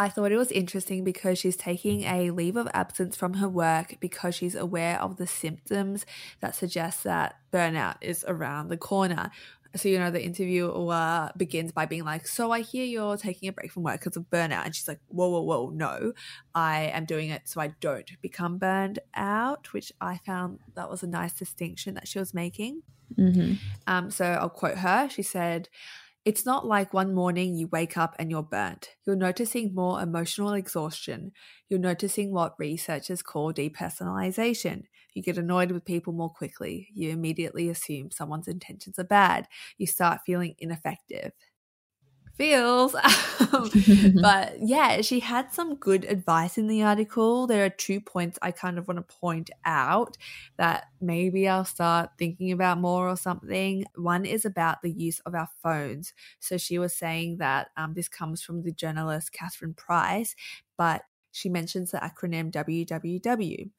I 0.00 0.08
thought 0.08 0.32
it 0.32 0.38
was 0.38 0.50
interesting 0.50 1.04
because 1.04 1.38
she's 1.38 1.56
taking 1.56 2.04
a 2.04 2.30
leave 2.30 2.56
of 2.56 2.66
absence 2.72 3.16
from 3.16 3.34
her 3.34 3.50
work 3.50 3.96
because 4.00 4.34
she's 4.34 4.54
aware 4.54 4.98
of 4.98 5.18
the 5.18 5.26
symptoms 5.26 6.06
that 6.40 6.54
suggest 6.54 7.04
that 7.04 7.36
burnout 7.52 7.96
is 8.00 8.24
around 8.26 8.68
the 8.68 8.78
corner. 8.78 9.30
So, 9.76 9.90
you 9.90 9.98
know, 9.98 10.10
the 10.10 10.24
interviewer 10.24 11.30
begins 11.36 11.72
by 11.72 11.84
being 11.84 12.04
like, 12.04 12.26
So 12.26 12.50
I 12.50 12.62
hear 12.62 12.86
you're 12.86 13.18
taking 13.18 13.50
a 13.50 13.52
break 13.52 13.72
from 13.72 13.82
work 13.82 14.00
because 14.00 14.16
of 14.16 14.30
burnout. 14.30 14.64
And 14.64 14.74
she's 14.74 14.88
like, 14.88 15.00
Whoa, 15.08 15.28
whoa, 15.28 15.42
whoa, 15.42 15.68
no, 15.68 16.14
I 16.54 16.84
am 16.94 17.04
doing 17.04 17.28
it 17.28 17.42
so 17.44 17.60
I 17.60 17.74
don't 17.80 18.10
become 18.22 18.56
burned 18.56 19.00
out, 19.14 19.74
which 19.74 19.92
I 20.00 20.16
found 20.24 20.60
that 20.76 20.88
was 20.88 21.02
a 21.02 21.08
nice 21.08 21.34
distinction 21.34 21.92
that 21.92 22.08
she 22.08 22.18
was 22.18 22.32
making. 22.32 22.84
Mm-hmm. 23.18 23.52
Um, 23.86 24.10
so 24.10 24.24
I'll 24.24 24.48
quote 24.48 24.78
her. 24.78 25.10
She 25.10 25.22
said, 25.22 25.68
It's 26.24 26.44
not 26.46 26.66
like 26.66 26.92
one 26.92 27.14
morning 27.14 27.54
you 27.54 27.66
wake 27.68 27.96
up 27.96 28.14
and 28.18 28.30
you're 28.30 28.42
burnt. 28.42 28.90
You're 29.06 29.16
noticing 29.16 29.74
more 29.74 30.00
emotional 30.02 30.52
exhaustion. 30.52 31.32
You're 31.68 31.78
noticing 31.80 32.30
what 32.32 32.58
researchers 32.58 33.22
call 33.22 33.52
depersonalization. 33.54 34.84
You 35.14 35.22
get 35.22 35.38
annoyed 35.38 35.70
with 35.72 35.84
people 35.84 36.12
more 36.12 36.30
quickly. 36.30 36.88
You 36.94 37.10
immediately 37.10 37.68
assume 37.70 38.10
someone's 38.10 38.48
intentions 38.48 38.98
are 38.98 39.04
bad. 39.04 39.48
You 39.78 39.86
start 39.86 40.20
feeling 40.26 40.54
ineffective. 40.58 41.32
Feels. 42.40 42.96
Um, 43.52 43.70
but 44.22 44.56
yeah, 44.60 45.00
she 45.00 45.18
had 45.18 45.52
some 45.52 45.74
good 45.74 46.04
advice 46.04 46.56
in 46.56 46.68
the 46.68 46.82
article. 46.82 47.46
There 47.46 47.64
are 47.64 47.70
two 47.70 48.00
points 48.00 48.38
I 48.42 48.52
kind 48.52 48.78
of 48.78 48.86
want 48.86 48.98
to 48.98 49.16
point 49.16 49.50
out 49.64 50.16
that 50.56 50.84
maybe 51.00 51.48
I'll 51.48 51.64
start 51.64 52.10
thinking 52.16 52.52
about 52.52 52.78
more 52.78 53.08
or 53.08 53.16
something. 53.16 53.86
One 53.96 54.26
is 54.26 54.44
about 54.44 54.82
the 54.82 54.90
use 54.92 55.18
of 55.20 55.34
our 55.34 55.48
phones. 55.64 56.12
So 56.38 56.58
she 56.58 56.78
was 56.78 56.94
saying 56.94 57.38
that 57.38 57.70
um, 57.76 57.94
this 57.94 58.08
comes 58.08 58.42
from 58.42 58.62
the 58.62 58.72
journalist 58.72 59.32
Catherine 59.32 59.74
Price, 59.74 60.36
but 60.76 61.02
she 61.32 61.48
mentions 61.48 61.90
the 61.90 61.98
acronym 61.98 62.52
WWW 62.52 63.70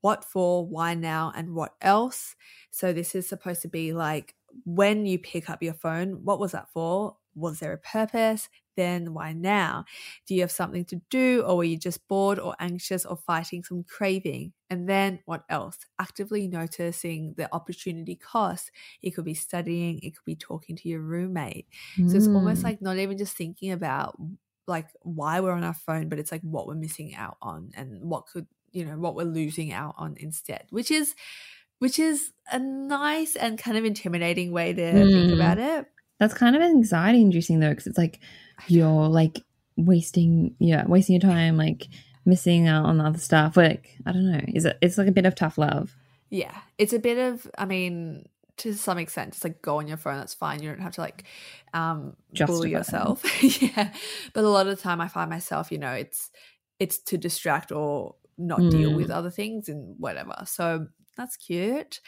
what 0.00 0.24
for, 0.24 0.66
why 0.66 0.94
now, 0.94 1.32
and 1.34 1.54
what 1.54 1.74
else. 1.80 2.36
So 2.70 2.92
this 2.92 3.14
is 3.14 3.28
supposed 3.28 3.62
to 3.62 3.68
be 3.68 3.92
like 3.92 4.34
when 4.64 5.06
you 5.06 5.18
pick 5.18 5.50
up 5.50 5.62
your 5.62 5.74
phone, 5.74 6.24
what 6.24 6.38
was 6.38 6.52
that 6.52 6.68
for? 6.72 7.16
Was 7.38 7.60
there 7.60 7.72
a 7.72 7.78
purpose? 7.78 8.48
Then 8.76 9.12
why 9.12 9.32
now? 9.32 9.84
Do 10.26 10.34
you 10.34 10.42
have 10.42 10.52
something 10.52 10.84
to 10.86 11.00
do, 11.10 11.42
or 11.46 11.56
were 11.56 11.64
you 11.64 11.76
just 11.76 12.06
bored 12.06 12.38
or 12.38 12.54
anxious 12.60 13.04
or 13.04 13.16
fighting 13.16 13.64
some 13.64 13.82
craving? 13.82 14.52
And 14.70 14.88
then 14.88 15.20
what 15.24 15.44
else? 15.48 15.78
Actively 15.98 16.46
noticing 16.46 17.34
the 17.36 17.52
opportunity 17.52 18.14
cost. 18.14 18.70
It 19.02 19.12
could 19.12 19.24
be 19.24 19.34
studying, 19.34 19.98
it 20.02 20.14
could 20.14 20.24
be 20.24 20.36
talking 20.36 20.76
to 20.76 20.88
your 20.88 21.00
roommate. 21.00 21.66
Mm. 21.96 22.10
So 22.10 22.16
it's 22.16 22.28
almost 22.28 22.62
like 22.62 22.80
not 22.80 22.98
even 22.98 23.18
just 23.18 23.36
thinking 23.36 23.72
about 23.72 24.16
like 24.66 24.86
why 25.00 25.40
we're 25.40 25.52
on 25.52 25.64
our 25.64 25.74
phone, 25.74 26.08
but 26.08 26.18
it's 26.18 26.30
like 26.30 26.42
what 26.42 26.66
we're 26.66 26.74
missing 26.74 27.14
out 27.16 27.38
on 27.42 27.70
and 27.74 28.00
what 28.02 28.26
could 28.26 28.46
you 28.72 28.84
know 28.84 28.98
what 28.98 29.14
we're 29.14 29.24
losing 29.24 29.72
out 29.72 29.94
on 29.98 30.16
instead 30.18 30.64
which 30.70 30.90
is 30.90 31.14
which 31.78 31.98
is 31.98 32.32
a 32.50 32.58
nice 32.58 33.36
and 33.36 33.58
kind 33.58 33.76
of 33.76 33.84
intimidating 33.84 34.52
way 34.52 34.72
to 34.72 34.82
mm. 34.82 35.12
think 35.12 35.32
about 35.32 35.58
it 35.58 35.86
that's 36.18 36.34
kind 36.34 36.56
of 36.56 36.62
anxiety 36.62 37.20
inducing 37.20 37.60
though 37.60 37.70
because 37.70 37.86
it's 37.86 37.98
like 37.98 38.20
you're 38.66 39.08
like 39.08 39.44
wasting 39.76 40.54
yeah 40.58 40.84
wasting 40.86 41.14
your 41.14 41.30
time 41.30 41.56
like 41.56 41.88
missing 42.24 42.66
out 42.66 42.84
on 42.84 43.00
other 43.00 43.18
stuff 43.18 43.56
like 43.56 43.96
i 44.06 44.12
don't 44.12 44.30
know. 44.30 44.40
Is 44.48 44.64
it 44.64 44.76
it's 44.82 44.98
like 44.98 45.08
a 45.08 45.12
bit 45.12 45.26
of 45.26 45.34
tough 45.34 45.58
love. 45.58 45.96
Yeah. 46.30 46.54
It's 46.76 46.92
a 46.92 46.98
bit 46.98 47.18
of 47.18 47.50
i 47.56 47.64
mean 47.64 48.28
to 48.58 48.74
some 48.74 48.98
extent 48.98 49.32
just 49.32 49.44
like 49.44 49.62
go 49.62 49.78
on 49.78 49.86
your 49.86 49.96
phone 49.96 50.16
that's 50.16 50.34
fine. 50.34 50.62
You 50.62 50.70
don't 50.70 50.80
have 50.80 50.94
to 50.94 51.00
like 51.00 51.24
um 51.72 52.16
Justify 52.32 52.58
bully 52.58 52.70
yourself. 52.70 53.24
Yeah. 53.62 53.92
But 54.32 54.44
a 54.44 54.48
lot 54.48 54.66
of 54.66 54.76
the 54.76 54.82
time 54.82 55.00
i 55.00 55.08
find 55.08 55.30
myself 55.30 55.72
you 55.72 55.78
know 55.78 55.92
it's 55.92 56.30
it's 56.78 56.98
to 56.98 57.18
distract 57.18 57.72
or 57.72 58.14
not 58.36 58.60
mm. 58.60 58.70
deal 58.70 58.94
with 58.94 59.10
other 59.10 59.30
things 59.30 59.68
and 59.68 59.96
whatever. 59.98 60.34
So 60.46 60.86
that's 61.18 61.36
cute. 61.36 62.00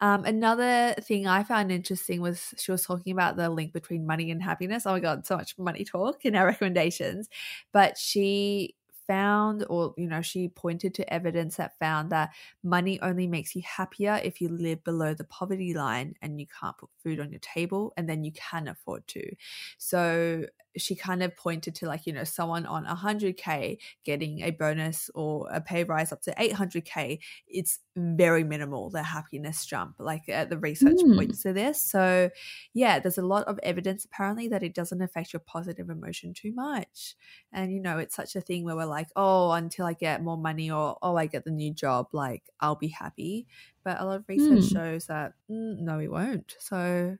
Um, 0.00 0.24
another 0.24 0.94
thing 1.00 1.26
I 1.26 1.42
found 1.42 1.72
interesting 1.72 2.20
was 2.20 2.54
she 2.58 2.70
was 2.70 2.84
talking 2.84 3.12
about 3.12 3.36
the 3.36 3.50
link 3.50 3.72
between 3.72 4.06
money 4.06 4.30
and 4.30 4.42
happiness. 4.42 4.86
Oh 4.86 4.92
my 4.92 5.00
God, 5.00 5.26
so 5.26 5.36
much 5.36 5.58
money 5.58 5.84
talk 5.84 6.24
in 6.24 6.36
our 6.36 6.46
recommendations. 6.48 7.28
But 7.72 7.98
she 7.98 8.76
found, 9.06 9.64
or, 9.70 9.94
you 9.96 10.06
know, 10.06 10.20
she 10.20 10.48
pointed 10.50 10.94
to 10.94 11.12
evidence 11.12 11.56
that 11.56 11.78
found 11.78 12.10
that 12.12 12.30
money 12.62 13.00
only 13.00 13.26
makes 13.26 13.56
you 13.56 13.62
happier 13.62 14.20
if 14.22 14.40
you 14.40 14.48
live 14.50 14.84
below 14.84 15.14
the 15.14 15.24
poverty 15.24 15.72
line 15.72 16.14
and 16.20 16.38
you 16.38 16.46
can't 16.46 16.76
put 16.76 16.90
food 17.02 17.18
on 17.18 17.30
your 17.32 17.40
table 17.40 17.92
and 17.96 18.08
then 18.08 18.22
you 18.22 18.32
can 18.32 18.68
afford 18.68 19.06
to. 19.08 19.34
So 19.78 20.44
she 20.78 20.94
kind 20.94 21.22
of 21.22 21.36
pointed 21.36 21.74
to 21.74 21.86
like 21.86 22.06
you 22.06 22.12
know 22.12 22.24
someone 22.24 22.66
on 22.66 22.84
100k 22.84 23.78
getting 24.04 24.42
a 24.42 24.50
bonus 24.50 25.10
or 25.14 25.48
a 25.50 25.60
pay 25.60 25.84
rise 25.84 26.12
up 26.12 26.22
to 26.22 26.34
800k 26.34 27.18
it's 27.46 27.80
very 27.96 28.44
minimal 28.44 28.90
the 28.90 29.02
happiness 29.02 29.66
jump 29.66 29.96
like 29.98 30.28
uh, 30.28 30.44
the 30.44 30.58
research 30.58 30.98
mm. 30.98 31.16
points 31.16 31.42
to 31.42 31.52
this 31.52 31.82
so 31.82 32.30
yeah 32.74 32.98
there's 32.98 33.18
a 33.18 33.22
lot 33.22 33.44
of 33.46 33.58
evidence 33.62 34.04
apparently 34.04 34.48
that 34.48 34.62
it 34.62 34.74
doesn't 34.74 35.02
affect 35.02 35.32
your 35.32 35.40
positive 35.40 35.90
emotion 35.90 36.32
too 36.32 36.52
much 36.52 37.16
and 37.52 37.72
you 37.72 37.80
know 37.80 37.98
it's 37.98 38.14
such 38.14 38.36
a 38.36 38.40
thing 38.40 38.64
where 38.64 38.76
we're 38.76 38.84
like 38.84 39.08
oh 39.16 39.50
until 39.52 39.86
i 39.86 39.92
get 39.92 40.22
more 40.22 40.36
money 40.36 40.70
or 40.70 40.96
oh 41.02 41.16
i 41.16 41.26
get 41.26 41.44
the 41.44 41.50
new 41.50 41.72
job 41.72 42.06
like 42.12 42.44
i'll 42.60 42.76
be 42.76 42.88
happy 42.88 43.46
but 43.84 44.00
a 44.00 44.04
lot 44.04 44.16
of 44.16 44.28
research 44.28 44.64
mm. 44.64 44.72
shows 44.72 45.06
that 45.06 45.32
mm, 45.50 45.78
no 45.78 45.98
it 45.98 46.10
won't 46.10 46.56
so. 46.58 47.16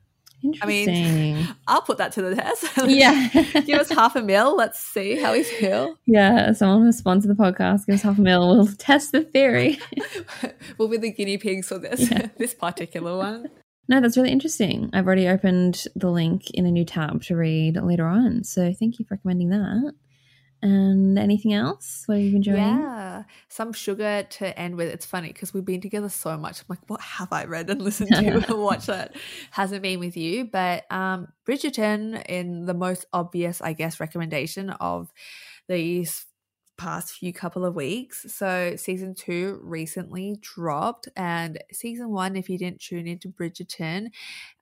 I 0.63 0.67
mean, 0.67 1.49
I'll 1.67 1.83
put 1.83 1.99
that 1.99 2.13
to 2.13 2.23
the 2.23 2.37
test. 2.37 2.65
yeah. 2.87 3.29
give 3.63 3.79
us 3.79 3.89
half 3.91 4.17
a 4.17 4.23
mil. 4.23 4.57
Let's 4.57 4.79
see 4.79 5.17
how 5.17 5.33
we 5.33 5.43
feel. 5.43 5.97
Yeah. 6.07 6.53
Someone 6.53 6.83
who 6.83 6.93
sponsored 6.93 7.31
the 7.31 7.35
podcast, 7.35 7.87
give 7.87 7.97
us 7.97 8.03
half 8.03 8.19
a 8.19 8.21
mil. 8.21 8.49
We'll 8.49 8.67
test 8.67 9.13
the 9.13 9.23
theory. 9.23 9.79
we'll 10.79 10.89
be 10.89 10.97
the 10.97 11.13
guinea 11.13 11.39
pigs 11.39 11.69
for 11.69 11.79
this, 11.79 12.11
yeah. 12.11 12.29
this 12.37 12.55
particular 12.55 13.17
one. 13.17 13.51
No, 13.89 14.01
that's 14.01 14.17
really 14.17 14.31
interesting. 14.31 14.91
I've 14.93 15.07
already 15.07 15.29
opened 15.29 15.87
the 15.97 16.11
link 16.11 16.51
in 16.51 16.67
a 16.67 16.71
new 16.71 16.85
tab 16.85 17.23
to 17.25 17.37
read 17.37 17.77
later 17.77 18.07
on. 18.07 18.45
So 18.45 18.73
thank 18.73 18.99
you 18.99 19.07
for 19.07 19.15
recommending 19.15 19.49
that. 19.51 19.95
And 20.61 21.19
anything 21.19 21.55
else? 21.55 22.03
What 22.07 22.17
have 22.17 22.25
you 22.25 22.33
been 22.33 22.41
doing? 22.41 22.57
Yeah, 22.57 23.25
some 23.49 23.73
sugar 23.73 24.27
to 24.29 24.59
end 24.59 24.77
with. 24.77 24.89
It's 24.89 25.07
funny 25.07 25.29
because 25.29 25.55
we've 25.55 25.65
been 25.65 25.81
together 25.81 26.09
so 26.09 26.37
much. 26.37 26.61
I'm 26.61 26.67
like, 26.69 26.81
what 26.89 27.01
have 27.01 27.33
I 27.33 27.45
read 27.45 27.71
and 27.71 27.81
listened 27.81 28.11
to 28.11 28.45
and 28.49 28.63
watched 28.63 28.89
that 28.89 29.15
hasn't 29.53 29.83
been 29.83 30.01
with 30.01 30.17
you? 30.17 30.47
But 30.47 30.91
um, 30.91 31.29
Bridgerton, 31.47 32.25
in 32.29 32.67
the 32.67 32.75
most 32.75 33.07
obvious, 33.13 33.61
I 33.61 33.73
guess, 33.73 34.01
recommendation 34.01 34.71
of 34.71 35.13
these 35.69 36.27
past 36.79 37.13
few 37.13 37.33
couple 37.33 37.65
of 37.65 37.75
weeks. 37.75 38.25
So 38.33 38.77
season 38.77 39.15
two 39.15 39.59
recently 39.63 40.39
dropped, 40.41 41.09
and 41.17 41.59
season 41.73 42.11
one, 42.11 42.37
if 42.37 42.49
you 42.49 42.57
didn't 42.57 42.81
tune 42.81 43.07
into 43.07 43.29
Bridgerton, 43.29 44.11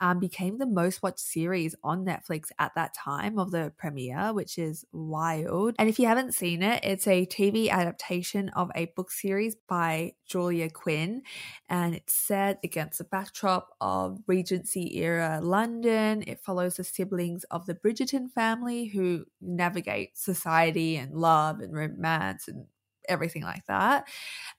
um, 0.01 0.19
became 0.19 0.59
the 0.59 0.67
most 0.67 1.03
watched 1.03 1.21
series 1.21 1.77
on 1.85 2.05
Netflix 2.05 2.49
at 2.59 2.75
that 2.75 2.95
time 2.95 3.39
of 3.39 3.51
the 3.51 3.73
premiere, 3.77 4.33
which 4.33 4.59
is 4.59 4.85
wild. 4.93 5.75
And 5.79 5.89
if 5.89 5.99
you 5.99 6.07
haven't 6.07 6.33
seen 6.33 6.63
it, 6.63 6.83
it's 6.83 7.07
a 7.07 7.27
TV 7.27 7.69
adaptation 7.69 8.49
of 8.51 8.71
a 8.75 8.87
book 8.97 9.11
series 9.11 9.55
by 9.69 10.15
Julia 10.27 10.71
Quinn, 10.71 11.23
and 11.69 11.95
it's 11.95 12.15
set 12.15 12.59
against 12.65 12.99
the 12.99 13.05
backdrop 13.05 13.69
of 13.81 14.19
Regency 14.27 14.99
era 14.99 15.41
London. 15.43 16.25
It 16.27 16.41
follows 16.41 16.77
the 16.77 16.85
siblings 16.85 17.45
of 17.45 17.67
the 17.67 17.75
Bridgerton 17.75 18.31
family 18.31 18.87
who 18.87 19.27
navigate 19.41 20.17
society 20.17 20.97
and 20.97 21.15
love 21.15 21.61
and 21.61 21.75
romance 21.75 22.06
and 22.49 22.67
everything 23.09 23.43
like 23.43 23.65
that. 23.67 24.09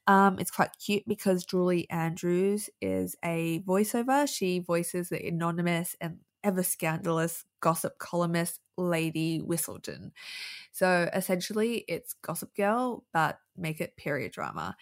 Um, 0.07 0.39
it's 0.39 0.51
quite 0.51 0.69
cute 0.83 1.03
because 1.07 1.45
Julie 1.45 1.89
Andrews 1.89 2.69
is 2.81 3.15
a 3.23 3.59
voiceover. 3.67 4.27
She 4.27 4.59
voices 4.59 5.09
the 5.09 5.25
anonymous 5.25 5.95
and 5.99 6.19
ever 6.43 6.63
scandalous 6.63 7.43
gossip 7.59 7.97
columnist 7.97 8.59
Lady 8.77 9.41
Whistledown. 9.41 10.11
So 10.71 11.09
essentially, 11.13 11.83
it's 11.87 12.13
Gossip 12.13 12.55
Girl, 12.55 13.03
but 13.11 13.39
make 13.57 13.81
it 13.81 13.97
period 13.97 14.31
drama. 14.31 14.77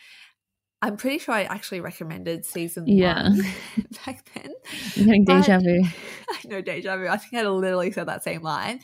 I'm 0.85 0.97
pretty 0.97 1.17
sure 1.17 1.33
I 1.33 1.45
actually 1.45 1.81
recommended 1.81 2.45
season 2.45 2.85
yeah. 2.85 3.23
one 3.23 3.41
back 4.05 4.29
then. 4.35 4.53
I'm 4.95 5.05
getting 5.05 5.25
deja 5.25 5.57
vu. 5.57 5.81
I 6.29 6.47
know 6.47 6.61
deja 6.61 6.95
vu. 6.95 7.07
I 7.07 7.17
think 7.17 7.33
I 7.33 7.47
literally 7.47 7.91
said 7.91 8.07
that 8.07 8.23
same 8.23 8.43
line. 8.43 8.81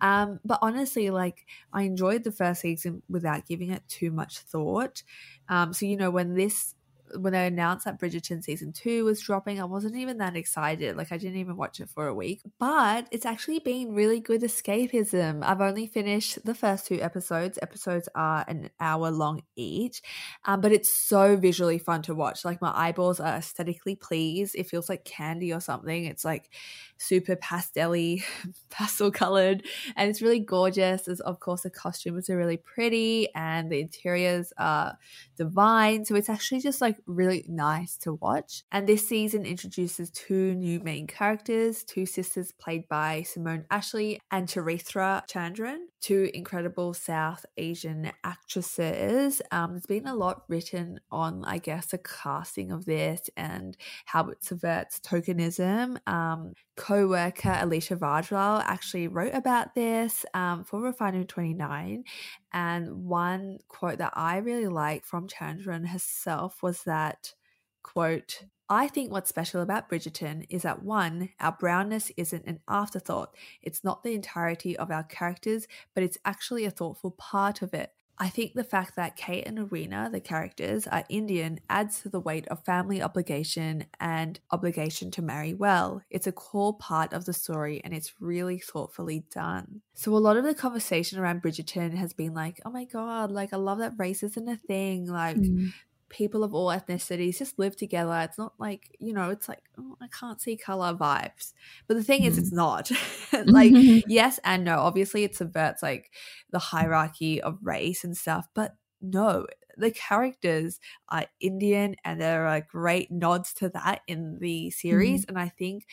Um, 0.00 0.38
but 0.44 0.60
honestly, 0.62 1.10
like 1.10 1.44
I 1.72 1.82
enjoyed 1.82 2.22
the 2.22 2.30
first 2.30 2.60
season 2.60 3.02
without 3.08 3.46
giving 3.46 3.70
it 3.70 3.82
too 3.88 4.12
much 4.12 4.38
thought. 4.38 5.02
Um, 5.48 5.72
so 5.72 5.86
you 5.86 5.96
know 5.96 6.12
when 6.12 6.34
this 6.34 6.76
when 7.16 7.32
they 7.32 7.46
announced 7.46 7.84
that 7.84 8.00
Bridgerton 8.00 8.42
season 8.42 8.72
two 8.72 9.04
was 9.04 9.20
dropping, 9.20 9.60
I 9.60 9.64
wasn't 9.64 9.96
even 9.96 10.18
that 10.18 10.36
excited. 10.36 10.96
Like 10.96 11.12
I 11.12 11.18
didn't 11.18 11.38
even 11.38 11.56
watch 11.56 11.80
it 11.80 11.88
for 11.88 12.06
a 12.06 12.14
week. 12.14 12.42
But 12.58 13.08
it's 13.10 13.26
actually 13.26 13.58
been 13.58 13.94
really 13.94 14.20
good 14.20 14.42
escapism. 14.42 15.42
I've 15.42 15.60
only 15.60 15.86
finished 15.86 16.44
the 16.44 16.54
first 16.54 16.86
two 16.86 17.00
episodes. 17.00 17.58
Episodes 17.62 18.08
are 18.14 18.44
an 18.48 18.70
hour 18.80 19.10
long 19.10 19.42
each, 19.56 20.02
um, 20.44 20.60
but 20.60 20.72
it's 20.72 20.92
so 20.92 21.36
visually 21.36 21.78
fun 21.78 22.02
to 22.02 22.14
watch. 22.14 22.44
Like 22.44 22.60
my 22.60 22.72
eyeballs 22.74 23.20
are 23.20 23.36
aesthetically 23.36 23.96
pleased. 23.96 24.54
It 24.54 24.68
feels 24.68 24.88
like 24.88 25.04
candy 25.04 25.52
or 25.52 25.60
something. 25.60 26.04
It's 26.04 26.24
like 26.24 26.50
super 26.98 27.36
pastelly, 27.36 28.22
pastel 28.70 29.10
colored, 29.10 29.64
and 29.96 30.10
it's 30.10 30.22
really 30.22 30.40
gorgeous. 30.40 31.08
As 31.08 31.20
of 31.20 31.40
course 31.40 31.62
the 31.62 31.70
costumes 31.70 32.30
are 32.30 32.36
really 32.36 32.58
pretty 32.58 33.28
and 33.34 33.70
the 33.70 33.80
interiors 33.80 34.52
are 34.58 34.98
divine. 35.36 36.04
So 36.04 36.14
it's 36.14 36.28
actually 36.28 36.60
just 36.60 36.80
like 36.80 36.96
really 37.06 37.44
nice 37.48 37.96
to 37.98 38.14
watch. 38.14 38.64
And 38.72 38.86
this 38.86 39.08
season 39.08 39.44
introduces 39.44 40.10
two 40.10 40.54
new 40.54 40.80
main 40.80 41.06
characters, 41.06 41.84
two 41.84 42.06
sisters 42.06 42.52
played 42.52 42.88
by 42.88 43.22
Simone 43.22 43.66
Ashley 43.70 44.20
and 44.30 44.48
Charithra 44.48 45.24
Chandran, 45.30 45.86
two 46.00 46.30
incredible 46.34 46.94
South 46.94 47.44
Asian 47.56 48.10
actresses. 48.24 49.42
Um, 49.50 49.72
there's 49.72 49.86
been 49.86 50.06
a 50.06 50.14
lot 50.14 50.44
written 50.48 51.00
on, 51.10 51.44
I 51.44 51.58
guess, 51.58 51.86
the 51.86 51.98
casting 51.98 52.72
of 52.72 52.84
this 52.84 53.28
and 53.36 53.76
how 54.06 54.28
it 54.28 54.42
subverts 54.42 55.00
tokenism. 55.00 55.98
Um, 56.08 56.54
co-worker 56.76 57.58
Alicia 57.60 57.96
Vrajlal 57.96 58.62
actually 58.64 59.08
wrote 59.08 59.34
about 59.34 59.74
this 59.74 60.24
um, 60.32 60.64
for 60.64 60.80
Refinery 60.80 61.26
29 61.26 62.04
and 62.52 63.04
one 63.04 63.58
quote 63.68 63.98
that 63.98 64.12
I 64.14 64.38
really 64.38 64.68
like 64.68 65.04
from 65.04 65.28
Chandran 65.28 65.88
herself 65.88 66.62
was 66.62 66.82
that 66.84 67.34
quote 67.82 68.44
I 68.70 68.86
think 68.86 69.10
what's 69.10 69.28
special 69.28 69.62
about 69.62 69.90
Bridgerton 69.90 70.46
is 70.48 70.62
that 70.62 70.84
one, 70.84 71.30
our 71.40 71.50
brownness 71.50 72.12
isn't 72.16 72.46
an 72.46 72.60
afterthought. 72.68 73.34
It's 73.60 73.82
not 73.82 74.04
the 74.04 74.14
entirety 74.14 74.78
of 74.78 74.92
our 74.92 75.02
characters, 75.02 75.66
but 75.92 76.04
it's 76.04 76.18
actually 76.24 76.64
a 76.64 76.70
thoughtful 76.70 77.10
part 77.10 77.62
of 77.62 77.74
it. 77.74 77.92
I 78.22 78.28
think 78.28 78.52
the 78.52 78.62
fact 78.62 78.96
that 78.96 79.16
Kate 79.16 79.46
and 79.46 79.58
Edwina, 79.58 80.10
the 80.12 80.20
characters, 80.20 80.86
are 80.86 81.04
Indian 81.08 81.58
adds 81.70 82.02
to 82.02 82.10
the 82.10 82.20
weight 82.20 82.46
of 82.48 82.62
family 82.64 83.02
obligation 83.02 83.86
and 83.98 84.38
obligation 84.50 85.10
to 85.12 85.22
marry 85.22 85.54
well. 85.54 86.02
It's 86.10 86.26
a 86.26 86.32
core 86.32 86.76
part 86.76 87.14
of 87.14 87.24
the 87.24 87.32
story 87.32 87.80
and 87.82 87.94
it's 87.94 88.12
really 88.20 88.58
thoughtfully 88.58 89.24
done. 89.32 89.80
So, 89.94 90.14
a 90.14 90.18
lot 90.18 90.36
of 90.36 90.44
the 90.44 90.54
conversation 90.54 91.18
around 91.18 91.42
Bridgerton 91.42 91.94
has 91.94 92.12
been 92.12 92.34
like, 92.34 92.60
oh 92.66 92.70
my 92.70 92.84
God, 92.84 93.32
like, 93.32 93.54
I 93.54 93.56
love 93.56 93.78
that 93.78 93.94
race 93.96 94.22
isn't 94.22 94.48
a 94.48 94.56
thing. 94.56 95.06
Like, 95.06 95.36
mm 95.36 95.72
people 96.10 96.44
of 96.44 96.52
all 96.52 96.68
ethnicities 96.68 97.38
just 97.38 97.58
live 97.58 97.76
together. 97.76 98.12
It's 98.22 98.36
not 98.36 98.52
like, 98.58 98.94
you 98.98 99.14
know, 99.14 99.30
it's 99.30 99.48
like, 99.48 99.62
oh, 99.78 99.96
I 100.02 100.08
can't 100.08 100.40
see 100.40 100.56
color 100.56 100.92
vibes. 100.92 101.54
But 101.86 101.96
the 101.96 102.04
thing 102.04 102.22
mm. 102.22 102.26
is, 102.26 102.36
it's 102.36 102.52
not. 102.52 102.90
like, 103.46 103.72
yes 103.74 104.38
and 104.44 104.64
no. 104.64 104.80
Obviously, 104.80 105.24
it 105.24 105.34
subverts 105.34 105.82
like 105.82 106.10
the 106.50 106.58
hierarchy 106.58 107.40
of 107.40 107.58
race 107.62 108.04
and 108.04 108.16
stuff, 108.16 108.48
but 108.54 108.74
no, 109.00 109.46
the 109.76 109.90
characters 109.90 110.78
are 111.08 111.26
Indian 111.40 111.96
and 112.04 112.20
there 112.20 112.46
are 112.46 112.60
great 112.60 113.10
nods 113.10 113.54
to 113.54 113.70
that 113.70 114.02
in 114.06 114.38
the 114.40 114.70
series. 114.70 115.24
Mm. 115.24 115.28
And 115.30 115.38
I 115.38 115.48
think 115.48 115.86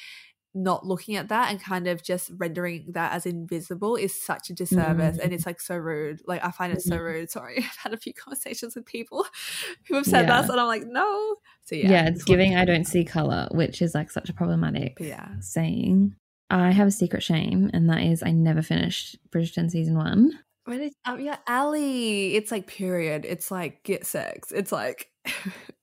not 0.54 0.86
looking 0.86 1.16
at 1.16 1.30
that 1.30 1.52
and 1.52 1.62
kind 1.62 1.88
of 1.88 2.02
just 2.02 2.32
rendering 2.38 2.86
that 2.90 3.12
as 3.14 3.26
invisible 3.26 3.96
is 3.96 4.20
such 4.20 4.50
a 4.50 4.54
disservice 4.54 5.16
mm-hmm. 5.16 5.22
and 5.22 5.34
it's 5.34 5.46
like 5.46 5.62
so 5.62 5.76
rude 5.76 6.22
like 6.26 6.44
i 6.44 6.50
find 6.50 6.74
it 6.74 6.82
so 6.82 6.96
mm-hmm. 6.96 7.04
rude 7.04 7.32
sorry 7.32 7.58
i've 7.58 7.78
had 7.78 7.94
a 7.94 7.98
few 7.98 8.14
conversations 8.14 8.76
with 8.76 8.86
people 8.86 9.26
who 9.88 9.96
have 9.96 10.06
said 10.06 10.28
yeah. 10.28 10.42
that 10.42 10.50
and 10.50 10.60
i'm 10.60 10.68
like 10.68 10.86
no 10.86 11.36
so 11.66 11.76
yeah 11.76 11.90
yeah 11.90 12.08
it's 12.08 12.24
giving 12.24 12.56
i 12.56 12.66
don't 12.66 12.86
see 12.86 13.04
color 13.04 13.48
which 13.52 13.82
is 13.82 13.94
like 13.94 14.10
such 14.10 14.30
a 14.30 14.34
problematic 14.34 14.98
yeah 15.00 15.30
saying 15.40 16.16
i 16.50 16.72
have 16.72 16.88
a 16.88 16.92
secret 16.92 17.22
shame 17.22 17.70
and 17.74 17.90
that 17.90 18.02
is 18.02 18.24
i 18.24 18.32
never 18.32 18.62
finished 18.62 19.18
bridgerton 19.30 19.70
season 19.70 19.96
one 19.96 20.32
But 20.66 20.82
it's, 20.82 20.96
yeah, 21.18 21.38
Ali. 21.48 22.36
It's 22.36 22.52
like 22.52 22.68
period. 22.68 23.24
It's 23.24 23.50
like 23.50 23.84
get 23.84 24.06
sex. 24.06 24.52
It's 24.52 24.74
like 24.74 25.10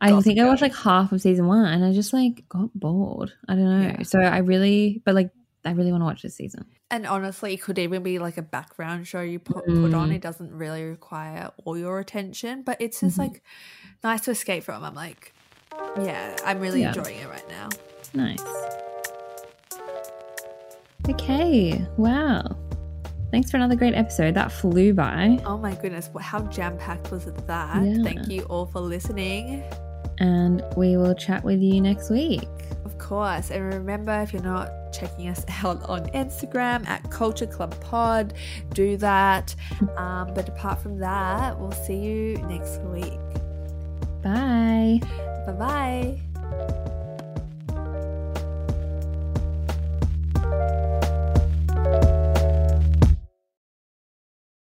I 0.00 0.20
think 0.20 0.38
I 0.38 0.46
watched 0.46 0.62
like 0.62 0.74
half 0.74 1.12
of 1.12 1.20
season 1.20 1.46
one 1.46 1.66
and 1.66 1.84
I 1.84 1.92
just 1.92 2.12
like 2.12 2.48
got 2.48 2.72
bored. 2.74 3.32
I 3.48 3.54
don't 3.54 3.64
know. 3.64 3.88
Yeah. 3.88 4.02
So 4.02 4.20
I 4.20 4.38
really, 4.38 5.02
but 5.04 5.14
like, 5.14 5.30
I 5.64 5.72
really 5.72 5.90
want 5.90 6.02
to 6.02 6.06
watch 6.06 6.22
this 6.22 6.36
season. 6.36 6.66
And 6.90 7.06
honestly, 7.06 7.52
it 7.52 7.60
could 7.60 7.78
even 7.78 8.02
be 8.02 8.18
like 8.18 8.38
a 8.38 8.42
background 8.42 9.06
show 9.06 9.20
you 9.20 9.38
put, 9.38 9.66
mm. 9.66 9.82
put 9.82 9.94
on. 9.94 10.10
Mm. 10.10 10.14
It 10.14 10.22
doesn't 10.22 10.52
really 10.52 10.84
require 10.84 11.50
all 11.64 11.76
your 11.76 11.98
attention, 11.98 12.62
but 12.62 12.80
it's 12.80 13.00
just 13.00 13.18
mm-hmm. 13.18 13.32
like 13.32 13.42
nice 14.04 14.22
to 14.22 14.30
escape 14.30 14.62
from. 14.62 14.84
I'm 14.84 14.94
like, 14.94 15.34
yeah, 16.00 16.36
I'm 16.44 16.60
really 16.60 16.82
yeah. 16.82 16.88
enjoying 16.88 17.18
it 17.18 17.28
right 17.28 17.48
now. 17.48 17.68
Nice. 18.14 18.42
Okay. 21.10 21.84
Wow. 21.96 22.56
Thanks 23.30 23.50
for 23.50 23.58
another 23.58 23.74
great 23.74 23.94
episode. 23.94 24.34
That 24.34 24.50
flew 24.52 24.94
by. 24.94 25.38
Oh 25.44 25.58
my 25.58 25.74
goodness. 25.74 26.08
How 26.20 26.40
jam 26.42 26.78
packed 26.78 27.10
was 27.10 27.26
that? 27.26 27.84
Yeah. 27.84 28.02
Thank 28.02 28.28
you 28.28 28.42
all 28.44 28.64
for 28.64 28.80
listening 28.80 29.64
and 30.20 30.62
we 30.76 30.96
will 30.96 31.14
chat 31.14 31.44
with 31.44 31.60
you 31.60 31.80
next 31.80 32.10
week. 32.10 32.48
Of 32.84 32.98
course. 32.98 33.50
And 33.50 33.64
remember, 33.72 34.12
if 34.20 34.32
you're 34.32 34.42
not 34.42 34.92
checking 34.92 35.28
us 35.28 35.44
out 35.64 35.82
on 35.84 36.06
Instagram 36.10 36.86
at 36.88 37.08
Culture 37.10 37.46
Club 37.46 37.78
Pod, 37.80 38.34
do 38.72 38.96
that. 38.98 39.54
Um, 39.96 40.32
but 40.32 40.48
apart 40.48 40.80
from 40.80 40.98
that, 40.98 41.58
we'll 41.58 41.72
see 41.72 41.96
you 41.96 42.36
next 42.48 42.80
week. 42.82 43.18
Bye. 44.22 45.00
Bye 45.46 45.52
bye. 45.58 46.27